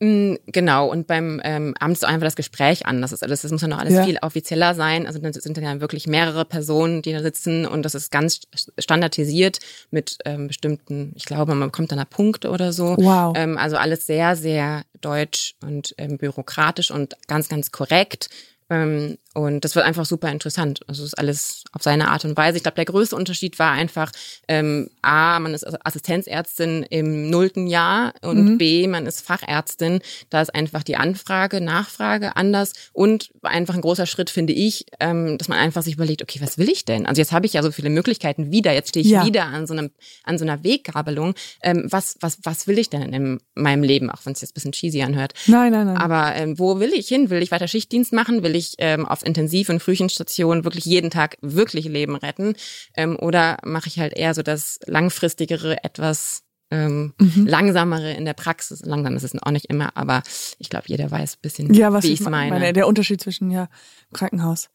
Mm, 0.00 0.34
Genau, 0.46 0.88
und 0.90 1.06
beim 1.06 1.40
ähm, 1.44 1.74
Amt 1.80 1.96
ist 1.96 2.04
einfach 2.04 2.26
das 2.26 2.36
Gespräch 2.36 2.86
anders. 2.86 3.10
Das, 3.10 3.18
ist 3.20 3.22
alles, 3.24 3.42
das 3.42 3.50
muss 3.50 3.62
ja 3.62 3.68
noch 3.68 3.78
alles 3.78 3.94
Ja. 3.94 4.04
viel 4.04 4.18
offizieller 4.22 4.74
sein. 4.74 5.06
Also 5.06 5.18
dann 5.18 5.32
sind 5.32 5.56
dann 5.56 5.64
ja 5.64 5.80
wirklich 5.80 6.06
mehrere 6.06 6.44
Personen, 6.44 7.02
die 7.02 7.12
da 7.12 7.20
sitzen 7.20 7.66
und 7.66 7.82
das 7.82 7.94
ist 7.94 8.10
ganz 8.10 8.42
standardisiert 8.78 9.58
mit 9.90 10.18
ähm, 10.24 10.46
bestimmten, 10.48 11.12
ich 11.16 11.24
glaube, 11.24 11.54
man 11.54 11.68
bekommt 11.70 11.90
dann 11.90 11.98
da 11.98 12.04
Punkte 12.04 12.50
oder 12.50 12.72
so. 12.72 12.96
Wow. 12.98 13.34
Ähm, 13.36 13.58
also 13.58 13.76
alles 13.76 14.06
sehr, 14.06 14.36
sehr 14.36 14.82
deutsch 15.00 15.54
und 15.62 15.94
ähm, 15.98 16.18
bürokratisch 16.18 16.90
und 16.90 17.16
ganz, 17.26 17.48
ganz 17.48 17.72
korrekt. 17.72 18.28
Ähm, 18.70 19.18
und 19.34 19.64
das 19.64 19.74
wird 19.76 19.84
einfach 19.84 20.06
super 20.06 20.30
interessant. 20.32 20.80
Also 20.88 21.02
es 21.02 21.08
ist 21.12 21.18
alles 21.18 21.62
auf 21.72 21.82
seine 21.82 22.08
Art 22.08 22.24
und 22.24 22.36
Weise. 22.36 22.56
Ich 22.56 22.62
glaube, 22.62 22.76
der 22.76 22.86
größte 22.86 23.14
Unterschied 23.14 23.58
war 23.58 23.72
einfach, 23.72 24.10
ähm, 24.48 24.88
A, 25.02 25.38
man 25.38 25.54
ist 25.54 25.64
Assistenzärztin 25.86 26.82
im 26.84 27.30
nullten 27.30 27.66
Jahr 27.66 28.14
und 28.22 28.58
B, 28.58 28.86
man 28.88 29.06
ist 29.06 29.20
Fachärztin. 29.24 30.00
Da 30.30 30.40
ist 30.40 30.54
einfach 30.54 30.82
die 30.82 30.96
Anfrage, 30.96 31.60
Nachfrage 31.60 32.36
anders 32.36 32.72
und 32.92 33.30
einfach 33.42 33.74
ein 33.74 33.80
großer 33.80 34.06
Schritt, 34.06 34.30
finde 34.30 34.52
ich, 34.54 34.86
ähm, 35.00 35.38
dass 35.38 35.48
man 35.48 35.58
einfach 35.58 35.82
sich 35.82 35.94
überlegt, 35.94 36.22
okay, 36.22 36.40
was 36.42 36.58
will 36.58 36.68
ich 36.68 36.84
denn? 36.84 37.06
Also 37.06 37.20
jetzt 37.20 37.32
habe 37.32 37.46
ich 37.46 37.52
ja 37.52 37.62
so 37.62 37.70
viele 37.70 37.90
Möglichkeiten 37.90 38.50
wieder, 38.50 38.72
jetzt 38.72 38.88
stehe 38.90 39.04
ich 39.04 39.12
Ja. 39.12 39.24
wieder 39.26 39.44
an 39.44 39.66
so 39.66 39.74
einem, 39.74 39.90
an 40.24 40.38
so 40.38 40.44
einer 40.44 40.64
Weggabelung. 40.64 41.34
Ähm, 41.62 41.86
was, 41.90 42.16
was, 42.20 42.38
was 42.42 42.66
will 42.66 42.78
ich 42.78 42.90
denn 42.90 43.02
in 43.12 43.38
meinem 43.54 43.82
Leben, 43.82 44.10
auch 44.10 44.24
wenn 44.24 44.32
es 44.32 44.40
jetzt 44.40 44.52
ein 44.52 44.54
bisschen 44.54 44.72
cheesy 44.72 45.02
anhört? 45.02 45.34
Nein, 45.46 45.72
nein, 45.72 45.86
nein. 45.86 45.96
Aber 45.96 46.34
ähm, 46.34 46.58
wo 46.58 46.80
will 46.80 46.92
ich 46.94 47.08
hin? 47.08 47.30
Will 47.30 47.42
ich 47.42 47.50
weiter 47.50 47.68
Schichtdienst 47.68 48.12
machen? 48.12 48.42
Will 48.42 48.56
ich 48.56 48.74
ähm, 48.78 49.06
auf 49.06 49.17
Intensiv- 49.22 49.68
und 49.70 49.80
Frühchenstationen 49.82 50.64
wirklich 50.64 50.84
jeden 50.84 51.10
Tag 51.10 51.36
wirklich 51.40 51.86
Leben 51.86 52.16
retten? 52.16 52.54
Ähm, 52.96 53.16
oder 53.18 53.58
mache 53.64 53.88
ich 53.88 53.98
halt 53.98 54.14
eher 54.16 54.34
so 54.34 54.42
das 54.42 54.78
langfristigere, 54.86 55.82
etwas 55.84 56.42
ähm, 56.70 57.14
Mhm. 57.18 57.46
langsamere 57.46 58.12
in 58.12 58.24
der 58.24 58.34
Praxis? 58.34 58.82
Langsam 58.84 59.16
ist 59.16 59.22
es 59.22 59.34
auch 59.42 59.50
nicht 59.50 59.66
immer, 59.66 59.96
aber 59.96 60.22
ich 60.58 60.68
glaube, 60.68 60.84
jeder 60.88 61.10
weiß 61.10 61.36
ein 61.36 61.40
bisschen, 61.42 61.72
ja, 61.72 61.92
was 61.92 62.04
wie 62.04 62.08
ich 62.08 62.14
ich 62.14 62.20
es 62.20 62.28
meine. 62.28 62.58
meine. 62.58 62.72
Der 62.72 62.86
Unterschied 62.86 63.20
zwischen 63.20 63.50
ja 63.50 63.68
Krankenhaus. 64.12 64.68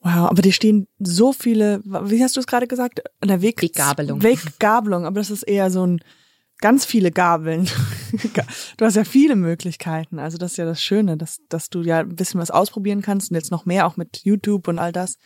Wow, 0.00 0.30
aber 0.30 0.42
dir 0.42 0.52
stehen 0.52 0.86
so 0.98 1.32
viele, 1.32 1.80
wie 1.84 2.22
hast 2.22 2.36
du 2.36 2.40
es 2.40 2.46
gerade 2.46 2.66
gesagt? 2.66 3.00
An 3.20 3.28
der 3.28 3.40
Weg 3.40 3.62
Weggabelung. 3.62 4.22
Weggabelung, 4.22 5.06
aber 5.06 5.20
das 5.20 5.30
ist 5.30 5.44
eher 5.44 5.70
so 5.70 5.86
ein 5.86 6.00
ganz 6.64 6.86
viele 6.86 7.12
Gabeln. 7.12 7.68
Du 8.76 8.84
hast 8.84 8.94
ja 8.94 9.02
viele 9.02 9.34
Möglichkeiten. 9.34 10.20
Also 10.20 10.38
das 10.38 10.52
ist 10.52 10.56
ja 10.56 10.64
das 10.64 10.80
Schöne, 10.80 11.16
dass, 11.16 11.40
dass 11.48 11.68
du 11.68 11.82
ja 11.82 11.98
ein 11.98 12.14
bisschen 12.14 12.40
was 12.40 12.52
ausprobieren 12.52 13.02
kannst 13.02 13.30
und 13.30 13.34
jetzt 13.34 13.50
noch 13.50 13.66
mehr 13.66 13.88
auch 13.88 13.96
mit 13.96 14.18
YouTube 14.22 14.68
und 14.68 14.78
all 14.78 14.92
das. 14.92 15.18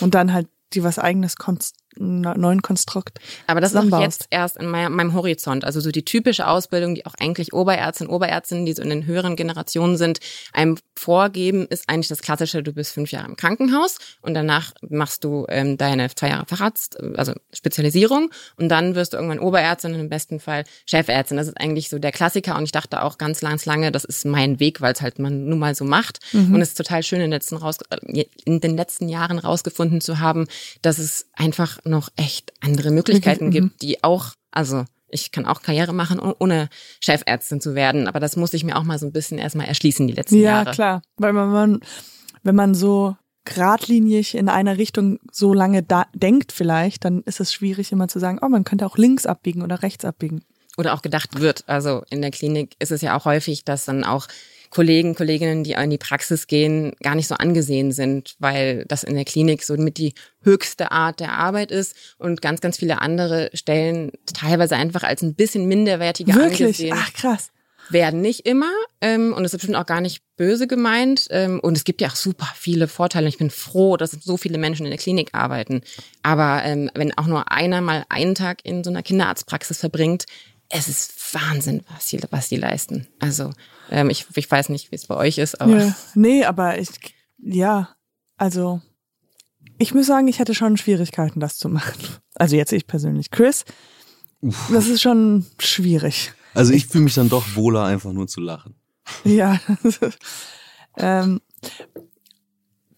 Und 0.00 0.14
dann 0.14 0.32
halt 0.32 0.48
dir 0.72 0.82
was 0.82 0.98
eigenes 0.98 1.36
Konst 1.36 1.76
neuen 1.96 2.62
Konstrukt. 2.62 3.18
Aber 3.46 3.60
das 3.60 3.72
ist 3.72 3.92
auch 3.92 4.00
jetzt 4.00 4.26
erst 4.30 4.56
in 4.56 4.66
meinem, 4.66 4.94
meinem 4.94 5.14
Horizont. 5.14 5.64
Also 5.64 5.80
so 5.80 5.90
die 5.90 6.04
typische 6.04 6.46
Ausbildung, 6.46 6.94
die 6.94 7.06
auch 7.06 7.14
eigentlich 7.18 7.52
Oberärztinnen, 7.52 8.12
Oberärztinnen, 8.12 8.66
die 8.66 8.72
so 8.72 8.82
in 8.82 8.90
den 8.90 9.06
höheren 9.06 9.36
Generationen 9.36 9.96
sind, 9.96 10.20
einem 10.52 10.78
vorgeben, 10.94 11.66
ist 11.68 11.88
eigentlich 11.88 12.08
das 12.08 12.22
Klassische, 12.22 12.62
du 12.62 12.72
bist 12.72 12.92
fünf 12.92 13.10
Jahre 13.12 13.28
im 13.28 13.36
Krankenhaus 13.36 13.98
und 14.20 14.34
danach 14.34 14.72
machst 14.88 15.24
du 15.24 15.46
ähm, 15.48 15.76
deine 15.76 16.14
zwei 16.14 16.28
Jahre 16.28 16.46
Facharzt, 16.46 17.00
also 17.16 17.32
Spezialisierung 17.52 18.30
und 18.56 18.68
dann 18.68 18.94
wirst 18.94 19.12
du 19.12 19.16
irgendwann 19.16 19.38
Oberärztin 19.38 19.94
und 19.94 20.00
im 20.00 20.08
besten 20.08 20.40
Fall 20.40 20.64
Chefärztin. 20.86 21.36
Das 21.36 21.48
ist 21.48 21.58
eigentlich 21.58 21.88
so 21.88 21.98
der 21.98 22.12
Klassiker 22.12 22.56
und 22.56 22.64
ich 22.64 22.72
dachte 22.72 23.02
auch 23.02 23.18
ganz, 23.18 23.40
ganz 23.40 23.66
lange, 23.66 23.92
das 23.92 24.04
ist 24.04 24.24
mein 24.24 24.60
Weg, 24.60 24.80
weil 24.80 24.92
es 24.92 25.00
halt 25.00 25.18
man 25.18 25.46
nun 25.46 25.58
mal 25.58 25.74
so 25.74 25.84
macht. 25.84 26.18
Und 26.32 26.60
es 26.60 26.70
ist 26.70 26.78
total 26.78 27.02
schön 27.02 27.18
in 27.20 27.24
den 27.24 27.30
letzten, 27.30 27.56
raus, 27.56 27.78
äh, 27.90 28.24
in 28.44 28.60
den 28.60 28.76
letzten 28.76 29.08
Jahren 29.08 29.38
rausgefunden 29.38 30.00
zu 30.00 30.18
haben, 30.18 30.46
dass 30.82 30.98
es 30.98 31.26
einfach 31.34 31.78
noch 31.84 32.08
echt 32.16 32.52
andere 32.60 32.90
Möglichkeiten 32.90 33.50
gibt, 33.52 33.82
die 33.82 34.02
auch, 34.04 34.32
also 34.50 34.84
ich 35.08 35.30
kann 35.30 35.46
auch 35.46 35.62
Karriere 35.62 35.92
machen, 35.92 36.18
ohne 36.18 36.68
Chefärztin 37.00 37.60
zu 37.60 37.74
werden. 37.74 38.08
Aber 38.08 38.18
das 38.18 38.36
muss 38.36 38.54
ich 38.54 38.64
mir 38.64 38.76
auch 38.76 38.82
mal 38.82 38.98
so 38.98 39.06
ein 39.06 39.12
bisschen 39.12 39.38
erstmal 39.38 39.66
erschließen 39.66 40.06
die 40.06 40.14
letzten 40.14 40.36
ja, 40.36 40.50
Jahre. 40.50 40.66
Ja, 40.66 40.72
klar. 40.72 41.02
Weil 41.16 41.32
man, 41.34 41.80
wenn 42.42 42.54
man 42.54 42.74
so 42.74 43.16
geradlinig 43.44 44.34
in 44.34 44.48
einer 44.48 44.78
Richtung 44.78 45.18
so 45.30 45.52
lange 45.52 45.82
da 45.82 46.06
denkt 46.14 46.52
vielleicht, 46.52 47.04
dann 47.04 47.22
ist 47.22 47.40
es 47.40 47.52
schwierig 47.52 47.92
immer 47.92 48.08
zu 48.08 48.18
sagen, 48.18 48.38
oh, 48.40 48.48
man 48.48 48.64
könnte 48.64 48.86
auch 48.86 48.96
links 48.96 49.26
abbiegen 49.26 49.62
oder 49.62 49.82
rechts 49.82 50.04
abbiegen. 50.04 50.42
Oder 50.78 50.94
auch 50.94 51.02
gedacht 51.02 51.40
wird. 51.40 51.64
Also 51.66 52.02
in 52.08 52.22
der 52.22 52.30
Klinik 52.30 52.76
ist 52.78 52.92
es 52.92 53.02
ja 53.02 53.16
auch 53.16 53.26
häufig, 53.26 53.64
dass 53.64 53.84
dann 53.84 54.04
auch 54.04 54.26
Kollegen, 54.72 55.14
Kolleginnen, 55.14 55.64
die 55.64 55.72
in 55.72 55.90
die 55.90 55.98
Praxis 55.98 56.46
gehen, 56.46 56.94
gar 57.02 57.14
nicht 57.14 57.28
so 57.28 57.34
angesehen 57.34 57.92
sind, 57.92 58.36
weil 58.38 58.86
das 58.88 59.04
in 59.04 59.14
der 59.14 59.26
Klinik 59.26 59.62
so 59.62 59.76
mit 59.76 59.98
die 59.98 60.14
höchste 60.40 60.90
Art 60.90 61.20
der 61.20 61.32
Arbeit 61.32 61.70
ist 61.70 61.94
und 62.16 62.40
ganz, 62.40 62.62
ganz 62.62 62.78
viele 62.78 63.02
andere 63.02 63.50
Stellen 63.52 64.12
teilweise 64.32 64.76
einfach 64.76 65.02
als 65.02 65.20
ein 65.20 65.34
bisschen 65.34 65.66
minderwertiger 65.66 66.34
Wirklich? 66.34 66.62
angesehen. 66.62 66.96
Ach 66.96 67.12
krass. 67.12 67.50
Werden 67.90 68.22
nicht 68.22 68.46
immer 68.46 68.70
ähm, 69.02 69.34
und 69.34 69.44
es 69.44 69.52
ist 69.52 69.58
bestimmt 69.58 69.76
auch 69.76 69.84
gar 69.84 70.00
nicht 70.00 70.22
böse 70.36 70.66
gemeint 70.66 71.26
ähm, 71.30 71.60
und 71.60 71.76
es 71.76 71.84
gibt 71.84 72.00
ja 72.00 72.08
auch 72.08 72.16
super 72.16 72.48
viele 72.54 72.88
Vorteile. 72.88 73.28
Ich 73.28 73.36
bin 73.36 73.50
froh, 73.50 73.98
dass 73.98 74.12
so 74.12 74.38
viele 74.38 74.56
Menschen 74.56 74.86
in 74.86 74.90
der 74.90 74.98
Klinik 74.98 75.30
arbeiten. 75.32 75.82
Aber 76.22 76.62
ähm, 76.64 76.90
wenn 76.94 77.12
auch 77.18 77.26
nur 77.26 77.52
einer 77.52 77.82
mal 77.82 78.04
einen 78.08 78.34
Tag 78.34 78.64
in 78.64 78.84
so 78.84 78.90
einer 78.90 79.02
Kinderarztpraxis 79.02 79.78
verbringt, 79.78 80.24
es 80.72 80.88
ist 80.88 81.34
Wahnsinn, 81.34 81.82
was 81.92 82.06
die, 82.06 82.20
was 82.30 82.48
die 82.48 82.56
leisten. 82.56 83.06
Also 83.20 83.50
ähm, 83.90 84.10
ich, 84.10 84.26
ich 84.34 84.50
weiß 84.50 84.70
nicht, 84.70 84.90
wie 84.90 84.96
es 84.96 85.06
bei 85.06 85.16
euch 85.16 85.38
ist, 85.38 85.60
aber. 85.60 85.84
Ja. 85.84 85.96
Nee, 86.14 86.44
aber 86.44 86.78
ich, 86.78 86.88
ja, 87.38 87.90
also 88.36 88.80
ich 89.78 89.94
muss 89.94 90.06
sagen, 90.06 90.28
ich 90.28 90.40
hatte 90.40 90.54
schon 90.54 90.76
Schwierigkeiten, 90.76 91.40
das 91.40 91.58
zu 91.58 91.68
machen. 91.68 92.00
Also 92.34 92.56
jetzt 92.56 92.72
ich 92.72 92.86
persönlich. 92.86 93.30
Chris, 93.30 93.64
Uff. 94.40 94.70
das 94.72 94.88
ist 94.88 95.02
schon 95.02 95.46
schwierig. 95.58 96.32
Also 96.54 96.72
ich 96.72 96.86
fühle 96.86 97.04
mich 97.04 97.14
dann 97.14 97.28
doch 97.28 97.54
wohler, 97.54 97.84
einfach 97.84 98.12
nur 98.12 98.26
zu 98.26 98.40
lachen. 98.40 98.74
Ja. 99.24 99.60
ähm, 100.96 101.40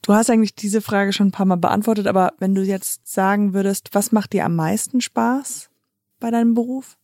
du 0.02 0.14
hast 0.14 0.30
eigentlich 0.30 0.54
diese 0.54 0.80
Frage 0.80 1.12
schon 1.12 1.28
ein 1.28 1.32
paar 1.32 1.46
Mal 1.46 1.56
beantwortet, 1.56 2.06
aber 2.06 2.34
wenn 2.38 2.54
du 2.54 2.62
jetzt 2.62 3.12
sagen 3.12 3.52
würdest, 3.52 3.90
was 3.92 4.12
macht 4.12 4.32
dir 4.32 4.44
am 4.44 4.54
meisten 4.54 5.00
Spaß 5.00 5.70
bei 6.20 6.30
deinem 6.30 6.54
Beruf? 6.54 6.96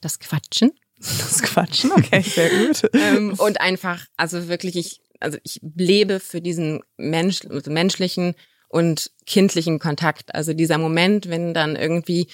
Das 0.00 0.18
Quatschen. 0.18 0.72
Das 0.98 1.42
Quatschen, 1.42 1.92
okay, 1.92 2.22
sehr 2.22 2.50
gut. 2.50 2.90
ähm, 2.92 3.34
und 3.38 3.60
einfach, 3.60 4.04
also 4.16 4.48
wirklich, 4.48 4.76
ich, 4.76 5.00
also 5.20 5.38
ich 5.44 5.60
lebe 5.62 6.20
für 6.20 6.40
diesen 6.40 6.80
Mensch, 6.96 7.40
menschlichen 7.66 8.34
und 8.68 9.10
kindlichen 9.26 9.78
Kontakt. 9.78 10.34
Also 10.34 10.52
dieser 10.52 10.78
Moment, 10.78 11.28
wenn 11.28 11.54
dann 11.54 11.76
irgendwie 11.76 12.28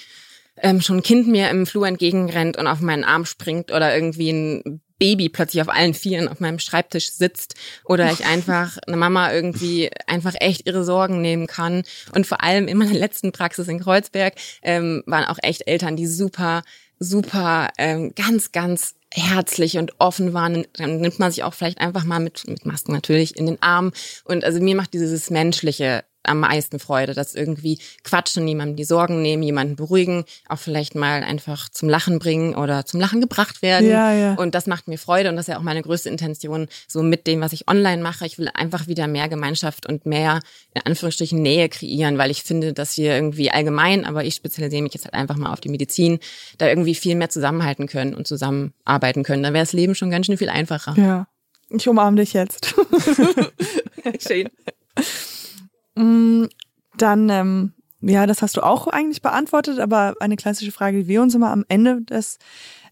ähm, 0.57 0.81
schon 0.81 0.97
ein 0.97 1.03
Kind 1.03 1.27
mir 1.27 1.49
im 1.49 1.65
Flur 1.65 1.87
entgegenrennt 1.87 2.57
und 2.57 2.67
auf 2.67 2.79
meinen 2.79 3.03
Arm 3.03 3.25
springt 3.25 3.71
oder 3.71 3.93
irgendwie 3.95 4.31
ein 4.31 4.81
Baby 4.97 5.27
plötzlich 5.27 5.61
auf 5.61 5.69
allen 5.69 5.93
Vieren 5.93 6.29
auf 6.29 6.39
meinem 6.39 6.59
Schreibtisch 6.59 7.11
sitzt 7.11 7.55
oder 7.83 8.11
ich 8.11 8.25
einfach 8.25 8.77
eine 8.87 8.95
Mama 8.95 9.33
irgendwie 9.33 9.89
einfach 10.07 10.35
echt 10.39 10.65
ihre 10.65 10.85
Sorgen 10.85 11.21
nehmen 11.21 11.47
kann. 11.47 11.83
Und 12.13 12.25
vor 12.25 12.41
allem 12.41 12.67
in 12.69 12.77
meiner 12.77 12.93
letzten 12.93 13.33
Praxis 13.33 13.67
in 13.67 13.81
Kreuzberg 13.81 14.35
ähm, 14.61 15.03
waren 15.05 15.25
auch 15.25 15.37
echt 15.41 15.67
Eltern, 15.67 15.97
die 15.97 16.07
super 16.07 16.63
super 16.99 17.69
ähm, 17.77 18.13
ganz, 18.15 18.51
ganz 18.51 18.95
herzlich 19.11 19.77
und 19.77 19.93
offen 19.99 20.33
waren, 20.33 20.65
dann 20.73 20.99
nimmt 20.99 21.19
man 21.19 21.31
sich 21.31 21.43
auch 21.43 21.53
vielleicht 21.53 21.79
einfach 21.79 22.03
mal 22.03 22.19
mit, 22.19 22.47
mit 22.47 22.65
Masken 22.65 22.91
natürlich 22.91 23.37
in 23.37 23.45
den 23.45 23.61
Arm. 23.61 23.91
Und 24.25 24.43
also 24.43 24.59
mir 24.59 24.75
macht 24.75 24.93
dieses 24.93 25.29
Menschliche 25.29 26.03
am 26.27 26.39
meisten 26.39 26.79
Freude, 26.79 27.13
dass 27.13 27.35
irgendwie 27.35 27.79
quatschen, 28.03 28.47
jemandem 28.47 28.75
die 28.75 28.83
Sorgen 28.83 29.21
nehmen, 29.21 29.43
jemanden 29.43 29.75
beruhigen, 29.75 30.25
auch 30.47 30.59
vielleicht 30.59 30.95
mal 30.95 31.23
einfach 31.23 31.69
zum 31.69 31.89
Lachen 31.89 32.19
bringen 32.19 32.55
oder 32.55 32.85
zum 32.85 32.99
Lachen 32.99 33.21
gebracht 33.21 33.61
werden. 33.61 33.89
Ja, 33.89 34.13
ja. 34.13 34.33
Und 34.35 34.55
das 34.55 34.67
macht 34.67 34.87
mir 34.87 34.97
Freude 34.97 35.29
und 35.29 35.35
das 35.35 35.47
ist 35.47 35.53
ja 35.53 35.57
auch 35.57 35.63
meine 35.63 35.81
größte 35.81 36.09
Intention, 36.09 36.67
so 36.87 37.03
mit 37.03 37.27
dem, 37.27 37.41
was 37.41 37.53
ich 37.53 37.67
online 37.67 38.01
mache. 38.01 38.25
Ich 38.25 38.37
will 38.37 38.49
einfach 38.53 38.87
wieder 38.87 39.07
mehr 39.07 39.29
Gemeinschaft 39.29 39.87
und 39.87 40.05
mehr, 40.05 40.39
in 40.73 40.81
Anführungsstrichen, 40.83 41.41
Nähe 41.41 41.69
kreieren, 41.69 42.17
weil 42.17 42.31
ich 42.31 42.43
finde, 42.43 42.73
dass 42.73 42.97
wir 42.97 43.15
irgendwie 43.15 43.51
allgemein, 43.51 44.05
aber 44.05 44.23
ich 44.23 44.35
spezialisiere 44.35 44.81
mich 44.81 44.93
jetzt 44.93 45.05
halt 45.05 45.13
einfach 45.13 45.37
mal 45.37 45.51
auf 45.51 45.61
die 45.61 45.69
Medizin, 45.69 46.19
da 46.57 46.67
irgendwie 46.67 46.95
viel 46.95 47.15
mehr 47.15 47.29
zusammenhalten 47.29 47.87
können 47.87 48.13
und 48.13 48.27
zusammenarbeiten 48.27 49.23
können. 49.23 49.43
Dann 49.43 49.53
wäre 49.53 49.63
das 49.63 49.73
Leben 49.73 49.95
schon 49.95 50.09
ganz 50.09 50.25
schön 50.25 50.37
viel 50.37 50.49
einfacher. 50.49 50.95
Ja. 50.97 51.27
Ich 51.69 51.87
umarme 51.87 52.17
dich 52.17 52.33
jetzt. 52.33 52.75
Schön. 54.27 54.49
Mm, 55.95 56.45
dann, 56.97 57.29
ähm, 57.29 57.73
ja, 58.01 58.27
das 58.27 58.41
hast 58.41 58.57
du 58.57 58.61
auch 58.61 58.87
eigentlich 58.87 59.21
beantwortet, 59.21 59.79
aber 59.79 60.15
eine 60.19 60.35
klassische 60.35 60.71
Frage, 60.71 61.03
die 61.03 61.07
wir 61.07 61.21
uns 61.21 61.35
immer 61.35 61.51
am 61.51 61.65
Ende 61.67 62.01
des 62.01 62.37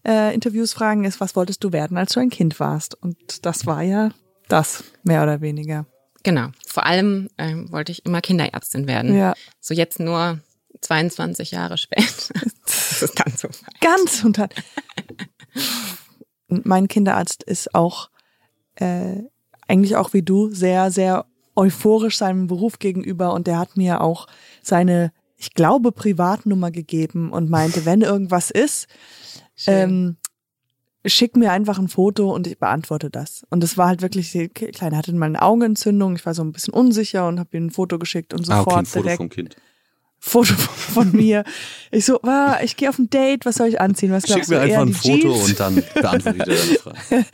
äh, 0.06 0.34
Interviews 0.34 0.72
fragen, 0.72 1.04
ist, 1.04 1.20
was 1.20 1.36
wolltest 1.36 1.62
du 1.64 1.72
werden, 1.72 1.96
als 1.96 2.12
du 2.12 2.20
ein 2.20 2.30
Kind 2.30 2.58
warst? 2.60 2.94
Und 3.00 3.46
das 3.46 3.66
war 3.66 3.82
ja 3.82 4.10
das, 4.48 4.84
mehr 5.02 5.22
oder 5.22 5.40
weniger. 5.40 5.86
Genau. 6.22 6.48
Vor 6.66 6.86
allem 6.86 7.28
ähm, 7.38 7.70
wollte 7.70 7.92
ich 7.92 8.04
immer 8.04 8.20
Kinderärztin 8.20 8.86
werden. 8.86 9.16
Ja. 9.16 9.34
So 9.60 9.74
jetzt 9.74 10.00
nur 10.00 10.40
22 10.80 11.50
Jahre 11.50 11.78
später. 11.78 12.34
das 12.64 13.02
ist 13.02 13.16
ganz 13.16 13.40
so 13.40 13.48
weit. 13.48 13.80
Ganz 13.80 14.24
und 14.24 14.38
dann. 14.38 14.48
mein 16.48 16.88
Kinderarzt 16.88 17.42
ist 17.42 17.74
auch 17.74 18.10
äh, 18.76 19.22
eigentlich 19.68 19.96
auch 19.96 20.12
wie 20.12 20.22
du 20.22 20.50
sehr, 20.50 20.90
sehr 20.90 21.26
euphorisch 21.56 22.18
seinem 22.18 22.46
Beruf 22.46 22.78
gegenüber 22.78 23.32
und 23.32 23.46
der 23.46 23.58
hat 23.58 23.76
mir 23.76 24.00
auch 24.00 24.26
seine, 24.62 25.12
ich 25.36 25.54
glaube, 25.54 25.92
Privatnummer 25.92 26.70
gegeben 26.70 27.30
und 27.30 27.50
meinte, 27.50 27.84
wenn 27.84 28.00
irgendwas 28.00 28.50
ist, 28.50 28.88
ähm, 29.66 30.16
schick 31.06 31.36
mir 31.36 31.52
einfach 31.52 31.78
ein 31.78 31.88
Foto 31.88 32.34
und 32.34 32.46
ich 32.46 32.58
beantworte 32.58 33.10
das. 33.10 33.44
Und 33.50 33.62
es 33.62 33.76
war 33.76 33.88
halt 33.88 34.02
wirklich, 34.02 34.32
die 34.32 34.48
Kleine 34.48 34.96
hatte 34.96 35.12
mal 35.12 35.26
eine 35.26 35.42
Augenentzündung, 35.42 36.16
ich 36.16 36.26
war 36.26 36.34
so 36.34 36.42
ein 36.42 36.52
bisschen 36.52 36.72
unsicher 36.72 37.28
und 37.28 37.38
habe 37.38 37.56
ihm 37.56 37.66
ein 37.66 37.70
Foto 37.70 37.98
geschickt 37.98 38.32
und 38.32 38.44
sofort 38.44 38.68
ah, 38.68 38.70
okay, 38.70 38.78
ein 38.78 38.86
Foto 38.86 39.02
direkt. 39.02 39.18
Vom 39.18 39.28
kind. 39.28 39.56
Foto 40.26 40.54
von 40.54 41.12
mir. 41.12 41.44
Ich 41.90 42.06
so, 42.06 42.22
ah, 42.22 42.58
ich 42.62 42.76
gehe 42.76 42.88
auf 42.88 42.98
ein 42.98 43.10
Date, 43.10 43.44
was 43.44 43.56
soll 43.56 43.68
ich 43.68 43.78
anziehen? 43.78 44.10
Was 44.10 44.26
Schick 44.26 44.48
mir 44.48 44.60
einfach 44.60 44.80
ein 44.80 44.94
Foto 44.94 45.18
Jeans? 45.18 45.48
und 45.50 45.60
dann 45.60 45.82
beantworte 45.94 46.38
ich 46.38 46.44
dir 46.44 46.54
deine 46.54 46.78
Frage. 46.78 47.26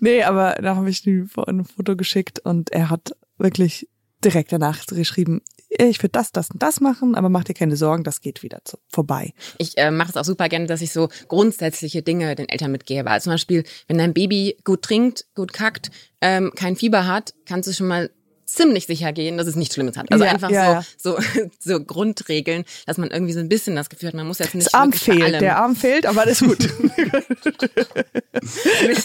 nee, 0.00 0.22
aber 0.22 0.56
da 0.60 0.76
habe 0.76 0.90
ich 0.90 1.06
ihm 1.06 1.30
ein 1.46 1.64
Foto 1.64 1.96
geschickt 1.96 2.40
und 2.40 2.70
er 2.70 2.90
hat 2.90 3.16
wirklich 3.38 3.88
direkt 4.24 4.52
danach 4.52 4.86
geschrieben, 4.86 5.42
ich 5.76 5.98
würde 6.02 6.12
das, 6.12 6.30
das 6.32 6.50
und 6.50 6.62
das 6.62 6.80
machen, 6.80 7.14
aber 7.14 7.28
mach 7.28 7.44
dir 7.44 7.54
keine 7.54 7.76
Sorgen, 7.76 8.04
das 8.04 8.20
geht 8.20 8.42
wieder 8.42 8.60
zu, 8.64 8.78
vorbei. 8.88 9.34
Ich 9.58 9.76
äh, 9.76 9.90
mache 9.90 10.10
es 10.10 10.16
auch 10.16 10.24
super 10.24 10.48
gerne, 10.48 10.66
dass 10.66 10.80
ich 10.80 10.92
so 10.92 11.08
grundsätzliche 11.28 12.02
Dinge 12.02 12.34
den 12.36 12.48
Eltern 12.48 12.70
mitgebe. 12.70 13.10
Also 13.10 13.24
zum 13.24 13.34
Beispiel, 13.34 13.64
wenn 13.88 13.98
dein 13.98 14.14
Baby 14.14 14.56
gut 14.64 14.82
trinkt, 14.82 15.26
gut 15.34 15.52
kackt, 15.52 15.90
ähm, 16.20 16.52
kein 16.54 16.76
Fieber 16.76 17.06
hat, 17.06 17.34
kannst 17.44 17.68
du 17.68 17.72
schon 17.72 17.88
mal 17.88 18.10
ziemlich 18.46 18.86
sicher 18.86 19.12
gehen, 19.12 19.36
dass 19.36 19.46
es 19.46 19.56
nichts 19.56 19.74
Schlimmes 19.74 19.96
hat. 19.96 20.12
Also 20.12 20.24
ja, 20.24 20.30
einfach 20.30 20.50
ja, 20.50 20.84
so, 20.96 21.16
so, 21.18 21.48
so 21.58 21.80
Grundregeln, 21.82 22.64
dass 22.86 22.98
man 22.98 23.10
irgendwie 23.10 23.32
so 23.32 23.40
ein 23.40 23.48
bisschen 23.48 23.74
das 23.74 23.90
Gefühl 23.90 24.08
hat, 24.08 24.14
man 24.14 24.26
muss 24.28 24.38
jetzt 24.38 24.54
nicht. 24.54 24.66
Das 24.66 24.74
Arm 24.74 24.92
fehlt, 24.92 25.40
der 25.40 25.58
Arm 25.58 25.74
fehlt, 25.74 26.06
aber 26.06 26.26
ist 26.26 26.42
gut. 26.44 26.58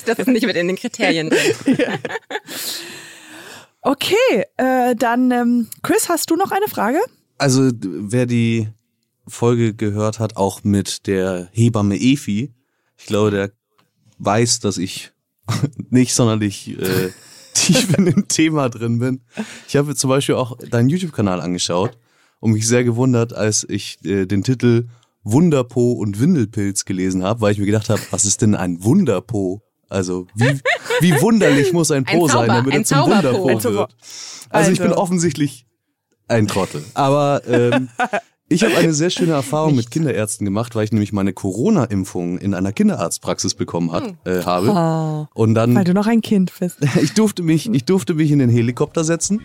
das 0.06 0.20
ist 0.20 0.28
nicht 0.28 0.46
mit 0.46 0.56
in 0.56 0.68
den 0.68 0.76
Kriterien 0.76 1.30
drin. 1.30 1.40
Okay, 3.82 4.46
äh, 4.58 4.96
dann 4.96 5.32
ähm, 5.32 5.68
Chris, 5.84 6.10
hast 6.10 6.30
du 6.32 6.36
noch 6.36 6.52
eine 6.52 6.68
Frage? 6.68 7.00
Also 7.38 7.72
wer 7.82 8.26
die 8.26 8.68
Folge 9.28 9.74
gehört 9.74 10.20
hat, 10.20 10.36
auch 10.36 10.64
mit 10.64 11.08
der 11.08 11.50
Hebamme 11.52 11.96
Efi, 11.96 12.54
ich 12.98 13.06
glaube, 13.06 13.32
der 13.32 13.52
weiß, 14.18 14.60
dass 14.60 14.78
ich 14.78 15.12
nicht 15.90 16.14
sonderlich 16.14 16.78
äh, 16.78 17.12
tief 17.54 17.98
in 17.98 18.06
dem 18.06 18.28
Thema 18.28 18.70
drin 18.70 19.00
bin. 19.00 19.22
Ich 19.68 19.76
habe 19.78 19.96
zum 19.96 20.10
Beispiel 20.10 20.36
auch 20.36 20.58
deinen 20.58 20.90
YouTube-Kanal 20.90 21.40
angeschaut 21.40 21.98
und 22.40 22.52
mich 22.52 22.68
sehr 22.68 22.84
gewundert, 22.84 23.34
als 23.34 23.66
ich 23.68 24.04
äh, 24.04 24.26
den 24.26 24.44
Titel 24.44 24.88
Wunderpo 25.24 25.94
und 25.94 26.20
Windelpilz 26.20 26.86
gelesen 26.86 27.24
habe, 27.24 27.42
weil 27.42 27.54
ich 27.54 27.60
mir 27.60 27.66
gedacht 27.66 27.90
habe, 27.90 28.02
was 28.12 28.26
ist 28.26 28.42
denn 28.42 28.56
ein 28.56 28.84
Wunderpo? 28.84 29.62
Also 29.90 30.28
wie, 30.36 30.60
wie 31.02 31.22
wunderlich 31.22 31.74
muss 31.74 31.92
ein 31.92 32.06
Po 32.06 32.26
ein 32.26 32.32
sein, 32.32 32.48
damit 32.48 32.74
er 32.74 32.84
zum 32.84 33.00
Wunderpo 33.00 33.48
wird. 33.48 33.66
Also, 33.66 33.88
also 34.50 34.72
ich 34.72 34.80
bin 34.80 34.90
also. 34.90 35.02
offensichtlich 35.02 35.66
ein 36.28 36.48
Trottel. 36.48 36.84
Aber 36.94 37.42
ähm, 37.48 37.90
ich 38.50 38.64
habe 38.64 38.78
eine 38.78 38.94
sehr 38.94 39.10
schöne 39.10 39.34
Erfahrung 39.34 39.72
Nicht. 39.72 39.86
mit 39.86 39.92
Kinderärzten 39.92 40.46
gemacht, 40.46 40.76
weil 40.76 40.86
ich 40.86 40.92
nämlich 40.92 41.12
meine 41.12 41.34
Corona-Impfung 41.34 42.38
in 42.38 42.54
einer 42.54 42.72
Kinderarztpraxis 42.72 43.56
bekommen 43.56 43.92
hat, 43.92 44.06
hm. 44.06 44.18
äh, 44.26 44.44
habe. 44.44 44.70
Oh, 44.70 45.26
und 45.34 45.56
dann, 45.56 45.74
weil 45.76 45.84
du 45.84 45.94
noch 45.94 46.08
ein 46.08 46.22
Kind 46.22 46.54
bist. 46.60 46.78
ich 47.02 47.14
durfte 47.14 47.44
mich, 47.44 47.70
ich 47.72 47.84
durfte 47.86 48.14
mich 48.14 48.32
in 48.32 48.40
den 48.40 48.50
Helikopter 48.50 49.04
setzen 49.04 49.42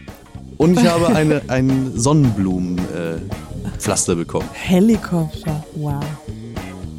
und 0.58 0.78
ich 0.78 0.86
habe 0.86 1.08
eine, 1.08 1.42
ein 1.48 1.90
Sonnenblumenpflaster 1.94 4.12
äh, 4.12 4.16
bekommen. 4.16 4.48
Helikopter, 4.52 5.64
wow. 5.74 6.04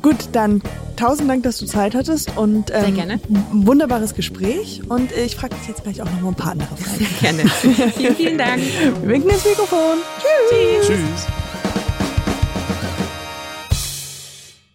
Gut, 0.05 0.29
dann 0.33 0.61
tausend 0.97 1.27
Dank, 1.31 1.41
dass 1.41 1.57
du 1.57 1.65
Zeit 1.65 1.95
hattest 1.95 2.37
und 2.37 2.69
ähm, 2.69 2.81
Sehr 2.81 2.91
gerne. 2.91 3.13
ein 3.13 3.65
wunderbares 3.65 4.13
Gespräch. 4.13 4.83
Und 4.87 5.11
ich 5.11 5.35
frage 5.35 5.55
dich 5.55 5.67
jetzt 5.67 5.81
gleich 5.81 5.99
auch 5.99 6.05
noch 6.05 6.21
mal 6.21 6.27
ein 6.27 6.35
paar 6.35 6.51
andere 6.51 6.77
Fragen. 6.77 6.99
Sehr 6.99 7.33
gerne. 7.33 7.49
vielen, 7.95 8.15
vielen 8.15 8.37
Dank. 8.37 8.61
Wir 8.61 9.09
winken 9.09 9.31
ins 9.31 9.43
Mikrofon. 9.43 9.97
Tschüss. 10.19 10.85
Tschüss. 10.85 11.25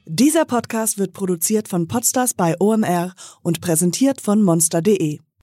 Dieser 0.05 0.45
Podcast 0.47 0.99
wird 0.99 1.13
produziert 1.13 1.69
von 1.69 1.87
Podstars 1.87 2.35
bei 2.35 2.57
OMR 2.59 3.15
und 3.43 3.61
präsentiert 3.61 4.21
von 4.21 4.43
monster.de. 4.43 5.21